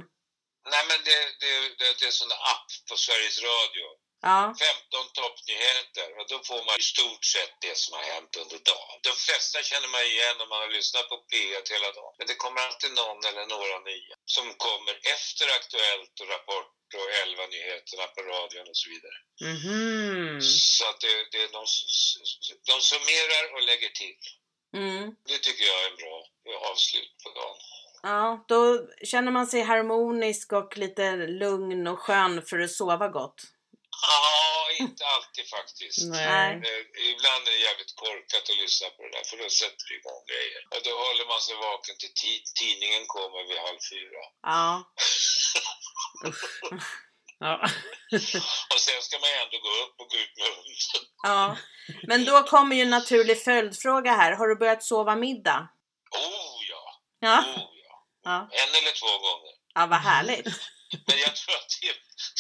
Nej 0.73 0.83
men 0.89 0.99
det, 1.05 1.21
det, 1.41 1.53
det, 1.79 1.89
det 2.01 2.07
är 2.07 2.11
sån 2.11 2.33
app 2.33 2.69
på 2.89 2.97
Sveriges 2.97 3.39
Radio. 3.43 3.85
Ja. 4.21 4.55
15 4.59 5.07
toppnyheter 5.21 6.09
och 6.19 6.27
då 6.33 6.37
får 6.49 6.61
man 6.67 6.77
i 6.83 6.87
stort 6.95 7.25
sett 7.35 7.55
det 7.67 7.77
som 7.83 7.91
har 7.97 8.05
hänt 8.15 8.33
under 8.43 8.59
dagen. 8.73 8.97
De 9.09 9.15
flesta 9.27 9.59
känner 9.71 9.91
man 9.95 10.03
igen 10.13 10.37
om 10.43 10.49
man 10.53 10.61
har 10.65 10.73
lyssnat 10.79 11.07
på 11.13 11.17
P1 11.31 11.65
hela 11.75 11.91
dagen. 11.99 12.15
Men 12.19 12.27
det 12.31 12.37
kommer 12.43 12.61
alltid 12.67 12.93
någon 13.03 13.21
eller 13.29 13.47
några 13.55 13.77
nya 13.91 14.15
som 14.37 14.47
kommer 14.67 14.95
efter 15.17 15.47
Aktuellt 15.59 16.15
och 16.21 16.29
Rapport 16.35 16.89
och 17.01 17.09
11 17.25 17.47
nyheterna 17.55 18.05
på 18.15 18.21
radion 18.35 18.67
och 18.73 18.79
så 18.83 18.87
vidare. 18.95 19.19
Mhm. 19.53 20.41
Så 20.43 20.83
att 20.91 21.01
det, 21.05 21.15
det 21.33 21.41
är 21.47 21.51
de, 21.59 21.65
de 22.71 22.77
summerar 22.91 23.45
och 23.55 23.63
lägger 23.71 23.91
till. 24.03 24.19
Mm. 24.77 25.05
Det 25.31 25.39
tycker 25.39 25.65
jag 25.71 25.79
är 25.85 25.91
en 25.91 25.97
bra 25.97 26.17
avslut 26.71 27.13
på 27.23 27.29
dagen. 27.41 27.57
Ja, 28.03 28.45
då 28.49 28.87
känner 29.05 29.33
man 29.33 29.47
sig 29.47 29.63
harmonisk 29.63 30.53
och 30.53 30.77
lite 30.77 31.17
lugn 31.17 31.87
och 31.87 31.99
skön 31.99 32.43
för 32.43 32.59
att 32.59 32.71
sova 32.71 33.09
gott. 33.09 33.43
Ja, 34.07 34.67
inte 34.85 35.03
alltid 35.15 35.47
faktiskt. 35.57 35.99
Nej. 36.11 36.49
Eh, 36.55 36.83
Ibland 37.13 37.43
är 37.49 37.53
det 37.57 37.63
jävligt 37.69 37.95
korkat 37.97 38.43
att 38.51 38.57
lyssna 38.65 38.89
på 38.91 39.03
det 39.03 39.11
där 39.17 39.25
för 39.31 39.37
då 39.43 39.49
sätter 39.51 39.85
det 39.89 39.95
igång 40.01 40.23
grejer. 40.33 40.61
Och 40.75 40.81
då 40.87 40.93
håller 41.05 41.27
man 41.33 41.41
sig 41.47 41.55
vaken 41.69 41.97
till 42.03 42.15
tid. 42.25 42.43
Tidningen 42.61 43.03
kommer 43.15 43.41
vid 43.49 43.59
halv 43.69 43.81
fyra. 43.93 44.23
Ja. 44.53 44.67
Ja. 47.41 47.55
Och 48.75 48.81
sen 48.87 49.03
ska 49.03 49.19
man 49.19 49.31
ändå 49.43 49.57
gå 49.67 49.71
upp 49.85 49.95
och 50.01 50.09
gå 50.11 50.17
ut 50.25 50.35
med 50.39 50.47
hunden. 50.47 51.03
ja. 51.23 51.57
Men 52.11 52.25
då 52.25 52.43
kommer 52.43 52.77
ju 52.77 52.83
en 52.83 52.91
naturlig 52.91 53.43
följdfråga 53.45 54.13
här. 54.13 54.33
Har 54.33 54.47
du 54.49 54.57
börjat 54.57 54.83
sova 54.85 55.15
middag? 55.17 55.69
Oh 56.11 56.59
ja, 56.71 56.85
Ja. 57.21 57.39
oh 57.41 57.71
ja. 57.85 58.05
Ja, 58.23 58.49
En 58.53 58.69
eller 58.83 58.93
två 59.01 59.07
gånger. 59.19 59.53
ja 59.75 59.87
vad 59.87 59.99
härligt. 60.01 60.45
Men 61.07 61.19
jag 61.19 61.37
tror 61.37 61.55
att 61.55 61.69
det, 61.83 61.95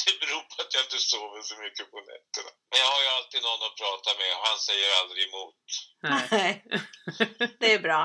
det 0.08 0.16
beror 0.22 0.44
på 0.50 0.56
att 0.62 0.72
jag 0.74 0.82
inte 0.86 0.98
sover 1.10 1.42
så 1.50 1.56
mycket 1.64 1.86
på 1.92 1.98
nätterna. 2.10 2.50
Men 2.70 2.78
jag 2.82 2.90
har 2.94 3.00
ju 3.04 3.08
alltid 3.16 3.40
någon 3.48 3.62
att 3.68 3.76
prata 3.82 4.08
med 4.20 4.30
och 4.36 4.44
han 4.50 4.58
säger 4.68 4.88
aldrig 5.00 5.20
emot. 5.28 5.60
Nej. 6.12 6.50
Det 7.60 7.70
är 7.76 7.78
bra. 7.88 8.02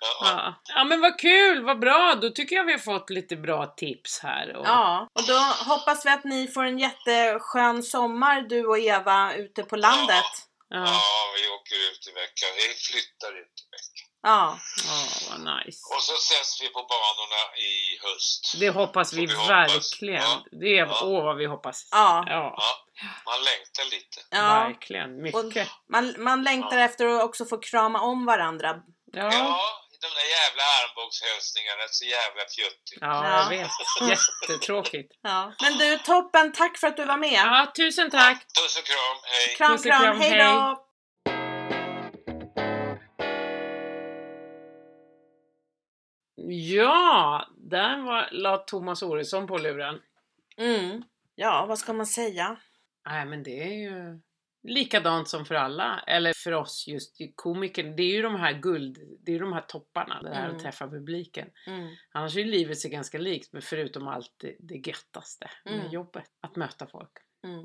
Ja, 0.00 0.12
Ja. 0.20 0.62
ja 0.74 0.84
men 0.84 1.00
vad 1.00 1.18
kul, 1.18 1.64
vad 1.64 1.78
bra! 1.80 2.14
Då 2.22 2.30
tycker 2.30 2.56
jag 2.56 2.64
vi 2.64 2.72
har 2.72 2.78
fått 2.78 3.10
lite 3.10 3.36
bra 3.36 3.66
tips 3.66 4.18
här. 4.22 4.56
Och... 4.56 4.66
Ja, 4.66 5.08
och 5.18 5.26
då 5.26 5.38
hoppas 5.70 6.06
vi 6.06 6.10
att 6.10 6.24
ni 6.24 6.48
får 6.48 6.64
en 6.64 6.78
jätteskön 6.78 7.82
sommar 7.82 8.40
du 8.42 8.66
och 8.66 8.78
Eva 8.78 9.34
ute 9.34 9.62
på 9.62 9.76
landet. 9.76 10.32
Ja. 10.68 10.84
ja, 10.84 11.32
vi 11.36 11.48
åker 11.48 11.76
ut 11.90 12.08
i 12.08 12.12
veckan. 12.22 12.50
Vi 12.56 12.68
flyttar 12.88 13.32
ut 13.42 13.56
i 13.62 13.66
veckan. 13.76 13.93
Ja, 14.24 14.58
Ja, 14.86 15.06
vad 15.30 15.40
nice. 15.40 15.78
Och 15.96 16.02
så 16.02 16.14
ses 16.14 16.58
vi 16.62 16.68
på 16.68 16.82
banorna 16.82 17.56
i 17.56 17.98
höst. 18.02 18.54
Det 18.60 18.70
hoppas 18.70 19.12
vi, 19.12 19.26
vi 19.26 19.34
hoppas. 19.34 19.48
verkligen. 19.50 20.22
Ja. 20.22 20.44
Det 20.60 20.78
är, 20.78 20.86
Ja. 20.86 21.00
åh 21.02 21.24
vad 21.24 21.36
vi 21.36 21.46
hoppas. 21.46 21.88
Ja. 21.90 22.24
ja. 22.26 22.58
Man 23.26 23.38
längtar 23.44 23.84
lite. 23.84 24.20
ja. 24.30 24.42
Verkligen, 24.64 25.10
Och 25.34 25.44
mycket. 25.44 25.68
man, 25.90 26.14
man 26.18 26.42
längtar 26.42 26.78
efter 26.78 27.06
att 27.06 27.22
också 27.22 27.44
få 27.44 27.58
krama 27.58 28.00
om 28.00 28.26
varandra. 28.26 28.76
Ja, 29.12 29.22
Ja, 29.32 29.60
de 30.00 30.08
där 30.08 30.28
jävla 30.40 30.62
armbågshälsningarna 30.62 31.82
så 31.90 32.04
jävla 32.04 32.42
fjuttigt. 32.56 32.98
ja, 33.00 33.24
Ja. 33.24 33.38
jag 33.42 33.48
vet. 33.48 33.70
Jättetråkigt. 34.10 35.12
Ja. 35.22 35.52
Men 35.62 35.78
du, 35.78 35.98
toppen, 35.98 36.52
tack 36.52 36.78
för 36.78 36.86
att 36.86 36.96
du 36.96 37.04
var 37.04 37.16
med. 37.16 37.32
Ja, 37.46 37.72
tusen 37.76 38.10
tack! 38.10 38.46
Puss 38.62 38.76
och 38.78 38.84
kram, 38.84 39.16
hej! 39.22 39.54
Kram, 39.56 39.78
kram, 39.78 40.02
kram, 40.02 40.20
hej 40.20 40.30
hej. 40.30 40.38
då! 40.44 40.83
Ja, 46.48 47.48
där 47.56 48.00
var, 48.02 48.28
la 48.32 48.56
Thomas 48.56 49.02
Oredsson 49.02 49.46
på 49.46 49.58
luren. 49.58 50.00
Mm. 50.56 51.02
Ja, 51.34 51.66
vad 51.68 51.78
ska 51.78 51.92
man 51.92 52.06
säga? 52.06 52.56
Nej, 53.06 53.26
men 53.26 53.42
det 53.42 53.62
är 53.62 53.72
ju 53.74 54.20
likadant 54.62 55.28
som 55.28 55.44
för 55.44 55.54
alla. 55.54 56.04
Eller 56.06 56.32
för 56.32 56.52
oss 56.52 56.84
just 56.88 57.16
komiker. 57.34 57.84
Det 57.84 58.02
är 58.02 58.12
ju 58.16 58.22
de 58.22 58.34
här 58.34 58.52
guld, 58.52 58.98
det 59.24 59.30
är 59.30 59.32
ju 59.32 59.38
de 59.38 59.52
här 59.52 59.60
topparna. 59.60 60.22
Det 60.22 60.34
här 60.34 60.44
Mm. 60.44 60.56
att 60.56 60.62
träffa 60.62 60.88
publiken. 60.88 61.48
Mm. 61.66 61.94
Annars 62.12 62.36
är 62.36 62.40
ju 62.40 62.50
livet 62.50 62.78
sig 62.78 62.90
ganska 62.90 63.18
likt, 63.18 63.52
men 63.52 63.62
förutom 63.62 64.08
allt 64.08 64.34
det, 64.36 64.56
det 64.58 64.86
göttaste 64.88 65.50
med 65.64 65.74
Mm. 65.74 65.90
jobbet. 65.90 66.24
Att 66.40 66.56
möta 66.56 66.86
folk. 66.86 67.12
Mm. 67.44 67.64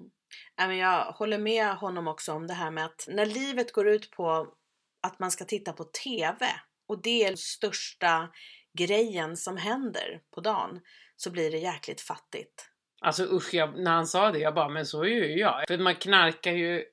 Men 0.58 0.78
jag 0.78 1.06
håller 1.12 1.38
med 1.38 1.76
honom 1.76 2.08
också 2.08 2.34
om 2.34 2.48
det 2.48 2.54
här 2.54 2.72
med 2.72 2.86
att 2.86 3.06
när 3.08 3.26
livet 3.26 3.74
går 3.74 3.88
ut 3.90 4.12
på 4.12 4.54
att 5.02 5.20
man 5.20 5.32
ska 5.32 5.46
titta 5.46 5.74
på 5.74 5.84
TV 5.84 6.46
och 6.88 7.02
det 7.02 7.24
är 7.26 7.36
största 7.36 8.30
grejen 8.78 9.38
som 9.38 9.58
händer 9.58 10.22
på 10.36 10.42
dagen 10.42 10.80
så 11.16 11.32
blir 11.32 11.52
det 11.52 11.58
jäkligt 11.58 12.02
fattigt. 12.02 12.70
Alltså 13.02 13.24
usch, 13.24 13.54
jag, 13.54 13.80
när 13.80 13.92
han 13.92 14.08
sa 14.08 14.32
det, 14.32 14.40
jag 14.40 14.54
bara, 14.56 14.70
men 14.70 14.86
så 14.86 15.02
är 15.04 15.08
ju 15.08 15.40
jag. 15.40 15.68
För 15.68 15.78
man 15.78 15.96
knarkar 15.96 16.52
ju 16.52 16.84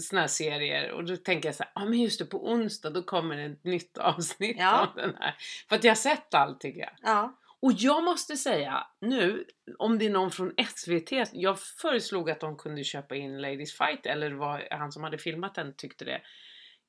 såna 0.00 0.20
här 0.20 0.28
serier 0.28 0.90
och 0.90 1.04
då 1.04 1.16
tänker 1.16 1.48
jag 1.48 1.56
så 1.56 1.62
här, 1.62 1.72
ja 1.74 1.82
ah, 1.82 1.84
men 1.84 2.00
just 2.00 2.18
det 2.18 2.24
på 2.24 2.50
onsdag 2.50 2.90
då 2.90 3.02
kommer 3.02 3.38
ett 3.50 3.64
nytt 3.64 3.98
avsnitt 3.98 4.56
Ja. 4.58 4.86
av 4.86 4.94
den 4.96 5.16
här. 5.20 5.34
För 5.68 5.76
att 5.76 5.84
jag 5.84 5.90
har 5.90 5.96
sett 5.96 6.34
allt 6.34 6.60
tycker 6.60 6.80
jag. 6.80 6.92
Ja. 7.02 7.38
Och 7.60 7.72
jag 7.72 8.04
måste 8.04 8.36
säga 8.36 8.86
nu, 9.00 9.44
om 9.78 9.98
det 9.98 10.06
är 10.06 10.10
någon 10.10 10.30
från 10.30 10.52
SVT, 10.76 11.12
jag 11.32 11.60
föreslog 11.60 12.30
att 12.30 12.40
de 12.40 12.56
kunde 12.56 12.84
köpa 12.84 13.16
in 13.16 13.40
Ladies 13.40 13.78
Fight, 13.78 14.06
eller 14.06 14.30
det 14.30 14.36
var 14.36 14.68
han 14.70 14.92
som 14.92 15.02
hade 15.02 15.18
filmat 15.18 15.54
den 15.54 15.76
tyckte 15.76 16.04
det. 16.04 16.20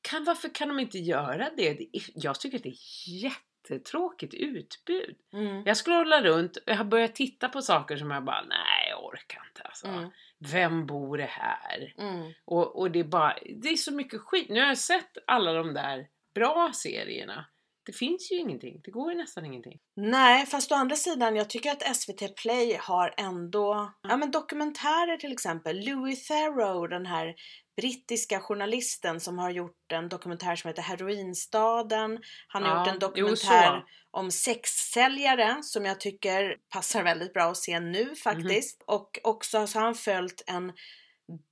Kan, 0.01 0.23
varför 0.23 0.55
kan 0.55 0.67
de 0.67 0.79
inte 0.79 0.97
göra 0.97 1.49
det? 1.57 1.73
det 1.73 1.87
jag 2.15 2.39
tycker 2.39 2.57
att 2.57 2.63
det 2.63 2.69
är 2.69 3.25
jättetråkigt 3.69 4.33
utbud. 4.33 5.15
Mm. 5.33 5.63
Jag 5.65 5.77
scrollar 5.77 6.23
runt, 6.23 6.57
jag 6.65 6.75
har 6.75 6.83
börjat 6.83 7.15
titta 7.15 7.49
på 7.49 7.61
saker 7.61 7.97
som 7.97 8.11
jag 8.11 8.23
bara, 8.23 8.41
nej 8.41 8.89
jag 8.89 9.03
orkar 9.05 9.43
inte 9.49 9.61
alltså. 9.61 9.87
Mm. 9.87 10.09
Vem 10.51 10.85
bor 10.85 11.17
det 11.17 11.29
här? 11.29 11.93
Mm. 11.97 12.33
Och, 12.45 12.79
och 12.79 12.91
det 12.91 12.99
är 12.99 13.03
bara, 13.03 13.37
det 13.61 13.69
är 13.69 13.75
så 13.75 13.93
mycket 13.93 14.21
skit. 14.21 14.49
Nu 14.49 14.59
har 14.59 14.67
jag 14.67 14.77
sett 14.77 15.17
alla 15.27 15.53
de 15.53 15.73
där 15.73 16.07
bra 16.33 16.71
serierna. 16.73 17.45
Det 17.85 17.93
finns 17.93 18.31
ju 18.31 18.35
ingenting. 18.35 18.81
Det 18.83 18.91
går 18.91 19.11
ju 19.11 19.17
nästan 19.17 19.45
ingenting. 19.45 19.79
Nej, 19.95 20.45
fast 20.45 20.71
å 20.71 20.75
andra 20.75 20.95
sidan, 20.95 21.35
jag 21.35 21.49
tycker 21.49 21.71
att 21.71 21.95
SVT 21.97 22.35
Play 22.35 22.77
har 22.81 23.13
ändå 23.17 23.93
ja, 24.01 24.17
men 24.17 24.31
dokumentärer 24.31 25.17
till 25.17 25.31
exempel. 25.31 25.85
Louis 25.85 26.27
Theroux, 26.27 26.89
den 26.89 27.05
här 27.05 27.35
brittiska 27.81 28.39
journalisten 28.39 29.19
som 29.19 29.37
har 29.37 29.49
gjort 29.49 29.91
en 29.93 30.09
dokumentär 30.09 30.55
som 30.55 30.67
heter 30.67 30.81
Heroinstaden. 30.81 32.19
Han 32.47 32.63
har 32.63 32.69
Ja, 32.69 32.79
gjort 32.79 32.87
en 32.87 32.93
jo, 32.93 32.99
dokumentär 32.99 33.79
så. 33.79 33.85
om 34.19 34.31
sexsäljare 34.31 35.57
som 35.63 35.85
jag 35.85 35.99
tycker 35.99 36.55
passar 36.73 37.03
väldigt 37.03 37.33
bra 37.33 37.43
att 37.51 37.57
se 37.57 37.79
nu 37.79 38.15
faktiskt. 38.15 38.83
Och 38.87 39.19
också 39.23 39.67
så 39.67 39.79
har 39.79 39.85
han 39.85 39.95
följt 39.95 40.43
en 40.47 40.73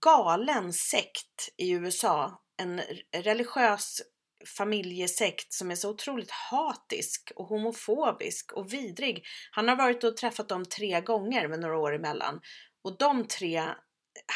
galen 0.06 0.74
sekt 0.74 1.50
i 1.58 1.72
USA. 1.72 2.40
En 2.58 2.82
religiös 3.16 4.02
familjesekt 4.58 5.54
som 5.54 5.72
är 5.72 5.76
så 5.76 5.90
otroligt 5.90 6.32
hatisk 6.32 7.32
och 7.36 7.46
homofobisk 7.46 8.52
och 8.54 8.74
vidrig. 8.74 9.26
Han 9.52 9.68
har 9.68 9.76
varit 9.76 10.04
och 10.04 10.18
träffat 10.18 10.50
dem 10.50 10.66
tre 10.66 11.02
gånger 11.02 11.48
med 11.48 11.60
några 11.60 11.78
år 11.78 11.96
emellan. 11.96 12.40
Och 12.84 12.98
de 12.98 13.28
tre 13.28 13.64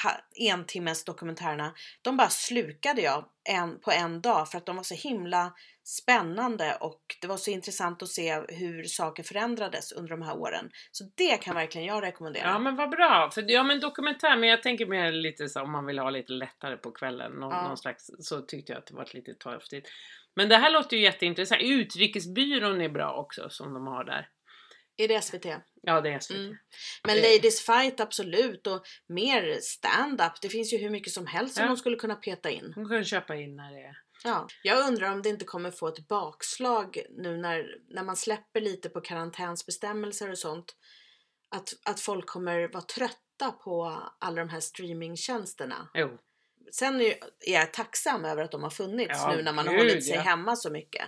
ha- 0.03 0.21
entimmes 0.53 1.03
dokumentärerna, 1.05 1.73
de 2.01 2.17
bara 2.17 2.29
slukade 2.29 3.01
jag 3.01 3.25
en, 3.49 3.79
på 3.79 3.91
en 3.91 4.21
dag 4.21 4.49
för 4.51 4.57
att 4.57 4.65
de 4.65 4.75
var 4.75 4.83
så 4.83 4.95
himla 4.95 5.53
spännande 5.83 6.77
och 6.79 7.01
det 7.21 7.27
var 7.27 7.37
så 7.37 7.51
intressant 7.51 8.03
att 8.03 8.09
se 8.09 8.41
hur 8.49 8.83
saker 8.83 9.23
förändrades 9.23 9.91
under 9.91 10.09
de 10.09 10.21
här 10.21 10.37
åren. 10.37 10.69
Så 10.91 11.03
det 11.15 11.37
kan 11.37 11.55
verkligen 11.55 11.87
jag 11.87 12.03
rekommendera. 12.03 12.47
Ja 12.47 12.59
men 12.59 12.75
vad 12.75 12.89
bra. 12.89 13.31
För, 13.33 13.51
ja 13.51 13.63
men 13.63 13.79
dokumentär, 13.79 14.37
men 14.37 14.49
jag 14.49 14.63
tänker 14.63 14.85
mer 14.85 15.11
lite 15.11 15.49
så 15.49 15.61
om 15.61 15.71
man 15.71 15.85
vill 15.85 15.99
ha 15.99 16.09
lite 16.09 16.31
lättare 16.33 16.77
på 16.77 16.91
kvällen. 16.91 17.31
Någon, 17.31 17.51
Ja. 17.51 17.67
någon 17.67 17.77
slags, 17.77 18.09
så 18.19 18.41
tyckte 18.41 18.71
jag 18.71 18.79
att 18.79 18.85
det 18.87 18.95
var 18.95 19.07
lite 19.13 19.33
torftigt. 19.33 19.89
Men 20.35 20.49
det 20.49 20.57
här 20.57 20.69
låter 20.71 20.97
ju 20.97 21.03
jätteintressant. 21.03 21.61
Utrikesbyrån 21.63 22.81
är 22.81 22.89
bra 22.89 23.13
också 23.13 23.49
som 23.49 23.73
de 23.73 23.87
har 23.87 24.03
där. 24.03 24.27
Är 24.97 25.07
det 25.07 25.21
SVT? 25.21 25.45
Ja 25.81 26.01
det 26.01 26.09
är 26.09 26.19
SVT. 26.19 26.35
Mm. 26.35 26.57
Men 27.07 27.17
Eh. 27.17 27.23
Ladies 27.23 27.61
Fight 27.65 27.99
absolut 27.99 28.67
och 28.67 28.81
mer 29.07 29.57
stand-up. 29.61 30.41
Det 30.41 30.49
finns 30.49 30.73
ju 30.73 30.77
hur 30.77 30.89
mycket 30.89 31.13
som 31.13 31.27
helst 31.27 31.55
som 31.55 31.63
Ja. 31.63 31.67
de 31.69 31.77
skulle 31.77 31.95
kunna 31.95 32.15
peta 32.15 32.49
in. 32.49 32.71
De 32.75 32.89
kan 32.89 33.05
köpa 33.05 33.35
in 33.35 33.55
när 33.55 33.71
det 33.73 33.79
är... 33.81 33.97
Ja. 34.23 34.47
Jag 34.63 34.87
undrar 34.87 35.11
om 35.11 35.21
det 35.21 35.29
inte 35.29 35.45
kommer 35.45 35.71
få 35.71 35.87
ett 35.87 36.07
bakslag 36.07 36.97
nu 37.09 37.37
när, 37.37 37.65
när 37.89 38.03
man 38.03 38.15
släpper 38.15 38.61
lite 38.61 38.89
på 38.89 39.01
karantänsbestämmelser 39.01 40.31
och 40.31 40.37
sånt. 40.37 40.75
Att, 41.55 41.73
att 41.85 41.99
folk 41.99 42.25
kommer 42.27 42.67
vara 42.67 42.83
trötta 42.83 43.51
på 43.51 44.03
alla 44.19 44.35
de 44.41 44.49
här 44.49 44.59
streamingtjänsterna. 44.59 45.89
Jo. 45.93 46.17
Sen 46.71 47.01
är 47.01 47.13
jag 47.45 47.73
tacksam 47.73 48.25
över 48.25 48.43
att 48.43 48.51
de 48.51 48.63
har 48.63 48.69
funnits 48.69 49.11
Ja, 49.13 49.33
nu 49.35 49.43
när 49.43 49.53
man 49.53 49.67
har 49.67 49.73
gud, 49.73 49.81
hållit 49.81 50.05
sig 50.05 50.15
ja. 50.15 50.21
hemma 50.21 50.55
så 50.55 50.69
mycket. 50.69 51.05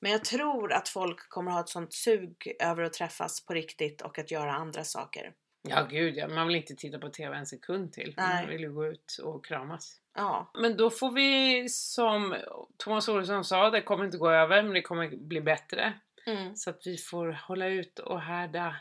Men 0.00 0.12
jag 0.12 0.24
tror 0.24 0.72
att 0.72 0.88
folk 0.88 1.28
kommer 1.28 1.50
ha 1.50 1.60
ett 1.60 1.68
sånt 1.68 1.92
sug 1.92 2.52
över 2.60 2.82
att 2.82 2.92
träffas 2.92 3.44
på 3.46 3.54
riktigt 3.54 4.02
och 4.02 4.18
att 4.18 4.30
göra 4.30 4.52
andra 4.52 4.84
saker. 4.84 5.32
Ja 5.62 5.86
gud 5.90 6.16
ja, 6.16 6.28
man 6.28 6.46
vill 6.46 6.56
inte 6.56 6.74
titta 6.74 6.98
på 6.98 7.08
TV 7.08 7.36
en 7.36 7.46
sekund 7.46 7.92
till. 7.92 8.14
Nej. 8.16 8.42
Man 8.42 8.50
vill 8.52 8.60
ju 8.60 8.72
gå 8.72 8.86
ut 8.86 9.18
och 9.22 9.44
kramas. 9.44 10.00
Ja, 10.16 10.50
Men 10.54 10.76
då 10.76 10.90
får 10.90 11.10
vi 11.10 11.68
som 11.68 12.36
Thomas 12.76 13.08
Olsson 13.08 13.44
sa, 13.44 13.70
det 13.70 13.82
kommer 13.82 14.04
inte 14.04 14.18
gå 14.18 14.30
över 14.30 14.62
men 14.62 14.72
det 14.72 14.82
kommer 14.82 15.16
bli 15.16 15.40
bättre. 15.40 15.92
mm. 16.26 16.56
Så 16.56 16.70
att 16.70 16.80
vi 16.84 16.96
får 16.96 17.32
hålla 17.48 17.66
ut 17.66 17.98
och 17.98 18.20
härda 18.20 18.76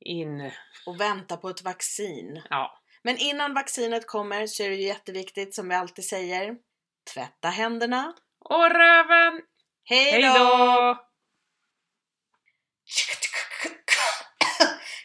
in. 0.00 0.50
och 0.86 1.00
vänta 1.00 1.36
på 1.36 1.48
ett 1.48 1.62
vaccin. 1.62 2.42
Ja, 2.50 2.78
Men 3.02 3.16
innan 3.18 3.54
vaccinet 3.54 4.06
kommer 4.06 4.46
så 4.46 4.62
är 4.62 4.68
det 4.70 4.76
ju 4.76 4.86
jätteviktigt 4.86 5.54
som 5.54 5.68
vi 5.68 5.74
alltid 5.74 6.04
säger. 6.04 6.56
Tvätta 7.14 7.48
händerna. 7.48 8.14
och 8.38 8.70
röven! 8.70 9.42
Hej 9.86 10.22
då! 10.22 10.28
då! 10.28 10.96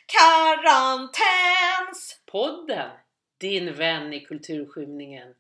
Karantäns! 0.06 2.22
Podden, 2.32 2.92
din 3.40 3.74
vän 3.74 4.14
i 4.14 4.26
kulturskymningen. 4.26 5.34